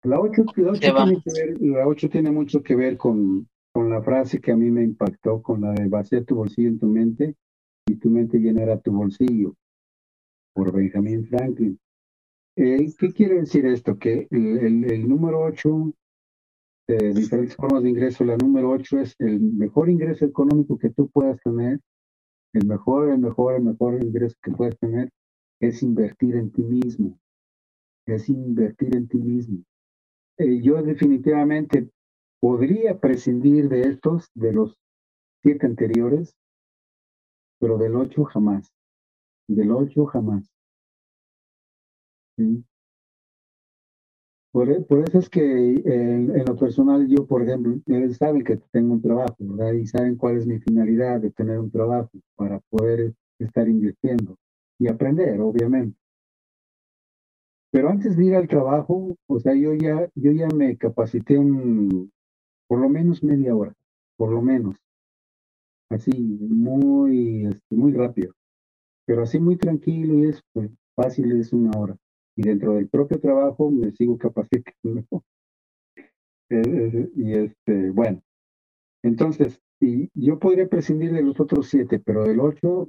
La 0.04 0.20
8, 0.20 0.44
la 0.56 0.70
8 0.70 0.80
tiene, 0.80 1.22
que 1.22 1.32
ver, 1.32 1.60
la 1.60 1.86
8 1.86 2.08
tiene 2.08 2.30
mucho 2.30 2.62
que 2.62 2.76
ver 2.76 2.96
con, 2.96 3.48
con 3.72 3.90
la 3.90 4.00
frase 4.00 4.40
que 4.40 4.52
a 4.52 4.56
mí 4.56 4.70
me 4.70 4.84
impactó, 4.84 5.42
con 5.42 5.60
la 5.60 5.72
de 5.72 5.88
vaciar 5.88 6.24
tu 6.24 6.36
bolsillo 6.36 6.68
en 6.68 6.78
tu 6.78 6.86
mente 6.86 7.34
y 7.86 7.96
tu 7.96 8.08
mente 8.08 8.38
llenará 8.38 8.78
tu 8.78 8.92
bolsillo, 8.92 9.54
por 10.54 10.72
Benjamin 10.72 11.26
Franklin. 11.26 11.78
Eh, 12.56 12.92
¿Qué 12.96 13.12
quiere 13.12 13.40
decir 13.40 13.66
esto? 13.66 13.98
Que 13.98 14.28
el, 14.30 14.58
el, 14.58 14.84
el 14.90 15.08
número 15.08 15.40
8, 15.40 15.92
de 16.88 17.12
diferentes 17.12 17.56
formas 17.56 17.82
de 17.82 17.90
ingreso, 17.90 18.24
la 18.24 18.36
número 18.36 18.70
8 18.70 19.00
es 19.00 19.14
el 19.18 19.40
mejor 19.40 19.90
ingreso 19.90 20.24
económico 20.24 20.78
que 20.78 20.90
tú 20.90 21.08
puedas 21.08 21.40
tener, 21.42 21.80
el 22.52 22.66
mejor, 22.66 23.10
el 23.10 23.18
mejor, 23.18 23.56
el 23.56 23.64
mejor 23.64 24.02
ingreso 24.02 24.36
que 24.42 24.52
puedas 24.52 24.78
tener 24.78 25.10
es 25.60 25.82
invertir 25.82 26.36
en 26.36 26.50
ti 26.50 26.62
mismo, 26.62 27.18
es 28.06 28.28
invertir 28.28 28.94
en 28.94 29.08
ti 29.08 29.18
mismo. 29.18 29.64
Eh, 30.38 30.60
yo 30.62 30.80
definitivamente 30.82 31.90
podría 32.40 32.98
prescindir 32.98 33.68
de 33.68 33.82
estos, 33.82 34.30
de 34.34 34.52
los 34.52 34.78
siete 35.42 35.66
anteriores, 35.66 36.36
pero 37.58 37.76
del 37.76 37.96
8 37.96 38.24
jamás, 38.24 38.72
del 39.48 39.72
8 39.72 40.06
jamás. 40.06 40.48
¿sí? 42.36 42.64
Por, 44.52 44.86
por, 44.86 45.08
eso 45.08 45.18
es 45.18 45.28
que 45.28 45.40
en, 45.40 46.44
lo 46.44 46.56
personal 46.56 47.06
yo, 47.08 47.26
por 47.26 47.42
ejemplo, 47.42 47.74
saben 48.14 48.44
que 48.44 48.56
tengo 48.72 48.94
un 48.94 49.02
trabajo, 49.02 49.36
¿verdad? 49.40 49.72
Y 49.72 49.86
saben 49.86 50.16
cuál 50.16 50.38
es 50.38 50.46
mi 50.46 50.58
finalidad 50.58 51.20
de 51.20 51.30
tener 51.30 51.58
un 51.58 51.70
trabajo 51.70 52.10
para 52.34 52.60
poder 52.70 53.12
estar 53.38 53.68
invirtiendo 53.68 54.36
y 54.78 54.88
aprender, 54.88 55.40
obviamente. 55.40 55.98
Pero 57.70 57.90
antes 57.90 58.16
de 58.16 58.24
ir 58.24 58.34
al 58.34 58.48
trabajo, 58.48 59.16
o 59.26 59.40
sea, 59.40 59.54
yo 59.54 59.74
ya, 59.74 60.08
yo 60.14 60.32
ya 60.32 60.48
me 60.48 60.76
capacité 60.76 61.38
un, 61.38 62.10
por 62.66 62.80
lo 62.80 62.88
menos 62.88 63.22
media 63.22 63.54
hora, 63.54 63.74
por 64.16 64.30
lo 64.32 64.42
menos. 64.42 64.76
Así, 65.90 66.12
muy, 66.12 67.46
este, 67.46 67.74
muy 67.76 67.92
rápido. 67.92 68.34
Pero 69.06 69.22
así 69.22 69.38
muy 69.38 69.56
tranquilo 69.56 70.18
y 70.18 70.26
es 70.28 70.42
pues, 70.52 70.70
fácil, 70.94 71.38
es 71.40 71.52
una 71.52 71.70
hora 71.78 71.96
y 72.38 72.42
dentro 72.42 72.74
del 72.74 72.88
propio 72.88 73.18
trabajo 73.20 73.68
me 73.68 73.90
sigo 73.90 74.16
capacitando. 74.16 75.04
y 77.16 77.32
este, 77.34 77.90
bueno, 77.90 78.22
entonces, 79.02 79.60
Y 79.80 80.08
yo 80.14 80.38
podría 80.38 80.68
prescindir 80.68 81.12
de 81.12 81.22
los 81.22 81.38
otros 81.40 81.68
siete, 81.68 82.00
pero 82.00 82.24
del 82.24 82.40
ocho, 82.40 82.86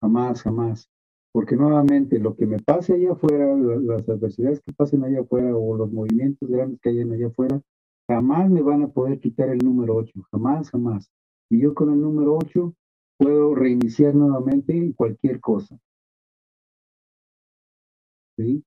jamás, 0.00 0.42
jamás. 0.42 0.88
Porque 1.32 1.54
nuevamente 1.54 2.18
lo 2.18 2.34
que 2.34 2.46
me 2.46 2.58
pase 2.58 2.94
allá 2.94 3.12
afuera, 3.12 3.54
las 3.54 4.08
adversidades 4.08 4.60
que 4.60 4.72
pasen 4.72 5.04
allá 5.04 5.20
afuera 5.20 5.54
o 5.56 5.76
los 5.76 5.92
movimientos 5.92 6.48
grandes 6.48 6.80
que 6.80 6.90
hayan 6.90 7.12
allá 7.12 7.28
afuera, 7.28 7.60
jamás 8.08 8.50
me 8.50 8.62
van 8.62 8.82
a 8.82 8.88
poder 8.88 9.20
quitar 9.20 9.48
el 9.48 9.58
número 9.58 9.94
ocho, 9.94 10.20
jamás, 10.32 10.70
jamás. 10.70 11.08
Y 11.48 11.60
yo 11.60 11.74
con 11.74 11.92
el 11.92 12.00
número 12.00 12.36
ocho 12.36 12.74
puedo 13.16 13.54
reiniciar 13.54 14.14
nuevamente 14.14 14.92
cualquier 14.96 15.40
cosa. 15.40 15.78
¿Sí? 18.36 18.64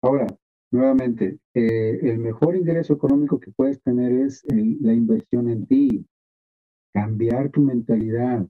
Ahora, 0.00 0.26
nuevamente, 0.70 1.38
eh, 1.52 1.98
el 2.02 2.18
mejor 2.18 2.56
ingreso 2.56 2.94
económico 2.94 3.40
que 3.40 3.50
puedes 3.50 3.82
tener 3.82 4.12
es 4.12 4.42
la 4.48 4.94
inversión 4.94 5.50
en 5.50 5.66
ti, 5.66 6.06
cambiar 6.94 7.50
tu 7.50 7.60
mentalidad, 7.60 8.46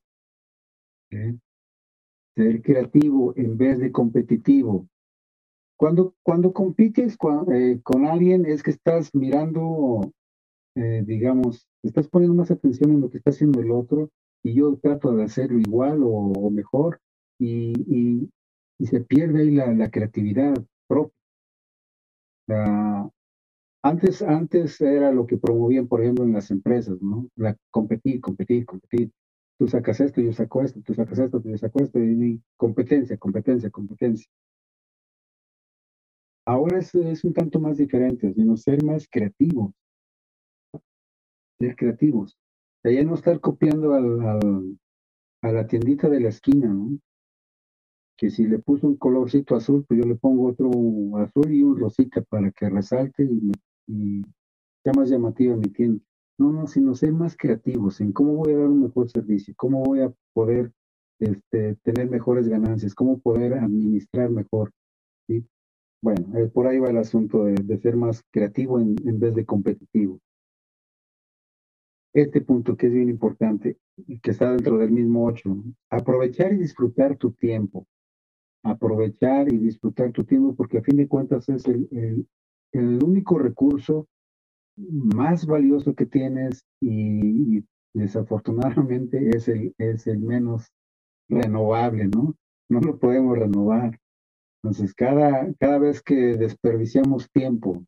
ser 2.37 2.63
creativo 2.63 3.33
en 3.37 3.57
vez 3.57 3.79
de 3.79 3.91
competitivo. 3.91 4.87
Cuando, 5.79 6.15
cuando 6.23 6.53
compites 6.53 7.17
eh, 7.53 7.81
con, 7.83 8.07
alguien 8.07 8.47
es 8.47 8.63
que 8.63 8.71
estás 8.71 9.15
mirando, 9.15 10.13
eh, 10.75 11.03
digamos, 11.07 11.67
estás 11.83 12.09
poniendo 12.09 12.37
más 12.37 12.51
atención 12.51 12.93
en 12.93 13.01
lo 13.01 13.11
que 13.11 13.19
está 13.19 13.31
haciendo 13.31 13.61
el 13.61 13.71
otro 13.71 14.11
y 14.43 14.55
yo 14.55 14.77
trato 14.77 15.15
de 15.15 15.25
hacerlo 15.25 15.59
igual 15.59 16.01
o, 16.05 16.51
mejor 16.51 17.01
y, 17.39 18.29
se 18.85 19.01
pierde 19.01 19.41
ahí 19.41 19.51
la, 19.51 19.91
creatividad 19.91 20.55
propia. 20.87 21.13
antes, 23.83 24.23
antes 24.23 24.81
era 24.81 25.11
lo 25.13 25.27
que 25.27 25.39
promovían, 25.39 25.89
por 25.89 26.03
ejemplo, 26.03 26.25
en 26.25 26.35
las 26.35 26.51
empresas, 26.51 27.01
¿no? 27.01 27.29
Competir, 27.71 28.21
competir, 28.21 28.67
competir 28.67 29.11
tú 29.59 29.69
sacas 29.69 30.01
esto, 30.01 30.21
yo 30.21 30.33
saco 30.33 30.63
esto, 30.63 30.81
tú 30.83 30.95
sacas 30.95 31.19
esto, 31.19 31.43
yo 31.43 31.59
saco 31.59 31.83
esto, 31.83 31.99
y 31.99 32.43
competencia, 32.57 33.17
competencia, 33.17 33.71
competencia. 33.71 34.31
Ahora 36.47 36.79
es, 36.79 36.95
es 36.95 37.25
un 37.25 37.33
tanto 37.33 37.59
más 37.59 37.77
diferente, 37.77 38.33
sino 38.35 38.57
ser 38.57 38.85
más 38.85 39.09
creativos. 39.11 39.73
Ser 41.59 41.75
creativos. 41.75 42.37
De 42.85 42.95
ya 42.95 43.03
no 43.03 43.15
estar 43.15 43.41
copiando 43.41 43.95
al, 43.95 44.79
a 45.43 45.53
la 45.53 45.67
tiendita 45.67 46.09
de 46.09 46.21
la 46.21 46.29
esquina, 46.29 46.69
¿no? 46.69 46.99
Que 48.17 48.31
si 48.31 48.47
le 48.47 48.59
puso 48.59 48.87
un 48.87 48.97
colorcito 48.97 49.57
azul, 49.57 49.85
pues 49.87 50.01
yo 50.01 50.07
le 50.07 50.15
pongo 50.15 50.47
otro 50.47 50.71
azul 51.19 51.53
y 51.53 51.63
un 51.63 51.79
rosita 51.79 52.23
para 52.23 52.51
que 52.51 52.69
resalte 52.69 53.29
y 53.87 54.23
sea 54.83 54.93
más 54.95 55.11
llamativa 55.11 55.57
mi 55.57 55.69
tienda. 55.69 56.03
No, 56.39 56.53
no, 56.53 56.67
sino 56.67 56.95
ser 56.95 57.13
más 57.13 57.37
creativos 57.37 58.01
en 58.01 58.13
cómo 58.13 58.35
voy 58.35 58.53
a 58.53 58.59
dar 58.59 58.69
un 58.69 58.83
mejor 58.83 59.09
servicio, 59.09 59.55
cómo 59.57 59.83
voy 59.83 60.01
a 60.01 60.13
poder 60.35 60.71
este, 61.19 61.77
tener 61.77 62.11
mejores 62.11 62.47
ganancias, 62.47 62.95
cómo 62.95 63.19
poder 63.19 63.55
administrar 63.55 64.31
mejor. 64.31 64.71
Bueno, 66.03 66.39
eh, 66.39 66.47
por 66.47 66.67
ahí 66.67 66.79
va 66.79 66.91
el 66.91 66.99
asunto 66.99 67.45
de, 67.45 67.79
ser 67.79 67.97
más 67.97 68.23
creativo 68.31 68.79
en, 68.79 68.95
vez 69.19 69.35
de 69.35 69.47
competitivo. 69.47 70.21
Este 72.13 72.43
punto 72.43 72.77
que 72.77 72.87
es 72.87 72.93
bien 72.93 73.09
importante, 73.09 73.79
que 74.23 74.31
está 74.31 74.53
dentro 74.53 74.79
del 74.79 74.91
mismo 74.91 75.27
ocho, 75.27 75.57
aprovechar 75.91 76.53
y 76.53 76.59
disfrutar 76.59 77.17
tu 77.17 77.33
tiempo. 77.33 77.87
Aprovechar 78.63 79.53
y 79.53 79.59
disfrutar 79.59 80.13
tu 80.13 80.25
tiempo 80.25 80.55
porque 80.55 80.79
a 80.79 80.83
fin 80.83 80.97
de 80.97 81.09
cuentas 81.09 81.49
es 81.49 81.67
el, 81.67 82.27
el 82.73 83.03
único 83.03 83.39
recurso 83.39 84.07
más 84.77 85.47
valioso 85.47 85.95
que 85.95 86.07
tienes 86.07 86.65
y, 86.81 87.65
desafortunadamente 87.95 89.31
es 89.31 89.49
el, 89.49 89.75
es 89.79 90.07
el 90.07 90.19
menos 90.19 90.71
renovable, 91.31 92.07
¿no? 92.09 92.35
No 92.69 92.81
lo 92.81 92.99
podemos 92.99 93.39
renovar. 93.39 93.99
Entonces, 94.63 94.93
cada, 94.95 95.51
cada 95.55 95.79
vez 95.79 96.03
que 96.03 96.37
desperdiciamos 96.37 97.31
tiempo 97.31 97.83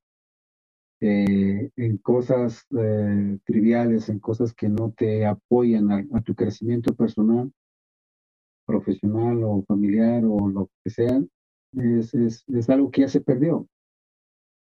eh, 1.01 1.70
en 1.76 1.99
cosas 1.99 2.64
eh, 2.76 3.39
triviales, 3.45 4.09
en 4.09 4.18
cosas 4.18 4.55
que 4.55 4.68
no 4.68 4.93
te 4.97 5.26
apoyan 5.26 5.93
a, 5.93 6.22
tu 6.22 6.34
crecimiento 6.34 6.95
personal, 6.95 7.53
profesional 8.66 9.43
o 9.45 9.62
familiar 9.66 10.24
o 10.24 10.49
lo 10.49 10.70
que 10.82 10.91
sea, 10.91 11.22
es, 11.74 12.14
es, 12.14 12.45
es 12.49 12.70
algo 12.70 12.91
que 12.91 13.03
ya 13.03 13.09
se 13.09 13.20
perdió. 13.20 13.66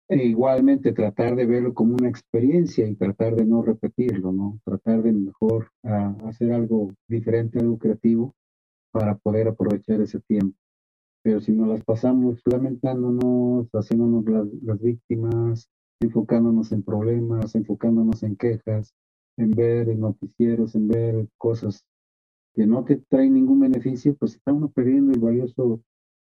E 0.08 0.24
igualmente 0.24 0.92
tratar 0.92 1.34
de 1.34 1.46
verlo 1.46 1.74
como 1.74 1.94
una 1.94 2.08
experiencia 2.08 2.86
y 2.86 2.94
tratar 2.94 3.34
de 3.34 3.44
no 3.44 3.62
repetirlo, 3.62 4.30
¿no? 4.32 4.60
Tratar 4.64 5.02
de 5.02 5.12
mejor 5.12 5.70
hacer 6.26 6.52
algo 6.52 6.92
diferente, 7.08 7.58
algo 7.58 7.76
creativo 7.76 8.34
para 8.92 9.16
poder 9.16 9.48
aprovechar 9.48 10.00
ese 10.00 10.20
tiempo. 10.20 10.56
Pero 11.22 11.40
si 11.40 11.50
nos 11.50 11.66
las 11.68 11.84
pasamos 11.84 12.40
lamentándonos, 12.44 13.68
haciéndonos 13.72 14.24
las, 14.26 14.46
las 14.62 14.80
víctimas, 14.80 15.68
enfocándonos 16.00 16.70
en 16.70 16.84
problemas, 16.84 17.56
enfocándonos 17.56 18.22
en 18.22 18.36
quejas, 18.36 18.94
en 19.36 19.50
ver 19.50 19.96
noticieros, 19.98 20.76
en 20.76 20.88
ver 20.88 21.28
cosas 21.36 21.84
que 22.54 22.66
no 22.66 22.84
te 22.84 22.96
traen 22.96 23.34
ningún 23.34 23.60
beneficio, 23.60 24.16
pues 24.16 24.34
estamos 24.34 24.72
perdiendo 24.72 25.12
el 25.12 25.20
valioso 25.20 25.82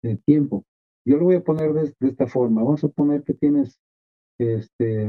eh, 0.03 0.19
tiempo. 0.27 0.65
Yo 1.07 1.17
lo 1.17 1.25
voy 1.25 1.37
a 1.37 1.45
poner 1.45 1.73
de, 1.73 1.95
esta 2.01 2.27
forma. 2.27 2.63
Vamos 2.63 2.85
a 2.85 2.89
poner 2.89 3.23
que 3.23 3.35
tienes 3.35 3.81
este 4.39 5.09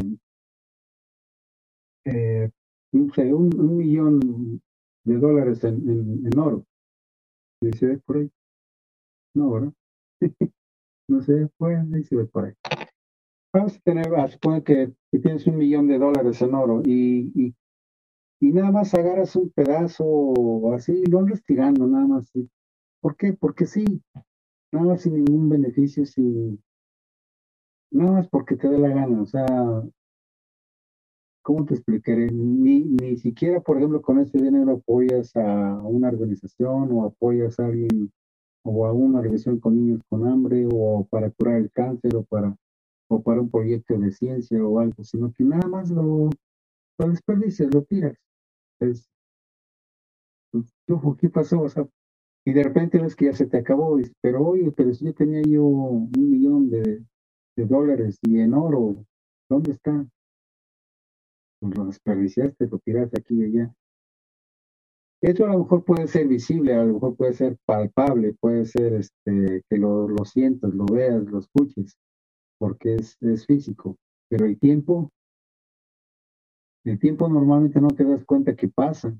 eh, 2.05 2.49
un, 2.91 3.77
millón 3.77 4.61
de 5.05 5.17
dólares 5.17 5.63
en, 5.63 6.39
oro. 6.39 6.65
¿Se 7.77 7.85
ve 7.85 7.97
por 7.99 8.17
ahí? 8.17 8.31
No, 9.35 9.51
¿verdad? 9.51 9.73
no 11.07 11.17
ahí 11.17 12.03
se 12.03 12.15
ve 12.15 12.25
por 12.25 12.45
ahí. 12.45 12.53
Vamos 13.53 13.75
a 13.75 13.79
tener, 13.81 14.15
a 14.15 14.27
suponer 14.29 14.63
que, 14.63 14.93
tienes 15.11 15.45
un 15.45 15.57
millón 15.57 15.87
de 15.87 15.99
dólares 15.99 16.41
en 16.41 16.53
oro 16.53 16.81
y, 16.85 17.31
y, 17.35 17.55
y 18.39 18.51
nada 18.53 18.71
más 18.71 18.93
agarras 18.93 19.35
un 19.35 19.49
pedazo 19.49 20.73
así 20.73 20.93
y 20.93 21.05
lo 21.05 21.19
andas 21.19 21.43
tirando, 21.43 21.85
nada 21.85 22.07
más. 22.07 22.31
¿Por 23.01 23.17
qué? 23.17 23.33
Porque 23.33 23.65
sí, 23.65 24.01
nada 24.71 24.85
más 24.85 25.01
sin 25.01 25.15
ningún 25.15 25.49
beneficio, 25.49 26.05
sin 26.05 26.61
nada 27.91 28.11
más 28.13 28.29
porque 28.29 28.55
te 28.55 28.69
dé 28.69 28.77
la 28.77 28.89
gana, 28.89 29.21
o 29.21 29.25
sea, 29.25 29.45
¿cómo 31.41 31.65
te 31.65 31.75
explicaré? 31.75 32.31
Ni, 32.31 32.83
ni 32.83 33.17
siquiera, 33.17 33.59
por 33.61 33.77
ejemplo, 33.77 34.01
con 34.01 34.19
ese 34.19 34.37
dinero 34.37 34.73
apoyas 34.73 35.35
a 35.35 35.81
una 35.83 36.09
organización 36.09 36.91
o 36.91 37.05
apoyas 37.05 37.59
a 37.59 37.65
alguien 37.65 38.11
o 38.63 38.85
a 38.85 38.93
una 38.93 39.19
organización 39.19 39.59
con 39.59 39.75
niños 39.75 40.01
con 40.07 40.27
hambre 40.27 40.67
o 40.71 41.05
para 41.09 41.31
curar 41.31 41.55
el 41.57 41.71
cáncer 41.71 42.15
o 42.15 42.23
para 42.23 42.55
o 43.11 43.21
para 43.21 43.41
un 43.41 43.49
proyecto 43.49 43.97
de 43.97 44.11
ciencia 44.11 44.63
o 44.63 44.79
algo, 44.79 45.03
sino 45.03 45.33
que 45.33 45.43
nada 45.43 45.67
más 45.67 45.89
lo, 45.89 46.29
lo 46.97 47.09
desperdicias, 47.09 47.73
lo 47.73 47.83
tiras. 47.83 48.17
Es, 48.79 49.09
¿qué 51.19 51.29
pasó? 51.29 51.61
O 51.61 51.69
sea, 51.69 51.85
y 52.45 52.53
de 52.53 52.63
repente 52.63 52.99
ves 52.99 53.15
que 53.15 53.25
ya 53.25 53.33
se 53.33 53.45
te 53.45 53.57
acabó, 53.57 53.99
pero 54.21 54.43
oye, 54.43 54.71
pero 54.71 54.93
si 54.93 55.05
yo 55.05 55.13
tenía 55.13 55.41
yo 55.43 55.63
un 55.63 56.11
millón 56.13 56.69
de, 56.69 57.03
dólares 57.55 58.17
y 58.23 58.39
en 58.39 58.55
oro, 58.55 59.05
¿dónde 59.47 59.73
está? 59.73 60.03
Pues 61.59 61.77
lo 61.77 61.85
desperdiciaste, 61.85 62.67
lo 62.67 62.79
tiraste 62.79 63.19
aquí 63.19 63.35
y 63.35 63.43
allá. 63.43 63.75
Eso 65.21 65.45
a 65.45 65.51
lo 65.51 65.59
mejor 65.59 65.85
puede 65.85 66.07
ser 66.07 66.27
visible, 66.27 66.73
a 66.73 66.83
lo 66.83 66.95
mejor 66.95 67.15
puede 67.15 67.33
ser 67.33 67.55
palpable, 67.67 68.33
puede 68.39 68.65
ser 68.65 68.93
este, 68.93 69.61
que 69.69 69.77
lo, 69.77 70.07
lo 70.07 70.25
sientas, 70.25 70.73
lo 70.73 70.85
veas, 70.85 71.23
lo 71.25 71.37
escuches, 71.37 71.95
porque 72.57 72.95
es, 72.95 73.15
es 73.21 73.45
físico. 73.45 73.95
Pero 74.27 74.47
el 74.47 74.57
tiempo, 74.57 75.11
el 76.83 76.97
tiempo 76.97 77.29
normalmente 77.29 77.79
no 77.79 77.89
te 77.89 78.05
das 78.05 78.25
cuenta 78.25 78.55
que 78.55 78.67
pasa. 78.67 79.15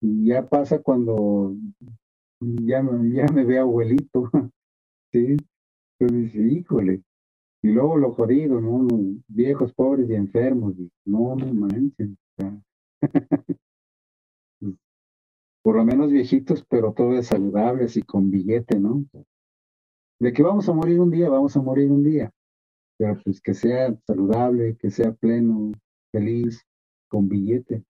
Y 0.00 0.26
ya 0.26 0.48
pasa 0.48 0.80
cuando 0.80 1.56
ya, 2.40 2.82
ya 2.82 3.26
me 3.32 3.44
ve 3.44 3.58
abuelito, 3.58 4.30
¿sí? 5.12 5.36
Entonces 5.98 6.34
híjole. 6.34 7.02
Y 7.62 7.68
luego 7.72 7.96
lo 7.96 8.12
jodido, 8.12 8.60
¿no? 8.60 8.86
viejos, 9.26 9.72
pobres 9.72 10.08
y 10.08 10.14
enfermos. 10.14 10.74
no, 11.04 11.34
no 11.34 11.54
manches. 11.54 12.10
Por 15.62 15.76
lo 15.76 15.84
menos 15.84 16.12
viejitos, 16.12 16.64
pero 16.68 16.92
todos 16.92 17.26
saludables 17.26 17.96
y 17.96 18.02
con 18.02 18.30
billete, 18.30 18.78
¿no? 18.78 19.04
De 20.20 20.32
que 20.32 20.42
vamos 20.42 20.68
a 20.68 20.72
morir 20.72 21.00
un 21.00 21.10
día, 21.10 21.28
vamos 21.28 21.56
a 21.56 21.62
morir 21.62 21.90
un 21.90 22.04
día. 22.04 22.30
Pero 22.96 23.20
pues 23.24 23.40
que 23.40 23.54
sea 23.54 23.92
saludable, 24.06 24.76
que 24.76 24.90
sea 24.90 25.12
pleno, 25.12 25.72
feliz, 26.12 26.64
con 27.08 27.28
billete 27.28 27.84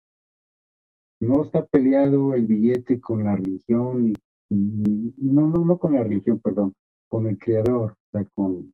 no 1.20 1.42
está 1.42 1.66
peleado 1.66 2.34
el 2.34 2.46
billete 2.46 3.00
con 3.00 3.24
la 3.24 3.36
religión, 3.36 4.12
no, 4.50 5.46
no, 5.48 5.64
no 5.64 5.78
con 5.78 5.94
la 5.94 6.02
religión, 6.02 6.40
perdón, 6.40 6.74
con 7.08 7.26
el 7.26 7.38
creador, 7.38 7.92
o 7.92 8.10
sea, 8.10 8.24
con, 8.34 8.72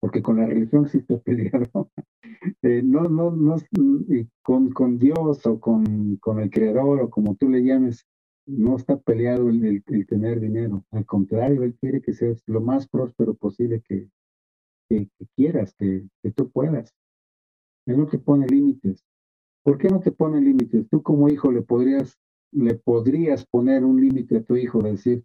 porque 0.00 0.22
con 0.22 0.36
la 0.36 0.46
religión 0.46 0.88
sí 0.88 0.98
está 0.98 1.18
peleado. 1.24 1.90
Eh, 2.62 2.82
no, 2.84 3.02
no, 3.02 3.30
no, 3.30 3.56
con, 4.42 4.70
con 4.70 4.98
Dios 4.98 5.44
o 5.46 5.60
con, 5.60 6.16
con 6.16 6.40
el 6.40 6.50
Creador 6.50 7.00
o 7.00 7.10
como 7.10 7.34
tú 7.34 7.48
le 7.48 7.64
llames, 7.64 8.06
no 8.46 8.76
está 8.76 8.98
peleado 8.98 9.48
el, 9.48 9.82
el, 9.86 10.06
tener 10.06 10.40
dinero. 10.40 10.84
Al 10.92 11.04
contrario, 11.06 11.62
Él 11.64 11.76
quiere 11.80 12.00
que 12.00 12.12
seas 12.12 12.42
lo 12.46 12.60
más 12.60 12.88
próspero 12.88 13.34
posible 13.34 13.82
que, 13.86 14.08
que, 14.88 15.08
quieras, 15.34 15.74
que, 15.74 16.06
que, 16.22 16.30
tú 16.30 16.50
puedas. 16.50 16.94
Él 17.86 17.98
no 17.98 18.06
te 18.06 18.18
pone 18.18 18.46
límites. 18.46 19.04
¿Por 19.66 19.78
qué 19.78 19.88
no 19.88 19.98
te 19.98 20.12
pone 20.12 20.40
límites? 20.40 20.88
Tú 20.88 21.02
como 21.02 21.28
hijo 21.28 21.50
le 21.50 21.60
podrías, 21.60 22.16
le 22.52 22.76
podrías 22.76 23.44
poner 23.44 23.84
un 23.84 24.00
límite 24.00 24.36
a 24.36 24.42
tu 24.44 24.54
hijo, 24.54 24.80
decir, 24.80 25.24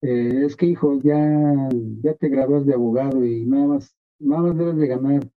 eh, 0.00 0.44
es 0.46 0.56
que 0.56 0.64
hijo, 0.64 0.98
ya, 1.02 1.68
ya 2.02 2.14
te 2.14 2.30
graduas 2.30 2.64
de 2.64 2.72
abogado 2.72 3.22
y 3.22 3.44
nada 3.44 3.66
más, 3.66 3.94
nada 4.18 4.44
más 4.44 4.56
debes 4.56 4.76
de 4.78 4.86
ganar 4.86 5.30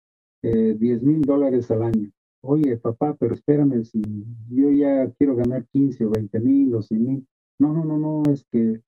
eh, 0.43 0.75
10 0.77 1.01
mil 1.01 1.21
dólares 1.21 1.71
al 1.71 1.81
año. 1.81 2.11
Oye, 2.43 2.77
papá, 2.77 3.15
pero 3.19 3.33
espérame, 3.33 3.83
si 3.83 4.03
yo 4.51 4.69
ya 4.69 5.11
quiero 5.17 5.35
ganar 5.35 5.65
15 5.69 6.05
o 6.05 6.11
20 6.11 6.39
mil 6.39 6.75
o 6.75 6.83
100 6.83 7.03
mil. 7.03 7.27
No, 7.57 7.73
no, 7.73 7.83
no, 7.85 7.97
no, 7.97 8.31
es 8.31 8.45
que 8.51 8.83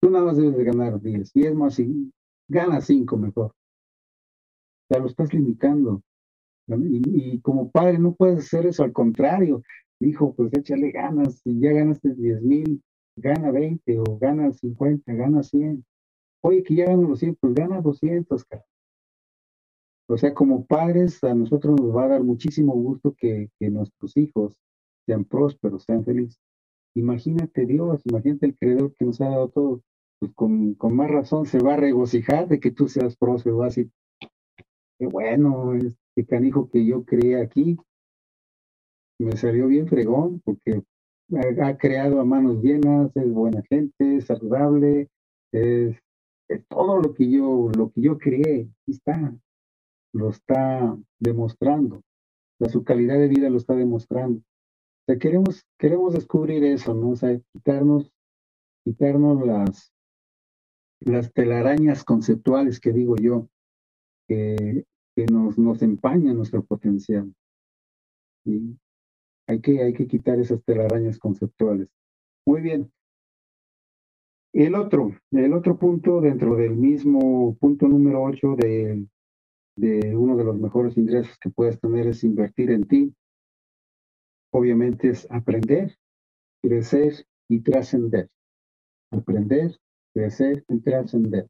tú 0.00 0.10
nada 0.10 0.24
más 0.24 0.36
debes 0.36 0.56
de 0.56 0.64
ganar 0.64 1.00
10. 1.00 1.30
Y 1.36 1.46
es 1.46 1.54
más, 1.54 1.76
si 1.76 2.12
gana 2.48 2.80
5 2.80 3.16
mejor. 3.18 3.52
Ya 4.90 4.98
lo 4.98 5.06
estás 5.06 5.32
limitando. 5.32 6.02
Y, 6.66 7.40
como 7.40 7.70
padre 7.70 7.98
no 7.98 8.14
puedes 8.14 8.40
hacer 8.40 8.66
eso, 8.66 8.84
al 8.84 8.92
contrario. 8.92 9.62
Hijo, 10.00 10.34
pues 10.34 10.52
échale 10.54 10.90
ganas. 10.90 11.40
Si 11.42 11.58
ya 11.60 11.72
ganaste 11.72 12.14
10 12.14 12.42
mil, 12.42 12.82
gana 13.16 13.50
20 13.50 14.00
o 14.00 14.18
gana 14.18 14.52
50, 14.52 15.12
gana 15.12 15.42
100. 15.42 15.84
Oye, 16.42 16.62
que 16.62 16.74
ya 16.74 16.86
gano 16.86 17.08
los 17.08 17.20
100, 17.20 17.36
pues 17.40 17.54
gana 17.54 17.80
200, 17.80 18.44
cara. 18.44 18.64
O 20.06 20.18
sea, 20.18 20.34
como 20.34 20.66
padres, 20.66 21.22
a 21.24 21.34
nosotros 21.34 21.80
nos 21.80 21.96
va 21.96 22.04
a 22.04 22.08
dar 22.08 22.22
muchísimo 22.22 22.74
gusto 22.74 23.14
que, 23.16 23.50
que 23.58 23.70
nuestros 23.70 24.16
hijos 24.16 24.54
sean 25.06 25.24
prósperos, 25.24 25.84
sean 25.84 26.04
felices. 26.04 26.38
Imagínate 26.94 27.66
Dios, 27.66 28.02
imagínate 28.04 28.46
el 28.46 28.56
creador 28.56 28.94
que 28.94 29.04
nos 29.04 29.20
ha 29.20 29.28
dado 29.28 29.48
todo. 29.48 29.82
Pues 30.20 30.32
con, 30.34 30.74
con 30.74 30.94
más 30.94 31.10
razón 31.10 31.46
se 31.46 31.58
va 31.58 31.74
a 31.74 31.78
regocijar 31.78 32.48
de 32.48 32.60
que 32.60 32.70
tú 32.70 32.88
seas 32.88 33.16
próspero. 33.16 33.58
Va 33.58 33.64
a 33.64 33.68
decir, 33.68 33.90
qué 34.98 35.06
bueno, 35.06 35.72
este 36.16 36.26
canijo 36.26 36.70
que 36.70 36.84
yo 36.86 37.04
creé 37.04 37.40
aquí 37.40 37.76
me 39.18 39.36
salió 39.36 39.66
bien 39.66 39.88
fregón 39.88 40.40
porque 40.44 40.82
ha, 41.62 41.76
creado 41.76 42.20
a 42.20 42.24
manos 42.24 42.62
llenas, 42.62 43.10
es 43.16 43.32
buena 43.32 43.62
gente, 43.68 44.16
es 44.16 44.26
saludable, 44.26 45.08
es, 45.52 45.96
todo 46.68 47.00
lo 47.00 47.14
que 47.14 47.30
yo, 47.30 47.70
lo 47.76 47.90
que 47.90 48.02
yo 48.02 48.18
creé, 48.18 48.68
está 48.86 49.34
lo 50.12 50.30
está 50.30 50.96
demostrando. 51.18 52.02
Su 52.70 52.84
calidad 52.84 53.18
de 53.18 53.28
vida 53.28 53.50
lo 53.50 53.56
está 53.56 53.74
demostrando. 53.74 54.40
Queremos, 55.20 55.66
queremos 55.76 56.14
descubrir 56.14 56.62
eso, 56.64 56.94
¿no? 56.94 57.14
Quitarnos, 57.52 58.12
quitarnos 58.84 59.44
las, 59.44 59.92
las 61.00 61.32
telarañas 61.32 62.04
conceptuales 62.04 62.78
que 62.78 62.92
digo 62.92 63.16
yo, 63.16 63.48
que 65.14 65.26
nos, 65.26 65.58
nos 65.58 65.82
empañan 65.82 66.36
nuestro 66.36 66.64
potencial. 66.64 67.32
Hay, 69.46 69.60
que, 69.60 69.82
hay 69.82 69.92
que 69.94 70.06
quitar 70.06 70.38
esas 70.38 70.62
telarañas 70.64 71.18
conceptuales. 71.18 71.88
Muy 72.46 72.60
bien. 72.60 72.90
El 74.52 74.74
otro, 74.74 75.12
el 75.32 75.52
otro 75.52 75.78
punto 75.78 76.20
dentro 76.20 76.54
del 76.56 76.76
mismo 76.76 77.56
punto 77.58 77.88
número 77.88 78.22
8 78.22 78.56
del 78.56 79.08
de 79.76 80.16
uno 80.16 80.36
de 80.36 80.44
los 80.44 80.58
mejores 80.58 80.96
ingresos 80.96 81.36
que 81.38 81.50
puedes 81.50 81.80
tener 81.80 82.06
es 82.06 82.22
invertir 82.24 82.70
en 82.70 82.84
ti. 82.84 83.14
Obviamente 84.52 85.08
es 85.10 85.26
aprender, 85.30 85.96
crecer 86.62 87.26
y 87.48 87.60
trascender. 87.60 88.30
Aprender, 89.10 89.76
crecer 90.12 90.64
y 90.68 90.80
trascender. 90.80 91.48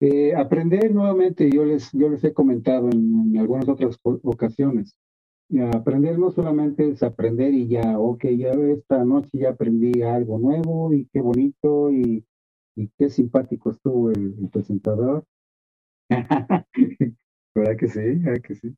Eh, 0.00 0.34
aprender 0.34 0.92
nuevamente, 0.94 1.50
yo 1.50 1.64
les, 1.64 1.92
yo 1.92 2.08
les 2.08 2.24
he 2.24 2.32
comentado 2.32 2.88
en, 2.90 3.36
algunas 3.38 3.68
otras 3.68 3.98
ocasiones, 4.02 4.96
aprender 5.74 6.18
no 6.18 6.30
solamente 6.30 6.88
es 6.88 7.02
aprender 7.02 7.52
y 7.52 7.68
ya, 7.68 7.98
ok, 7.98 8.24
ya 8.36 8.52
esta 8.52 9.04
noche 9.04 9.30
ya 9.32 9.50
aprendí 9.50 10.02
algo 10.02 10.38
nuevo 10.38 10.94
y 10.94 11.06
qué 11.12 11.20
bonito 11.20 11.92
y, 11.92 12.24
y 12.76 12.88
qué 12.96 13.10
simpático 13.10 13.72
estuvo 13.72 14.10
el 14.10 14.48
presentador, 14.50 15.24
¿Verdad 17.54 17.76
que 17.78 17.88
sí? 17.88 18.00
¿Verdad 18.00 18.42
que 18.42 18.54
sí? 18.54 18.76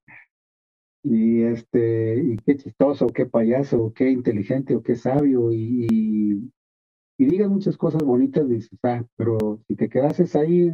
Y 1.05 1.43
este, 1.43 2.23
y 2.23 2.37
qué 2.39 2.57
chistoso, 2.57 3.07
qué 3.09 3.27
payaso, 3.27 3.93
qué 3.95 4.11
inteligente 4.11 4.77
o 4.77 4.83
qué 4.83 4.95
sabio, 4.97 5.53
y, 5.53 5.87
y, 7.19 7.25
digas 7.25 7.49
muchas 7.49 7.77
cosas 7.77 8.03
bonitas, 8.03 8.49
dices, 8.49 8.79
ah, 8.83 9.05
pero 9.17 9.61
si 9.67 9.77
te 9.77 9.89
quedases 9.89 10.35
ahí 10.37 10.73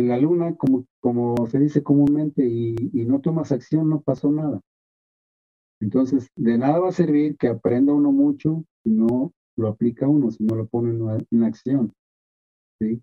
en 0.00 0.08
la 0.08 0.18
luna, 0.18 0.56
como, 0.56 0.84
como 1.00 1.34
se 1.48 1.58
dice 1.58 1.82
comúnmente, 1.82 2.46
y, 2.46 2.74
y 2.92 3.04
no 3.04 3.20
tomas 3.20 3.52
acción, 3.52 3.88
no 3.88 4.00
pasó 4.00 4.30
nada. 4.30 4.60
Entonces, 5.80 6.28
de 6.36 6.58
nada 6.58 6.80
va 6.80 6.88
a 6.88 6.92
servir 6.92 7.36
que 7.36 7.48
aprenda 7.48 7.92
uno 7.92 8.10
mucho 8.10 8.64
si 8.82 8.90
no 8.90 9.32
lo 9.56 9.68
aplica 9.68 10.08
uno, 10.08 10.30
si 10.30 10.44
no 10.44 10.54
lo 10.54 10.66
pone 10.66 10.90
en, 11.30 11.42
acción. 11.44 11.92
¿sí? 12.80 13.02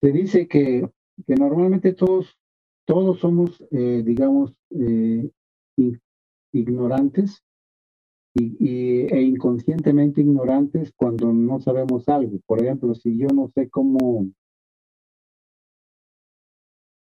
Se 0.00 0.12
dice 0.12 0.46
que, 0.46 0.88
que 1.26 1.34
normalmente 1.36 1.92
todos, 1.94 2.36
todos 2.86 3.20
somos, 3.20 3.64
eh, 3.70 4.02
digamos, 4.04 4.54
eh, 4.70 5.30
ignorantes 6.52 7.42
y, 8.34 9.06
e 9.12 9.22
inconscientemente 9.22 10.20
ignorantes 10.20 10.92
cuando 10.96 11.32
no 11.32 11.60
sabemos 11.60 12.08
algo. 12.08 12.38
Por 12.46 12.62
ejemplo, 12.62 12.94
si 12.94 13.16
yo 13.16 13.28
no 13.28 13.48
sé 13.54 13.70
cómo, 13.70 14.26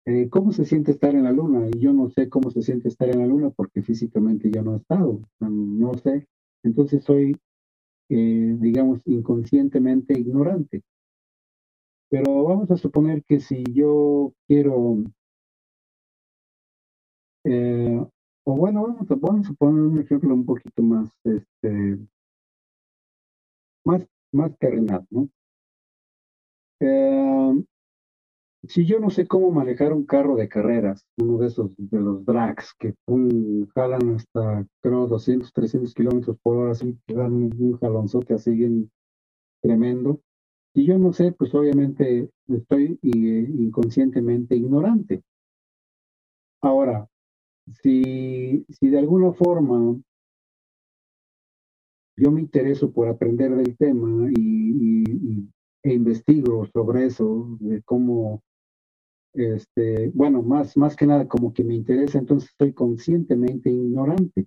eh, 0.07 0.29
cómo 0.31 0.53
se 0.53 0.65
siente 0.65 0.93
estar 0.93 1.15
en 1.15 1.25
la 1.25 1.33
luna 1.33 1.69
y 1.69 1.79
yo 1.81 1.93
no 1.93 2.09
sé 2.11 2.29
cómo 2.29 2.51
se 2.51 2.63
siente 2.63 2.89
estar 2.89 3.09
en 3.09 3.19
la 3.19 3.27
luna 3.27 3.51
porque 3.51 3.83
físicamente 3.83 4.51
yo 4.51 4.63
no 4.63 4.75
he 4.75 4.77
estado, 4.79 5.21
no 5.41 5.95
sé. 5.95 6.27
Entonces 6.63 7.05
soy, 7.05 7.37
digamos, 8.09 9.01
inconscientemente 9.07 10.19
ignorante. 10.19 10.83
Pero 12.09 12.45
vamos 12.45 12.71
a 12.71 12.77
suponer 12.77 13.25
que 13.25 13.41
si 13.41 13.65
yo 13.73 14.33
quiero, 14.47 14.99
eh, 17.45 18.01
o 18.45 18.57
bueno, 18.57 18.83
vamos 18.83 19.11
a, 19.11 19.15
vamos 19.17 19.49
a, 19.51 19.53
poner 19.55 19.83
un 19.83 19.99
ejemplo 19.99 20.35
un 20.35 20.47
poquito 20.47 20.83
más, 20.83 21.11
este, 21.25 21.99
más, 23.85 24.07
más 24.33 24.57
terrenal, 24.59 25.05
¿no? 25.11 25.29
Eh, 26.81 27.65
si 28.69 28.87
yo 28.87 29.01
no 29.01 29.11
sé 29.11 29.27
cómo 29.27 29.51
manejar 29.51 29.93
un 29.93 30.05
carro 30.07 30.37
de 30.37 30.49
carreras, 30.49 31.05
uno 31.19 31.39
de 31.39 31.49
esos, 31.49 31.71
de 31.77 32.01
los 32.01 32.25
drags, 32.25 32.75
que 32.79 32.95
jalan 33.75 34.17
hasta, 34.17 34.67
creo, 34.81 35.07
200, 35.07 35.53
300 35.53 35.95
kilómetros 35.95 36.37
por 36.43 36.57
hora, 36.57 36.73
así, 36.73 36.99
que 37.07 37.15
dan 37.15 37.33
un 37.33 37.79
jalonzote 37.79 38.35
así 38.35 38.53
bien 38.53 38.91
tremendo, 39.63 40.21
y 40.75 40.87
yo 40.87 40.99
no 40.99 41.13
sé, 41.13 41.33
pues 41.33 41.55
obviamente 41.55 42.31
estoy 42.49 42.99
eh, 43.03 43.49
inconscientemente 43.59 44.57
ignorante. 44.57 45.23
Ahora, 46.61 47.09
si, 47.83 48.65
si 48.69 48.89
de 48.89 48.99
alguna 48.99 49.33
forma 49.33 49.99
yo 52.17 52.31
me 52.31 52.41
intereso 52.41 52.91
por 52.91 53.09
aprender 53.09 53.55
del 53.55 53.77
tema 53.77 54.31
y, 54.37 55.49
e 55.83 55.93
investigo 55.93 56.67
sobre 56.73 57.07
eso, 57.07 57.57
de 57.61 57.83
cómo, 57.83 58.43
este, 59.37 60.11
bueno, 60.15 60.43
más, 60.43 60.77
más 60.77 60.97
que 60.97 61.07
nada 61.07 61.29
como 61.29 61.53
que 61.53 61.65
me 61.65 61.75
interesa, 61.75 62.19
entonces 62.19 62.51
estoy 62.51 62.73
conscientemente 62.73 63.71
ignorante. 63.71 64.47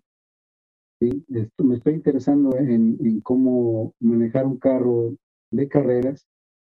me 1.00 1.76
estoy 1.76 1.94
interesando 1.94 2.58
en, 2.58 2.98
en, 3.00 3.22
cómo 3.22 3.94
manejar 4.00 4.46
un 4.46 4.58
carro 4.58 5.16
de 5.52 5.68
carreras, 5.68 6.28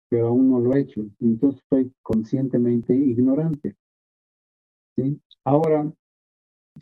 pero 0.09 0.27
aún 0.27 0.49
no 0.51 0.59
lo 0.59 0.75
he 0.75 0.81
hecho. 0.81 1.05
Entonces 1.19 1.61
estoy 1.61 1.91
conscientemente 2.01 2.93
ignorante. 2.95 3.75
Ahora, 5.45 5.91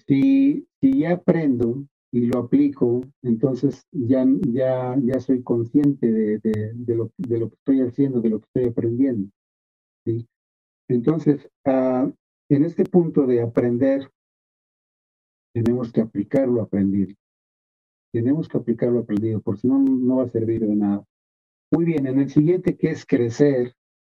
si, 0.08 0.68
si 0.82 1.00
ya 1.00 1.14
aprendo 1.14 1.86
y 2.12 2.22
lo 2.22 2.40
aplico, 2.40 3.02
entonces 3.22 3.86
ya, 3.92 4.26
ya, 4.48 4.96
ya 5.04 5.20
soy 5.20 5.44
consciente 5.44 6.12
de, 6.12 6.40
de, 6.40 6.96
lo, 6.96 7.10
que 7.18 7.56
estoy 7.56 7.82
haciendo, 7.82 8.22
de 8.22 8.30
lo 8.30 8.40
que 8.40 8.46
estoy 8.46 8.66
aprendiendo. 8.72 9.30
Entonces, 10.90 11.50
uh, 11.66 12.12
en 12.50 12.64
este 12.64 12.86
punto 12.86 13.26
de 13.26 13.42
aprender, 13.42 14.10
tenemos 15.54 15.92
que 15.92 16.02
aplicar 16.02 16.48
lo 16.48 16.62
aprendido. 16.62 17.14
Tenemos 18.14 18.48
que 18.48 18.58
aplicar 18.58 18.90
lo 18.90 19.00
aprendido, 19.00 19.42
por 19.42 19.58
si 19.58 19.68
no, 19.68 19.80
no 19.80 20.18
va 20.18 20.24
a 20.24 20.30
servir 20.30 20.62
de 20.66 20.76
nada. 20.76 21.04
Muy 21.72 21.86
bien, 21.86 22.08
en 22.08 22.20
el 22.20 22.30
siguiente 22.30 22.78
que 22.78 22.92
es 22.92 23.06
crecer, 23.06 23.74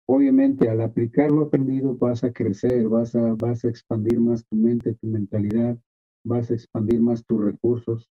obviamente 0.06 0.68
al 0.68 0.82
aplicar 0.82 1.30
lo 1.30 1.42
aprendido 1.42 1.96
vas 1.96 2.22
a 2.22 2.32
crecer, 2.32 2.86
vas 2.88 3.14
a, 3.14 3.34
vas 3.34 3.64
a 3.64 3.68
expandir 3.68 4.20
más 4.20 4.44
tu 4.44 4.56
mente, 4.56 4.94
tu 4.94 5.06
mentalidad, 5.06 5.78
vas 6.24 6.50
a 6.50 6.54
expandir 6.54 7.00
más 7.00 7.24
tus 7.24 7.42
recursos, 7.42 8.10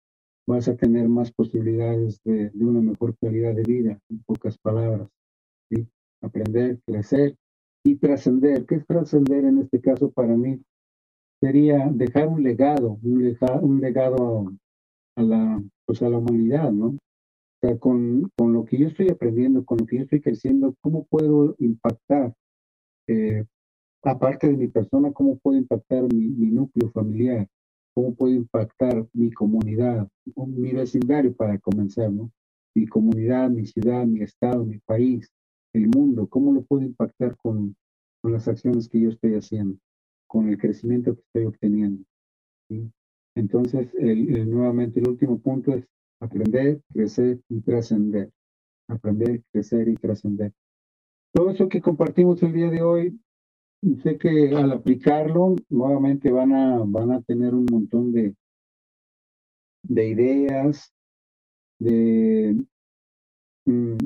vas 0.46 0.68
a 0.68 0.76
tener 0.76 1.08
más 1.08 1.32
posibilidades 1.32 2.20
de, 2.26 2.50
de 2.50 2.66
una 2.66 2.82
mejor 2.82 3.16
calidad 3.18 3.56
de 3.56 3.64
vida, 3.64 4.00
en 4.10 4.24
pocas 4.24 4.58
palabras. 4.58 5.08
¿sí? 5.70 5.88
Aprender, 6.22 6.80
crecer 6.86 7.38
y 7.84 7.96
trascender. 7.96 8.66
¿Qué 8.66 8.76
es 8.76 8.86
trascender 8.86 9.46
en 9.46 9.60
este 9.60 9.82
caso 9.82 10.12
para 10.12 10.36
mí? 10.36 10.62
Sería 11.40 11.90
dejar 11.92 12.28
un 12.28 12.44
legado, 12.44 13.00
un, 13.02 13.38
un 13.62 13.82
legado 13.82 14.52
a, 15.16 15.24
la, 15.24 15.64
pues 15.86 16.02
a 16.02 16.10
la 16.10 16.18
humanidad, 16.18 16.72
¿no? 16.72 16.88
O 16.88 17.68
sea, 17.68 17.78
con, 17.78 18.32
con, 18.38 18.54
lo 18.54 18.66
que 18.66 18.78
yo 18.78 18.88
estoy 18.88 19.10
aprendiendo, 19.10 19.64
con 19.66 19.80
lo 19.80 19.86
que 19.86 19.98
yo 19.98 20.04
estoy 20.04 20.22
creciendo, 20.22 20.76
¿cómo 20.82 21.06
puedo 21.06 21.56
impactar, 21.60 22.34
eh, 23.08 23.46
aparte 24.04 24.48
de 24.48 24.58
mi 24.58 24.68
persona, 24.68 25.12
cómo 25.12 25.38
puedo 25.38 25.60
impactar 25.60 26.04
mi, 26.12 26.28
mi, 26.28 26.52
núcleo 26.52 26.90
familiar? 26.92 27.48
¿Cómo 27.94 28.16
puedo 28.16 28.34
impactar 28.34 29.06
mi 29.14 29.32
comunidad, 29.32 30.08
mi 30.48 30.72
vecindario 30.72 31.36
para 31.36 31.60
comenzar, 31.60 32.12
¿no? 32.12 32.32
Mi 32.74 32.88
comunidad, 32.88 33.50
mi 33.50 33.66
ciudad, 33.66 34.06
mi 34.06 34.22
estado, 34.22 34.66
mi 34.66 34.80
país, 34.80 35.30
el 35.74 35.88
mundo, 35.88 36.28
¿cómo 36.28 36.52
lo 36.52 36.64
puedo 36.64 36.84
impactar 36.84 37.36
con, 37.38 37.76
con 38.22 38.34
las 38.34 38.48
acciones 38.48 38.90
que 38.90 39.02
yo 39.02 39.10
estoy 39.10 39.36
haciendo, 39.36 39.78
con 40.28 40.50
el 40.50 40.58
crecimiento 40.58 41.16
que 41.16 41.22
estoy 41.22 41.46
obteniendo? 41.46 42.04
Entonces, 43.36 43.90
nuevamente, 43.94 45.00
el 45.00 45.10
último 45.10 45.40
punto 45.40 45.74
es 45.74 45.86
aprender, 46.20 46.82
crecer 46.94 47.40
y 47.50 47.62
trascender. 47.62 48.32
Aprender, 48.88 49.42
crecer 49.52 49.88
y 49.88 49.96
trascender. 49.96 50.54
Todo 51.34 51.52
eso 51.52 51.70
que 51.70 51.82
compartimos 51.82 52.44
el 52.44 52.54
día 52.54 52.70
de 52.70 52.82
hoy, 52.82 53.20
sé 54.04 54.18
que 54.18 54.54
al 54.56 54.72
aplicarlo, 54.72 55.56
nuevamente 55.70 56.30
van 56.30 56.54
a, 56.54 56.84
van 56.86 57.12
a 57.12 57.22
tener 57.22 57.54
un 57.54 57.66
montón 57.72 58.12
de, 58.12 58.36
de 59.84 60.08
ideas, 60.10 60.94
de, 61.80 62.64
mm, 63.66 63.98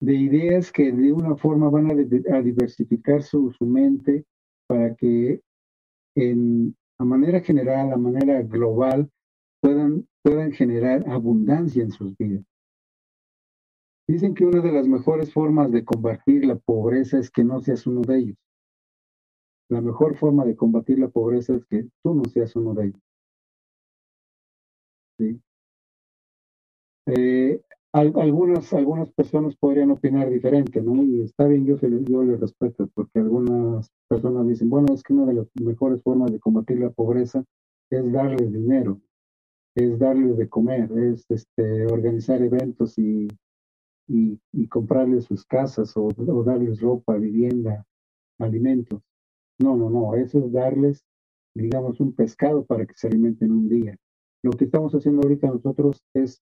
de 0.00 0.14
ideas 0.14 0.72
que 0.72 0.90
de 0.90 1.12
una 1.12 1.36
forma 1.36 1.68
van 1.68 1.90
a, 1.90 2.40
diversificar 2.42 3.22
su, 3.22 3.52
su, 3.52 3.66
mente 3.66 4.24
para 4.66 4.94
que 4.94 5.42
en, 6.16 6.74
a 6.98 7.04
manera 7.04 7.40
general, 7.40 7.92
a 7.92 7.96
manera 7.96 8.42
global, 8.42 9.10
puedan, 9.60 10.08
puedan 10.22 10.52
generar 10.52 11.08
abundancia 11.08 11.82
en 11.82 11.90
sus 11.90 12.16
vidas. 12.16 12.44
Dicen 14.08 14.34
que 14.34 14.44
una 14.44 14.60
de 14.60 14.72
las 14.72 14.88
mejores 14.88 15.32
formas 15.32 15.70
de 15.70 15.84
combatir 15.84 16.44
la 16.44 16.56
pobreza 16.56 17.18
es 17.18 17.30
que 17.30 17.44
no 17.44 17.60
seas 17.60 17.86
uno 17.86 18.00
de 18.00 18.18
ellos. 18.18 18.36
La 19.68 19.80
mejor 19.80 20.16
forma 20.16 20.44
de 20.44 20.56
combatir 20.56 20.98
la 20.98 21.08
pobreza 21.08 21.54
es 21.54 21.64
que 21.66 21.86
tú 22.02 22.14
no 22.14 22.24
seas 22.24 22.56
uno 22.56 22.74
de 22.74 22.86
ellos. 22.86 23.02
¿Sí? 25.18 25.40
Eh, 27.06 27.60
algunas, 27.92 28.72
algunas 28.72 29.10
personas 29.12 29.56
podrían 29.56 29.90
opinar 29.90 30.30
diferente, 30.30 30.80
¿no? 30.80 31.02
Y 31.02 31.22
está 31.22 31.46
bien, 31.46 31.66
yo, 31.66 31.76
yo 31.76 32.22
les 32.22 32.40
respeto, 32.40 32.88
porque 32.94 33.18
algunas 33.18 33.90
personas 34.08 34.46
dicen, 34.46 34.70
bueno, 34.70 34.94
es 34.94 35.02
que 35.02 35.12
una 35.12 35.26
de 35.26 35.34
las 35.34 35.48
mejores 35.60 36.02
formas 36.02 36.32
de 36.32 36.38
combatir 36.38 36.78
la 36.78 36.90
pobreza 36.90 37.44
es 37.90 38.12
darles 38.12 38.52
dinero, 38.52 39.00
es 39.74 39.98
darles 39.98 40.36
de 40.36 40.48
comer, 40.48 40.90
es 40.98 41.24
este, 41.28 41.86
organizar 41.86 42.40
eventos 42.42 42.96
y, 42.98 43.26
y, 44.08 44.38
y 44.52 44.68
comprarles 44.68 45.24
sus 45.24 45.44
casas 45.44 45.96
o, 45.96 46.08
o 46.16 46.44
darles 46.44 46.80
ropa, 46.80 47.16
vivienda, 47.16 47.84
alimentos. 48.38 49.00
No, 49.58 49.76
no, 49.76 49.90
no, 49.90 50.14
eso 50.14 50.38
es 50.38 50.52
darles, 50.52 51.04
digamos, 51.54 52.00
un 52.00 52.14
pescado 52.14 52.64
para 52.64 52.86
que 52.86 52.94
se 52.94 53.08
alimenten 53.08 53.50
un 53.50 53.68
día. 53.68 53.96
Lo 54.42 54.52
que 54.52 54.64
estamos 54.64 54.94
haciendo 54.94 55.22
ahorita 55.22 55.48
nosotros 55.48 56.02
es 56.14 56.40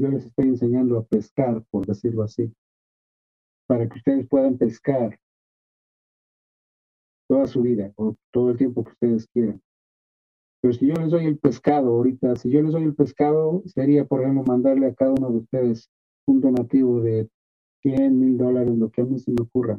yo 0.00 0.08
les 0.08 0.24
estoy 0.24 0.48
enseñando 0.48 0.98
a 0.98 1.04
pescar, 1.04 1.62
por 1.70 1.86
decirlo 1.86 2.22
así, 2.22 2.50
para 3.66 3.86
que 3.86 3.98
ustedes 3.98 4.26
puedan 4.28 4.56
pescar 4.56 5.18
toda 7.28 7.46
su 7.46 7.60
vida 7.60 7.92
o 7.96 8.16
todo 8.32 8.50
el 8.50 8.56
tiempo 8.56 8.82
que 8.82 8.92
ustedes 8.92 9.26
quieran. 9.28 9.60
Pero 10.62 10.74
si 10.74 10.86
yo 10.86 10.94
les 10.94 11.10
doy 11.10 11.26
el 11.26 11.38
pescado 11.38 11.88
ahorita, 11.88 12.36
si 12.36 12.50
yo 12.50 12.62
les 12.62 12.72
doy 12.72 12.84
el 12.84 12.94
pescado, 12.94 13.62
sería, 13.66 14.06
por 14.06 14.22
ejemplo, 14.22 14.42
mandarle 14.44 14.86
a 14.86 14.94
cada 14.94 15.12
uno 15.12 15.30
de 15.30 15.38
ustedes 15.38 15.90
un 16.26 16.40
donativo 16.40 17.00
de 17.00 17.28
100 17.82 18.18
mil 18.18 18.38
dólares, 18.38 18.76
lo 18.76 18.90
que 18.90 19.02
a 19.02 19.04
mí 19.04 19.18
se 19.18 19.30
me 19.30 19.42
ocurra. 19.42 19.78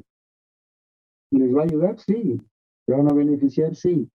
¿Les 1.31 1.53
va 1.53 1.61
a 1.61 1.65
ayudar? 1.65 1.99
Sí. 1.99 2.39
¿Se 2.85 2.93
van 2.93 3.09
a 3.09 3.13
beneficiar? 3.13 3.75
Sí. 3.75 4.09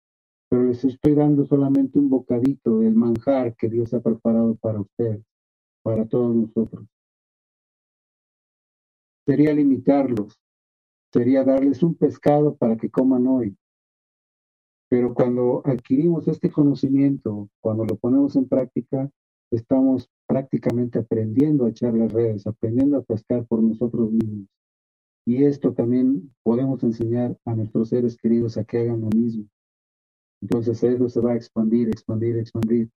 Pero 0.48 0.64
les 0.64 0.84
estoy 0.84 1.14
dando 1.14 1.44
solamente 1.44 1.98
un 1.98 2.08
bocadito 2.08 2.78
del 2.78 2.94
manjar 2.94 3.56
que 3.56 3.68
Dios 3.68 3.92
ha 3.94 4.00
preparado 4.00 4.54
para 4.56 4.80
ustedes 4.80 5.24
para 5.86 6.04
todos 6.04 6.34
nosotros. 6.34 6.84
Sería 9.24 9.54
limitarlos, 9.54 10.36
sería 11.12 11.44
darles 11.44 11.80
un 11.84 11.94
pescado 11.94 12.56
para 12.56 12.76
que 12.76 12.90
coman 12.90 13.24
hoy. 13.28 13.56
Pero 14.88 15.14
cuando 15.14 15.62
adquirimos 15.64 16.26
este 16.26 16.50
conocimiento, 16.50 17.48
cuando 17.60 17.84
lo 17.84 17.94
ponemos 17.98 18.34
en 18.34 18.48
práctica, 18.48 19.08
estamos 19.52 20.10
prácticamente 20.26 20.98
aprendiendo 20.98 21.66
a 21.66 21.70
echar 21.70 21.94
las 21.94 22.12
redes, 22.12 22.48
aprendiendo 22.48 22.96
a 22.96 23.02
pescar 23.02 23.46
por 23.46 23.62
nosotros 23.62 24.10
mismos. 24.10 24.48
Y 25.24 25.44
esto 25.44 25.72
también 25.72 26.34
podemos 26.42 26.82
enseñar 26.82 27.38
a 27.44 27.54
nuestros 27.54 27.90
seres 27.90 28.16
queridos 28.16 28.56
a 28.56 28.64
que 28.64 28.78
hagan 28.78 29.02
lo 29.02 29.10
mismo. 29.10 29.44
Entonces 30.42 30.82
eso 30.82 31.08
se 31.08 31.20
va 31.20 31.34
a 31.34 31.36
expandir, 31.36 31.88
expandir, 31.90 32.38
expandir. 32.38 32.90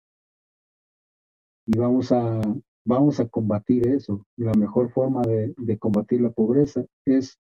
Y 1.67 1.77
vamos 1.77 2.13
a 2.13 2.41
vamos 2.87 3.21
a 3.21 3.29
combatir 3.29 3.87
eso. 3.89 4.25
La 4.37 4.55
mejor 4.55 4.91
forma 4.91 5.23
de, 5.23 5.79
combatir 5.79 6.23
la 6.23 6.31
pobreza 6.31 6.85
es 7.05 7.39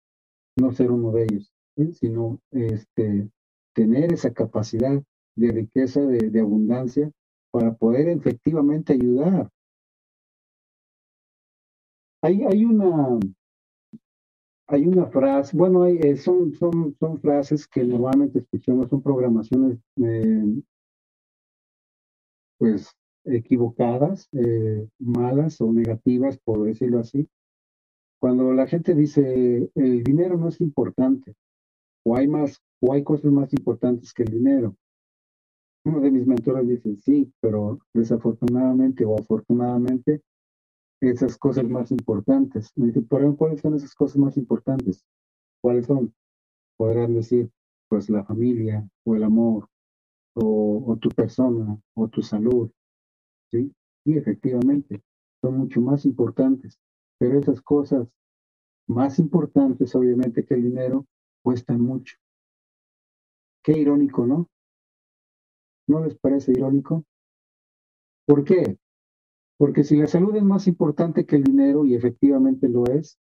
no 0.57 0.71
ser 0.73 0.93
uno 0.93 1.11
de 1.13 1.25
ellos, 1.25 1.53
sino 1.95 2.39
este, 2.53 3.29
tener 3.75 4.13
esa 4.13 4.33
capacidad 4.33 5.03
de 5.37 5.53
riqueza, 5.53 6.01
de, 6.03 6.41
abundancia, 6.41 7.11
para 7.51 7.75
poder 7.75 8.09
efectivamente 8.09 8.93
ayudar. 8.93 9.51
Hay, 12.23 12.45
hay 12.45 12.65
una 12.65 13.19
hay 14.69 14.87
una 14.87 15.07
frase, 15.07 15.57
bueno, 15.57 15.83
hay, 15.83 15.97
eh, 15.97 16.17
son, 16.17 16.55
son, 16.55 16.95
son 17.01 17.19
frases 17.21 17.67
que 17.67 17.83
normalmente 17.83 18.39
escuchamos, 18.39 18.89
son 18.89 19.03
programaciones 19.03 19.79
eh, 19.97 20.63
pues 22.57 22.95
equivocadas, 23.25 24.29
eh, 24.33 24.89
malas 24.99 25.61
o 25.61 25.73
negativas, 25.73 26.39
por 26.39 26.65
decirlo 26.65 27.01
así. 27.01 27.29
Cuando 28.21 28.53
la 28.53 28.67
gente 28.67 28.95
dice 28.95 29.71
el 29.75 30.05
dinero 30.05 30.37
no 30.37 30.49
es 30.49 30.61
importante, 30.61 31.35
o 32.05 32.17
hay 32.17 32.29
más, 32.29 32.61
o 32.81 32.93
hay 32.93 33.03
cosas 33.03 33.33
más 33.33 33.53
importantes 33.53 34.13
que 34.13 34.23
el 34.23 34.33
dinero. 34.33 34.77
Uno 35.85 36.01
de 36.01 36.11
mis 36.11 36.27
mentores 36.27 36.69
dice, 36.69 36.97
sí, 36.97 37.33
pero 37.41 37.79
desafortunadamente 37.95 39.05
o 39.05 39.19
afortunadamente, 39.19 40.23
esas 41.01 41.39
cosas 41.39 41.65
más 41.65 41.91
importantes. 41.91 42.71
Me 42.77 42.89
dice, 42.89 43.01
¿por 43.01 43.37
cuáles 43.37 43.63
son 43.63 43.75
esas 43.75 43.95
cosas 43.95 44.19
más 44.19 44.37
importantes? 44.37 45.05
¿Cuáles 45.63 45.87
son? 45.87 46.15
Podrán 46.77 47.15
decir, 47.15 47.51
pues 47.89 48.11
la 48.11 48.25
familia, 48.25 48.87
o 49.05 49.17
el 49.17 49.25
amor, 49.25 49.69
o, 50.35 50.85
o 50.87 50.97
tu 50.97 51.09
persona, 51.09 51.79
o 51.95 52.09
tu 52.09 52.23
salud, 52.23 52.71
¿sí? 53.51 53.73
Efectivamente, 54.05 55.03
son 55.41 55.59
mucho 55.59 55.81
más 55.81 56.05
importantes, 56.05 56.79
pero 57.19 57.39
esas 57.39 57.61
cosas 57.61 58.09
más 58.89 59.19
importantes, 59.19 59.95
obviamente, 59.95 60.45
que 60.45 60.55
el 60.55 60.63
dinero, 60.63 61.07
cuestan 61.43 61.81
mucho. 61.81 62.17
Qué 63.63 63.79
irónico, 63.79 64.27
¿no? 64.27 64.49
¿No 65.87 66.05
les 66.05 66.17
parece 66.19 66.53
irónico? 66.53 67.05
¿Por 68.27 68.45
qué? 68.45 68.79
Porque 69.59 69.85
si 69.85 69.97
la 69.97 70.07
salud 70.07 70.35
es 70.37 70.43
más 70.43 70.67
importante 70.67 71.27
que 71.27 71.37
el 71.37 71.45
dinero, 71.45 71.85
y 71.85 71.95
efectivamente 71.95 72.69
lo 72.69 72.87
es, 72.87 73.19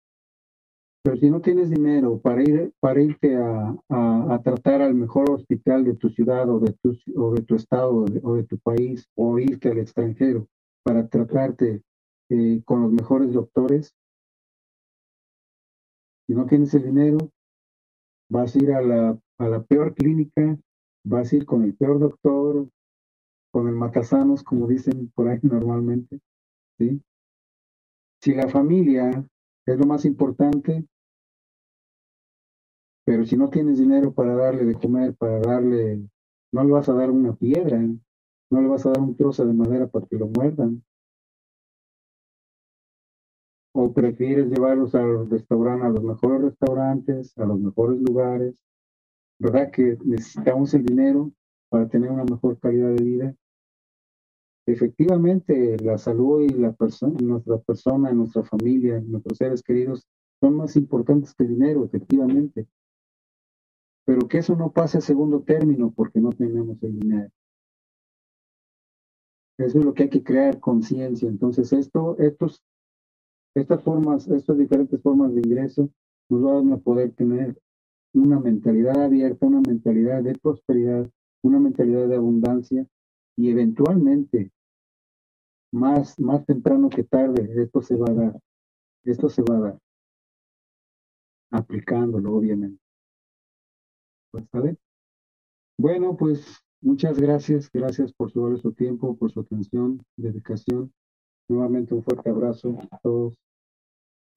pero 1.02 1.16
si 1.18 1.30
no 1.30 1.42
tienes 1.42 1.70
dinero 1.70 2.20
para 2.20 2.42
ir 2.42 2.74
para 2.80 3.02
irte 3.02 3.36
a, 3.38 3.76
a, 3.90 4.42
tratar 4.44 4.82
al 4.82 4.94
mejor 4.94 5.32
hospital 5.32 5.86
de 5.86 5.96
tu 5.96 6.10
ciudad 6.10 6.50
o 6.50 6.60
de 6.60 6.74
tu, 6.74 6.98
o 7.16 7.34
de 7.34 7.42
tu 7.44 7.56
estado 7.56 8.06
o 8.24 8.36
de, 8.36 8.44
tu 8.44 8.58
país 8.60 9.08
o 9.16 9.40
irte 9.40 9.70
al 9.70 9.80
extranjero 9.80 10.48
para 10.84 11.08
tratarte 11.08 11.82
eh, 12.30 12.62
con 12.66 12.84
los 12.84 12.92
mejores 12.92 13.34
doctores, 13.34 13.96
si 16.28 16.36
no 16.36 16.46
tienes 16.46 16.74
el 16.76 16.84
dinero, 16.84 17.18
vas 18.30 18.56
a 18.56 18.60
ir 18.60 18.72
a 18.72 18.82
la, 18.82 19.20
a 19.40 19.48
la 19.48 19.64
peor 19.64 19.96
clínica, 19.96 20.60
vas 21.04 21.32
a 21.32 21.36
ir 21.36 21.46
con 21.46 21.64
el 21.64 21.76
peor 21.76 22.00
doctor, 22.00 22.70
con 23.52 23.68
el 23.68 23.74
matasanos, 23.74 24.44
como 24.44 24.68
dicen 24.68 25.12
por 25.16 25.28
ahí 25.28 25.40
normalmente. 25.44 26.20
¿sí? 26.78 27.02
Si 28.22 28.36
la 28.36 28.48
familia 28.48 29.26
es 29.66 29.78
lo 29.78 29.86
más 29.86 30.06
importante, 30.06 30.86
Pero 33.10 33.26
si 33.26 33.36
no 33.36 33.50
tienes 33.50 33.80
dinero 33.80 34.14
para 34.14 34.36
darle 34.36 34.66
de 34.66 34.76
comer, 34.76 35.16
para 35.16 35.40
darle, 35.40 36.08
no 36.52 36.64
le 36.64 36.72
vas 36.72 36.90
a 36.90 36.94
dar 36.94 37.10
una 37.10 37.36
piedra, 37.36 37.80
no 37.80 38.62
le 38.62 38.68
vas 38.68 38.86
a 38.86 38.92
dar 38.92 39.00
un 39.00 39.16
trozo 39.18 39.48
de 39.48 39.52
madera 39.52 39.88
para 39.88 40.06
que 40.06 40.16
lo 40.16 40.28
muerdan. 40.28 40.84
O 43.74 43.92
prefieres 43.92 44.52
llevarlos 44.52 44.94
al 44.94 45.28
restaurante, 45.28 45.88
a 45.88 45.90
los 45.90 46.04
mejores 46.04 46.42
restaurantes, 46.44 47.36
a 47.40 47.46
los 47.46 47.60
mejores 47.60 48.00
lugares. 48.00 48.64
¿Verdad 49.40 49.72
que 49.72 49.98
necesitamos 50.06 50.72
el 50.76 50.86
dinero 50.86 51.32
para 51.70 51.90
tener 51.90 52.12
una 52.12 52.26
mejor 52.26 52.60
calidad 52.60 52.94
de 52.94 53.04
vida? 53.04 53.36
Efectivamente, 54.72 55.78
la 55.84 55.98
salud 55.98 56.44
y 56.44 56.50
la 56.50 56.72
persona, 56.74 57.18
nuestra 57.20 57.58
persona, 57.58 58.12
nuestra 58.12 58.44
familia, 58.44 59.02
nuestros 59.02 59.40
seres 59.40 59.64
queridos 59.64 60.08
son 60.40 60.58
más 60.58 60.76
importantes 60.76 61.34
que 61.34 61.44
el 61.44 61.50
dinero, 61.50 61.86
efectivamente. 61.86 62.68
Pero 64.06 64.28
que 64.28 64.38
eso 64.38 64.56
no 64.56 64.72
pase 64.72 65.00
a 65.00 65.02
segundo 65.02 65.42
término 65.42 65.92
porque 65.92 66.20
no 66.20 66.30
tenemos 66.30 66.82
el 66.84 67.00
dinero. 67.00 67.32
Eso 69.58 69.80
es 69.80 69.86
lo 69.86 69.94
que 69.96 70.04
hay 70.04 70.10
que 70.10 70.24
crear 70.24 70.60
conciencia. 70.60 71.28
Entonces, 71.28 71.74
esto, 71.74 72.16
estos, 72.20 72.64
estas 73.56 73.82
formas, 73.82 74.28
estas 74.28 74.56
diferentes 74.56 75.02
formas 75.02 75.34
de 75.34 75.42
ingreso 75.42 75.90
nos 76.30 76.44
van 76.44 76.74
a 76.74 76.78
poder 76.78 77.12
tener 77.14 77.60
una 78.14 78.40
mentalidad 78.40 79.02
abierta, 79.02 79.48
una 79.48 79.62
mentalidad 79.62 80.22
de 80.22 80.38
prosperidad, 80.38 81.10
una 81.42 81.60
mentalidad 81.60 82.08
de 82.08 82.16
abundancia 82.16 82.86
y 83.36 83.50
eventualmente, 83.50 84.52
más, 85.72 86.20
más 86.20 86.46
temprano 86.46 86.90
que 86.90 87.04
tarde, 87.04 87.50
esto 87.62 87.82
se 87.82 87.96
va 87.96 88.10
a 88.10 88.14
dar. 88.14 88.40
Esto 89.04 89.30
se 89.30 89.42
va 89.42 89.58
a 89.58 89.60
dar. 89.60 89.80
Aplicándolo, 91.52 92.36
obviamente. 92.36 92.82
Pues. 94.32 94.78
Bueno, 95.78 96.16
pues 96.16 96.62
Muchas 96.82 97.20
gracias, 97.20 97.70
gracias 97.74 98.14
por 98.14 98.32
su 98.32 98.58
su 98.58 98.72
tiempo, 98.72 99.18
por 99.18 99.34
su 99.34 99.42
atención, 99.42 100.02
dedicación. 100.16 100.94
Nuevamente 101.50 101.94
un 101.94 102.04
fuerte 102.04 102.30
abrazo 102.30 102.78
a 102.92 102.98
todos 103.00 103.34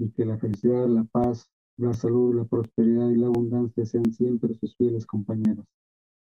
y 0.01 0.11
que 0.11 0.25
la 0.25 0.39
felicidad, 0.39 0.89
la 0.89 1.05
paz, 1.05 1.49
la 1.77 1.95
salud, 1.95 2.35
la 2.35 2.45
prosperidad 2.45 3.11
y 3.11 3.17
la 3.17 3.29
abundancia 3.29 3.87
sean 3.87 4.13
siempre 4.13 4.55
sus 4.55 4.75
fieles 4.77 5.07
compañeros. 5.07 5.65